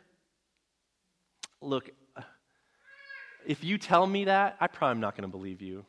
Look, 1.62 1.90
if 3.46 3.66
you 3.66 3.78
tell 3.78 4.08
me 4.08 4.24
that, 4.26 4.56
I 4.62 4.68
probably 4.68 4.92
am 4.92 5.02
not 5.02 5.18
going 5.18 5.30
to 5.30 5.38
believe 5.38 5.62
you. 5.62 5.86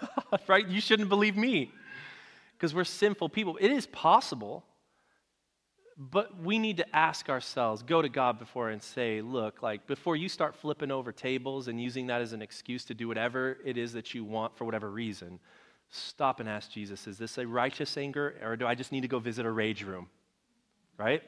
right? 0.46 0.68
You 0.68 0.82
shouldn't 0.82 1.08
believe 1.08 1.38
me 1.38 1.72
because 2.64 2.74
we're 2.74 2.84
sinful 2.84 3.28
people. 3.28 3.58
It 3.60 3.70
is 3.70 3.84
possible, 3.84 4.64
but 5.98 6.40
we 6.40 6.58
need 6.58 6.78
to 6.78 6.96
ask 6.96 7.28
ourselves, 7.28 7.82
go 7.82 8.00
to 8.00 8.08
God 8.08 8.38
before 8.38 8.70
and 8.70 8.82
say, 8.82 9.20
look, 9.20 9.62
like 9.62 9.86
before 9.86 10.16
you 10.16 10.30
start 10.30 10.56
flipping 10.56 10.90
over 10.90 11.12
tables 11.12 11.68
and 11.68 11.78
using 11.78 12.06
that 12.06 12.22
as 12.22 12.32
an 12.32 12.40
excuse 12.40 12.86
to 12.86 12.94
do 12.94 13.06
whatever 13.06 13.58
it 13.66 13.76
is 13.76 13.92
that 13.92 14.14
you 14.14 14.24
want 14.24 14.56
for 14.56 14.64
whatever 14.64 14.90
reason, 14.90 15.40
stop 15.90 16.40
and 16.40 16.48
ask 16.48 16.70
Jesus, 16.70 17.06
is 17.06 17.18
this 17.18 17.36
a 17.36 17.46
righteous 17.46 17.98
anger 17.98 18.34
or 18.42 18.56
do 18.56 18.66
I 18.66 18.74
just 18.74 18.92
need 18.92 19.02
to 19.02 19.08
go 19.08 19.18
visit 19.18 19.44
a 19.44 19.50
rage 19.50 19.82
room? 19.82 20.08
Right? 20.96 21.22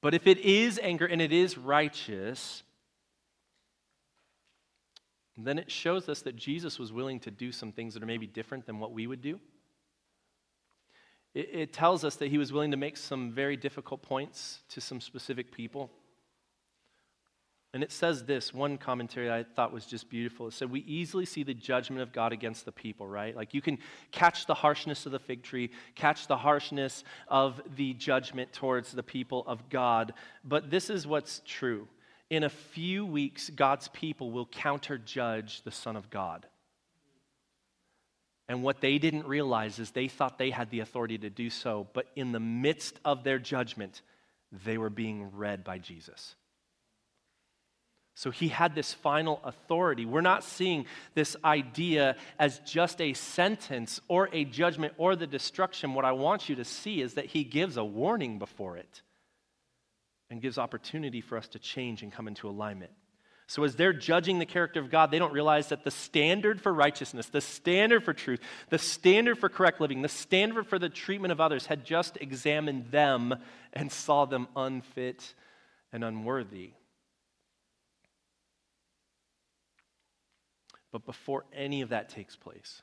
But 0.00 0.14
if 0.14 0.26
it 0.26 0.38
is 0.38 0.80
anger 0.82 1.04
and 1.04 1.20
it 1.20 1.34
is 1.34 1.58
righteous, 1.58 2.62
then 5.44 5.58
it 5.58 5.70
shows 5.70 6.08
us 6.08 6.22
that 6.22 6.36
Jesus 6.36 6.78
was 6.78 6.92
willing 6.92 7.20
to 7.20 7.30
do 7.30 7.52
some 7.52 7.72
things 7.72 7.94
that 7.94 8.02
are 8.02 8.06
maybe 8.06 8.26
different 8.26 8.66
than 8.66 8.78
what 8.78 8.92
we 8.92 9.06
would 9.06 9.20
do. 9.20 9.38
It, 11.34 11.48
it, 11.52 11.72
tells 11.72 12.04
us 12.04 12.16
that 12.16 12.28
he 12.28 12.38
was 12.38 12.52
willing 12.52 12.72
to 12.72 12.76
make 12.76 12.96
some 12.96 13.30
very 13.30 13.56
difficult 13.56 14.02
points 14.02 14.60
to 14.70 14.80
some 14.80 15.00
specific 15.00 15.52
people. 15.52 15.90
And 17.72 17.84
it 17.84 17.92
says 17.92 18.24
this 18.24 18.52
one 18.52 18.78
commentary 18.78 19.30
I 19.30 19.44
thought 19.44 19.72
was 19.72 19.86
just 19.86 20.10
beautiful. 20.10 20.48
It 20.48 20.54
said, 20.54 20.72
We 20.72 20.80
easily 20.80 21.24
see 21.24 21.44
the 21.44 21.54
judgment 21.54 22.02
of 22.02 22.12
God 22.12 22.32
against 22.32 22.64
the 22.64 22.72
people, 22.72 23.06
right? 23.06 23.36
Like 23.36 23.54
you 23.54 23.62
can 23.62 23.78
catch 24.10 24.46
the 24.46 24.54
harshness 24.54 25.06
of 25.06 25.12
the 25.12 25.20
fig 25.20 25.44
tree, 25.44 25.70
catch 25.94 26.26
the 26.26 26.36
harshness 26.36 27.04
of 27.28 27.60
the 27.76 27.94
judgment 27.94 28.52
towards 28.52 28.90
the 28.90 29.04
people 29.04 29.44
of 29.46 29.68
God. 29.68 30.14
But 30.42 30.70
this 30.70 30.90
is 30.90 31.06
what's 31.06 31.42
true 31.46 31.86
in 32.30 32.44
a 32.44 32.48
few 32.48 33.04
weeks, 33.04 33.50
God's 33.50 33.88
people 33.88 34.30
will 34.30 34.46
counter 34.46 34.96
judge 34.96 35.62
the 35.62 35.72
Son 35.72 35.96
of 35.96 36.08
God. 36.10 36.46
And 38.48 38.62
what 38.62 38.80
they 38.80 38.98
didn't 38.98 39.26
realize 39.26 39.78
is 39.78 39.90
they 39.90 40.08
thought 40.08 40.38
they 40.38 40.50
had 40.50 40.70
the 40.70 40.80
authority 40.80 41.18
to 41.18 41.30
do 41.30 41.50
so, 41.50 41.88
but 41.92 42.06
in 42.16 42.32
the 42.32 42.40
midst 42.40 42.98
of 43.04 43.24
their 43.24 43.38
judgment, 43.38 44.02
they 44.64 44.78
were 44.78 44.90
being 44.90 45.30
read 45.36 45.62
by 45.62 45.78
Jesus. 45.78 46.36
So 48.14 48.30
he 48.30 48.48
had 48.48 48.74
this 48.74 48.92
final 48.92 49.40
authority. 49.44 50.04
We're 50.04 50.20
not 50.20 50.44
seeing 50.44 50.86
this 51.14 51.36
idea 51.44 52.16
as 52.38 52.58
just 52.60 53.00
a 53.00 53.14
sentence 53.14 54.00
or 54.08 54.28
a 54.32 54.44
judgment 54.44 54.94
or 54.98 55.16
the 55.16 55.26
destruction. 55.26 55.94
What 55.94 56.04
I 56.04 56.12
want 56.12 56.48
you 56.48 56.56
to 56.56 56.64
see 56.64 57.00
is 57.00 57.14
that 57.14 57.26
he 57.26 57.44
gives 57.44 57.76
a 57.76 57.84
warning 57.84 58.38
before 58.38 58.76
it 58.76 59.02
and 60.30 60.40
gives 60.40 60.58
opportunity 60.58 61.20
for 61.20 61.36
us 61.36 61.48
to 61.48 61.58
change 61.58 62.02
and 62.02 62.12
come 62.12 62.28
into 62.28 62.48
alignment. 62.48 62.92
So, 63.48 63.64
as 63.64 63.74
they're 63.74 63.92
judging 63.92 64.38
the 64.38 64.46
character 64.46 64.78
of 64.78 64.90
God, 64.90 65.10
they 65.10 65.18
don't 65.18 65.32
realize 65.32 65.70
that 65.70 65.82
the 65.82 65.90
standard 65.90 66.60
for 66.60 66.72
righteousness, 66.72 67.26
the 67.26 67.40
standard 67.40 68.04
for 68.04 68.14
truth, 68.14 68.38
the 68.68 68.78
standard 68.78 69.38
for 69.38 69.48
correct 69.48 69.80
living, 69.80 70.02
the 70.02 70.08
standard 70.08 70.68
for 70.68 70.78
the 70.78 70.88
treatment 70.88 71.32
of 71.32 71.40
others 71.40 71.66
had 71.66 71.84
just 71.84 72.16
examined 72.20 72.92
them 72.92 73.34
and 73.72 73.90
saw 73.90 74.24
them 74.24 74.46
unfit 74.54 75.34
and 75.92 76.04
unworthy. 76.04 76.70
But 80.92 81.04
before 81.04 81.44
any 81.52 81.82
of 81.82 81.88
that 81.88 82.08
takes 82.08 82.36
place, 82.36 82.82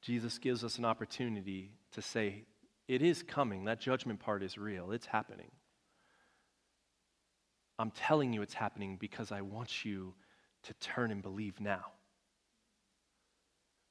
Jesus 0.00 0.38
gives 0.38 0.64
us 0.64 0.78
an 0.78 0.86
opportunity 0.86 1.72
to 1.92 2.00
say, 2.00 2.44
it 2.88 3.02
is 3.02 3.22
coming. 3.22 3.66
That 3.66 3.80
judgment 3.80 4.18
part 4.18 4.42
is 4.42 4.58
real. 4.58 4.90
It's 4.90 5.06
happening. 5.06 5.50
I'm 7.78 7.90
telling 7.92 8.32
you 8.32 8.42
it's 8.42 8.54
happening 8.54 8.96
because 8.96 9.30
I 9.30 9.42
want 9.42 9.84
you 9.84 10.14
to 10.64 10.74
turn 10.74 11.12
and 11.12 11.22
believe 11.22 11.60
now. 11.60 11.84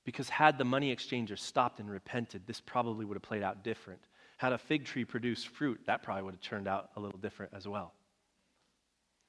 Because 0.04 0.30
had 0.30 0.58
the 0.58 0.66
money 0.66 0.93
exchanger 0.93 1.38
stopped 1.38 1.80
and 1.80 1.89
repented, 1.89 2.48
this 2.48 2.60
probably 2.60 3.06
would 3.06 3.16
have 3.16 3.24
played 3.24 3.43
out 3.43 3.64
different. 3.64 4.02
Had 4.38 4.54
a 4.54 4.58
fig 4.58 4.86
tree 4.86 5.06
produced 5.06 5.48
fruit, 5.50 5.80
that 5.86 6.04
probably 6.04 6.24
would 6.24 6.34
have 6.34 6.41
turned 6.41 6.68
out 6.68 6.89
a 6.95 7.00
little 7.00 7.20
different 7.20 7.54
as 7.56 7.68
well. 7.68 7.93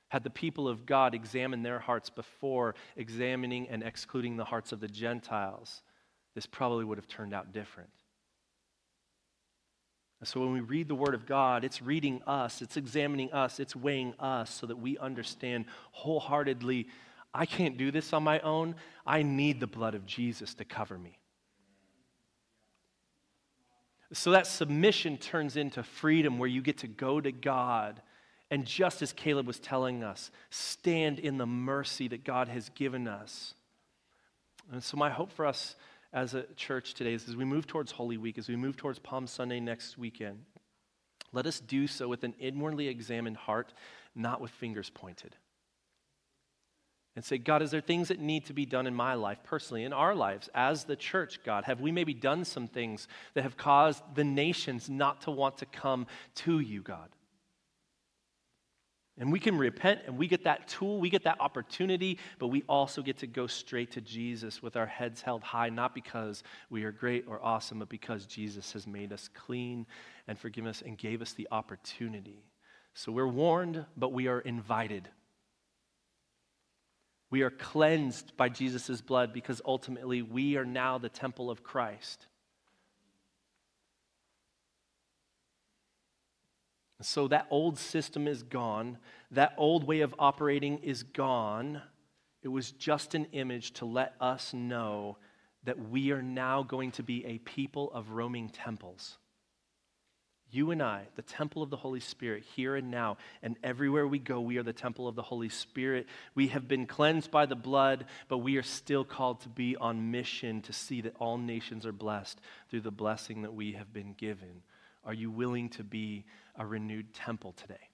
Had 0.09 0.25
the 0.25 0.31
people 0.31 0.69
of 0.69 0.87
God 0.87 1.15
examined 1.15 1.65
their 1.65 1.79
hearts 1.79 2.11
before 2.11 2.75
examining 2.97 3.69
and 3.69 3.83
excluding 3.83 4.37
the 4.37 4.45
hearts 4.45 4.73
of 4.73 4.81
the 4.81 4.89
Gentiles, 4.89 5.83
this 6.35 6.47
probably 6.47 6.85
would 6.85 6.99
have 6.99 7.09
turned 7.09 7.35
out 7.35 7.53
different. 7.53 7.91
So 10.25 10.41
when 10.41 10.53
we 10.53 10.61
read 10.61 10.89
the 10.89 10.97
Word 10.97 11.15
of 11.15 11.27
God, 11.27 11.65
it's 11.65 11.81
reading 11.81 12.23
us, 12.27 12.61
it's 12.61 12.77
examining 12.77 13.33
us, 13.33 13.61
it's 13.61 13.77
weighing 13.77 14.15
us 14.19 14.53
so 14.53 14.67
that 14.67 14.77
we 14.77 14.99
understand 14.99 15.67
wholeheartedly 15.93 16.89
I 17.35 17.47
can't 17.47 17.77
do 17.77 17.91
this 17.91 18.13
on 18.13 18.23
my 18.23 18.41
own. 18.41 18.75
I 19.07 19.23
need 19.23 19.61
the 19.61 19.67
blood 19.67 19.95
of 19.95 20.07
Jesus 20.07 20.55
to 20.55 20.65
cover 20.65 20.99
me. 20.99 21.19
So 24.13 24.31
that 24.31 24.47
submission 24.47 25.19
turns 25.19 25.57
into 25.57 25.83
freedom 25.83 26.39
where 26.39 26.49
you 26.49 26.63
get 26.63 26.79
to 26.79 26.87
go 26.87 27.21
to 27.21 27.31
God. 27.31 28.01
And 28.51 28.65
just 28.65 29.03
as 29.03 29.13
Caleb 29.13 29.47
was 29.47 29.59
telling 29.61 30.03
us, 30.03 30.31
stand 30.49 31.19
in 31.19 31.37
the 31.37 31.47
mercy 31.47 32.09
that 32.09 32.25
God 32.25 32.49
has 32.49 32.71
given 32.71 33.07
us. 33.07 33.55
And 34.73 34.83
so, 34.83 34.97
my 34.97 35.11
hope 35.11 35.33
for 35.33 35.47
us 35.47 35.77
as 36.13 36.35
a 36.35 36.45
church 36.57 36.95
today 36.95 37.15
as 37.15 37.37
we 37.37 37.45
move 37.45 37.67
towards 37.67 37.93
Holy 37.93 38.17
Week, 38.17 38.39
as 38.39 38.49
we 38.49 38.57
move 38.57 38.77
towards 38.77 38.99
Palm 38.99 39.27
Sunday 39.27 39.61
next 39.61 39.99
weekend, 39.99 40.45
let 41.33 41.47
us 41.47 41.61
do 41.61 41.87
so 41.87 42.09
with 42.09 42.25
an 42.25 42.35
inwardly 42.39 42.89
examined 42.89 43.37
heart, 43.37 43.75
not 44.15 44.41
with 44.41 44.51
fingers 44.51 44.91
pointed 44.91 45.37
and 47.19 47.25
say, 47.25 47.37
God, 47.37 47.63
is 47.63 47.73
there 47.73 47.81
things 47.81 48.07
that 48.09 48.21
need 48.21 48.45
to 48.45 48.53
be 48.53 48.65
done 48.65 48.87
in 48.87 48.95
my 48.95 49.15
life 49.15 49.39
personally, 49.43 49.83
in 49.83 49.93
our 49.93 50.15
lives 50.15 50.49
as 50.55 50.85
the 50.85 50.95
church, 50.95 51.41
God? 51.45 51.65
Have 51.65 51.81
we 51.81 51.91
maybe 51.91 52.15
done 52.15 52.45
some 52.45 52.69
things 52.69 53.09
that 53.35 53.43
have 53.43 53.57
caused 53.57 54.05
the 54.15 54.23
nations 54.23 54.89
not 54.89 55.23
to 55.23 55.33
want 55.33 55.59
to 55.59 55.67
come 55.67 56.07
to 56.37 56.61
you, 56.61 56.81
God? 56.81 57.09
And 59.21 59.33
we 59.33 59.41
can 59.41 59.59
repent 59.59 60.03
and 60.07 60.17
we 60.17 60.29
get 60.29 60.45
that 60.45 60.69
tool, 60.69 61.01
we 61.01 61.11
get 61.11 61.25
that 61.25 61.41
opportunity, 61.41 62.19
but 62.39 62.49
we 62.49 62.63
also 62.69 63.03
get 63.03 63.19
to 63.19 63.27
go 63.27 63.49
straight 63.49 63.91
to 63.93 64.01
Jesus 64.01 64.63
with 64.63 64.77
our 64.77 64.87
heads 64.87 65.21
held 65.21 65.43
high, 65.43 65.71
not 65.71 65.93
because 65.93 66.45
we 66.71 66.85
are 66.85 66.93
great 66.93 67.25
or 67.27 67.45
awesome, 67.45 67.81
but 67.81 67.89
because 67.89 68.27
Jesus 68.27 68.73
has 68.73 68.87
made 68.87 69.13
us 69.13 69.29
clean 69.35 69.87
and 70.29 70.39
forgiven 70.39 70.71
us 70.71 70.83
and 70.87 70.97
gave 70.97 71.21
us 71.21 71.33
the 71.33 71.49
opportunity. 71.51 72.45
So 72.95 73.11
we're 73.11 73.27
warned, 73.27 73.85
but 73.97 74.13
we 74.13 74.29
are 74.29 74.41
invited. 74.41 75.09
We 77.31 77.43
are 77.43 77.51
cleansed 77.51 78.37
by 78.37 78.51
Jesus' 78.51 79.01
blood 79.01 79.33
because 79.33 79.61
ultimately 79.67 80.23
we 80.23 80.57
are 80.57 80.65
now 80.65 80.97
the 80.97 81.09
temple 81.09 81.51
of 81.51 81.65
Christ. 81.65 82.28
So 87.01 87.29
that 87.29 87.47
old 87.51 87.79
system 87.79 88.27
is 88.27 88.43
gone. 88.43 88.99
That 89.31 89.55
old 89.57 89.85
way 89.85 90.01
of 90.01 90.15
operating 90.19 90.79
is 90.79 91.03
gone. 91.05 91.81
It 92.43 92.49
was 92.49 92.73
just 92.73 93.15
an 93.15 93.27
image 93.33 93.73
to 93.75 93.85
let 93.85 94.15
us 94.21 94.53
know 94.53 95.19
that 95.65 95.91
we 95.91 96.13
are 96.13 96.23
now 96.23 96.63
going 96.63 96.93
to 96.93 97.03
be 97.03 97.25
a 97.25 97.39
people 97.39 97.93
of 97.93 98.11
roaming 98.11 98.49
temples. 98.49 99.19
You 100.51 100.71
and 100.71 100.83
I, 100.83 101.03
the 101.15 101.23
temple 101.23 101.63
of 101.63 101.69
the 101.69 101.77
Holy 101.77 102.01
Spirit, 102.01 102.43
here 102.57 102.75
and 102.75 102.91
now, 102.91 103.19
and 103.43 103.57
everywhere 103.63 104.07
we 104.07 104.19
go, 104.19 104.41
we 104.41 104.57
are 104.57 104.63
the 104.63 104.73
temple 104.73 105.07
of 105.07 105.15
the 105.15 105.23
Holy 105.23 105.51
Spirit. 105.51 106.07
We 106.35 106.49
have 106.49 106.67
been 106.67 106.87
cleansed 106.87 107.31
by 107.31 107.45
the 107.45 107.55
blood, 107.55 108.07
but 108.29 108.39
we 108.39 108.57
are 108.57 108.63
still 108.63 109.05
called 109.05 109.43
to 109.43 109.51
be 109.51 109.77
on 109.77 110.11
mission 110.11 110.63
to 110.63 110.73
see 110.73 111.03
that 111.03 111.17
all 111.21 111.37
nations 111.37 111.85
are 111.85 111.93
blessed 111.93 112.41
through 112.71 112.81
the 112.81 112.91
blessing 112.91 113.43
that 113.43 113.53
we 113.53 113.73
have 113.73 113.93
been 113.93 114.15
given. 114.15 114.63
Are 115.09 115.15
you 115.15 115.31
willing 115.31 115.71
to 115.71 115.83
be 115.83 116.27
a 116.55 116.67
renewed 116.67 117.15
temple 117.15 117.55
today? 117.55 117.89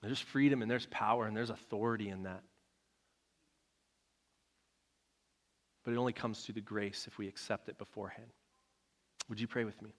There's 0.00 0.20
freedom 0.20 0.62
and 0.62 0.70
there's 0.70 0.86
power 0.86 1.26
and 1.26 1.36
there's 1.36 1.50
authority 1.50 2.08
in 2.08 2.22
that. 2.22 2.44
But 5.84 5.92
it 5.92 5.96
only 5.96 6.12
comes 6.12 6.44
through 6.44 6.54
the 6.54 6.60
grace 6.60 7.08
if 7.08 7.18
we 7.18 7.26
accept 7.26 7.68
it 7.68 7.78
beforehand. 7.78 8.28
Would 9.28 9.40
you 9.40 9.48
pray 9.48 9.64
with 9.64 9.82
me? 9.82 9.90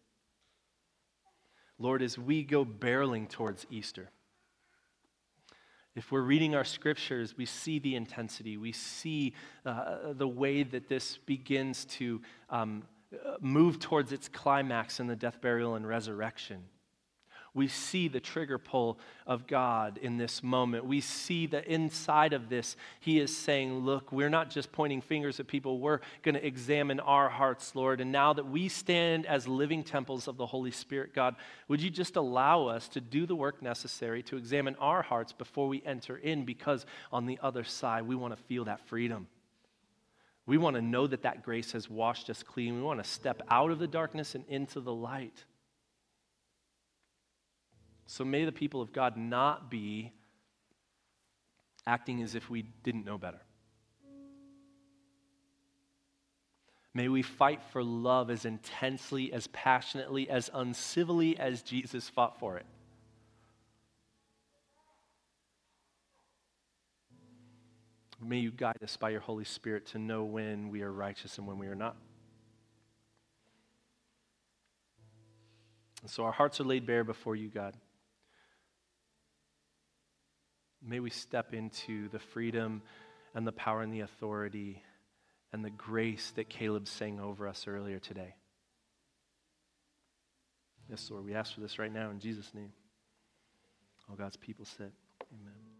Lord, 1.78 2.02
as 2.02 2.18
we 2.18 2.42
go 2.42 2.64
barreling 2.64 3.28
towards 3.28 3.66
Easter, 3.70 4.10
if 5.96 6.14
we're 6.14 6.22
reading 6.22 6.56
our 6.56 6.64
scriptures, 6.64 7.36
we 7.38 7.46
see 7.46 7.78
the 7.78 7.96
intensity. 7.98 8.56
We 8.56 8.72
see 8.72 9.34
uh, 9.66 10.14
the 10.14 10.30
way 10.30 10.64
that 10.64 10.88
this 10.88 11.18
begins 11.18 11.84
to 11.86 12.22
um, 12.50 12.84
move 13.40 13.80
towards 13.80 14.12
its 14.12 14.28
climax 14.28 15.00
in 15.00 15.08
the 15.08 15.16
death, 15.16 15.42
burial, 15.42 15.76
and 15.76 15.88
resurrection. 15.88 16.64
We 17.54 17.68
see 17.68 18.08
the 18.08 18.22
trigger 18.22 18.58
pull 18.58 18.98
of 19.28 19.46
God 19.46 20.00
in 20.02 20.16
this 20.18 20.42
moment. 20.42 20.86
We 20.86 21.02
see 21.02 21.48
that 21.48 21.68
inside 21.68 22.32
of 22.32 22.48
this, 22.48 22.78
He 23.02 23.20
is 23.20 23.36
saying, 23.36 23.80
Look, 23.80 24.14
we're 24.14 24.30
not 24.30 24.50
just 24.50 24.72
pointing 24.72 25.02
fingers 25.02 25.38
at 25.42 25.48
people, 25.48 25.80
we're 25.80 26.00
going 26.24 26.36
to 26.36 26.46
examine 26.46 27.02
our 27.02 27.28
hearts, 27.28 27.76
Lord. 27.76 28.00
And 28.00 28.10
now 28.10 28.32
that 28.32 28.48
we 28.48 28.70
stand 28.70 29.26
as 29.26 29.50
living 29.50 29.84
temples 29.84 30.30
of 30.30 30.38
the 30.38 30.46
Holy 30.46 30.72
Spirit, 30.72 31.14
God, 31.14 31.36
would 31.68 31.82
you 31.82 31.90
just 31.90 32.16
allow 32.16 32.68
us 32.68 32.88
to 32.90 33.02
do 33.02 33.26
the 33.26 33.36
work 33.36 33.62
necessary 33.62 34.24
to 34.24 34.38
examine 34.38 34.76
our 34.76 35.02
hearts 35.02 35.34
before 35.34 35.68
we 35.68 35.84
enter 35.86 36.16
in? 36.16 36.46
Because 36.46 36.86
on 37.12 37.26
the 37.26 37.38
other 37.44 37.66
side, 37.66 38.08
we 38.08 38.16
want 38.16 38.36
to 38.36 38.42
feel 38.44 38.64
that 38.66 38.88
freedom. 38.88 39.28
We 40.52 40.58
want 40.58 40.76
to 40.76 40.82
know 40.82 41.08
that 41.08 41.22
that 41.22 41.44
grace 41.44 41.72
has 41.72 41.90
washed 41.90 42.30
us 42.30 42.44
clean. 42.44 42.76
We 42.76 42.82
want 42.82 43.02
to 43.02 43.10
step 43.10 43.42
out 43.50 43.72
of 43.72 43.80
the 43.80 43.88
darkness 43.88 44.36
and 44.36 44.44
into 44.50 44.82
the 44.82 44.94
light. 44.94 45.46
So 48.06 48.26
may 48.26 48.44
the 48.44 48.52
people 48.52 48.82
of 48.82 48.92
God 48.92 49.16
not 49.16 49.72
be 49.72 50.12
acting 51.88 52.22
as 52.22 52.36
if 52.36 52.50
we 52.50 52.64
didn't 52.84 53.06
know 53.06 53.18
better. 53.18 53.40
May 56.94 57.08
we 57.08 57.22
fight 57.22 57.62
for 57.72 57.82
love 57.82 58.30
as 58.30 58.44
intensely, 58.44 59.32
as 59.32 59.48
passionately, 59.48 60.30
as 60.30 60.50
uncivilly 60.54 61.40
as 61.40 61.62
Jesus 61.62 62.10
fought 62.10 62.40
for 62.42 62.58
it. 62.58 62.66
May 68.24 68.38
you 68.38 68.52
guide 68.52 68.78
us 68.84 68.98
by 68.98 69.10
your 69.10 69.20
Holy 69.20 69.46
Spirit 69.46 69.88
to 69.88 70.00
know 70.00 70.24
when 70.24 70.70
we 70.70 70.84
are 70.84 70.92
righteous 70.92 71.40
and 71.40 71.48
when 71.48 71.58
we 71.58 71.68
are 71.68 71.76
not. 71.76 71.96
And 76.02 76.10
so 76.10 76.24
our 76.24 76.32
hearts 76.32 76.60
are 76.60 76.64
laid 76.64 76.86
bare 76.86 77.04
before 77.04 77.36
you, 77.36 77.50
God. 77.50 77.76
May 80.84 81.00
we 81.00 81.10
step 81.10 81.54
into 81.54 82.10
the 82.10 82.20
freedom 82.20 82.82
and 83.34 83.46
the 83.46 83.52
power 83.52 83.82
and 83.82 83.94
the 83.94 84.02
authority 84.02 84.84
and 85.54 85.66
the 85.66 85.70
grace 85.70 86.32
that 86.36 86.50
Caleb 86.50 86.88
sang 86.88 87.20
over 87.20 87.48
us 87.48 87.66
earlier 87.68 88.00
today. 88.00 88.36
Yes, 90.90 91.10
Lord, 91.10 91.26
we 91.26 91.34
ask 91.34 91.54
for 91.54 91.62
this 91.62 91.80
right 91.80 91.92
now 91.92 92.10
in 92.10 92.20
Jesus' 92.20 92.54
name. 92.54 92.72
All 94.10 94.16
God's 94.16 94.38
people 94.38 94.66
said, 94.66 94.92
Amen. 95.32 95.71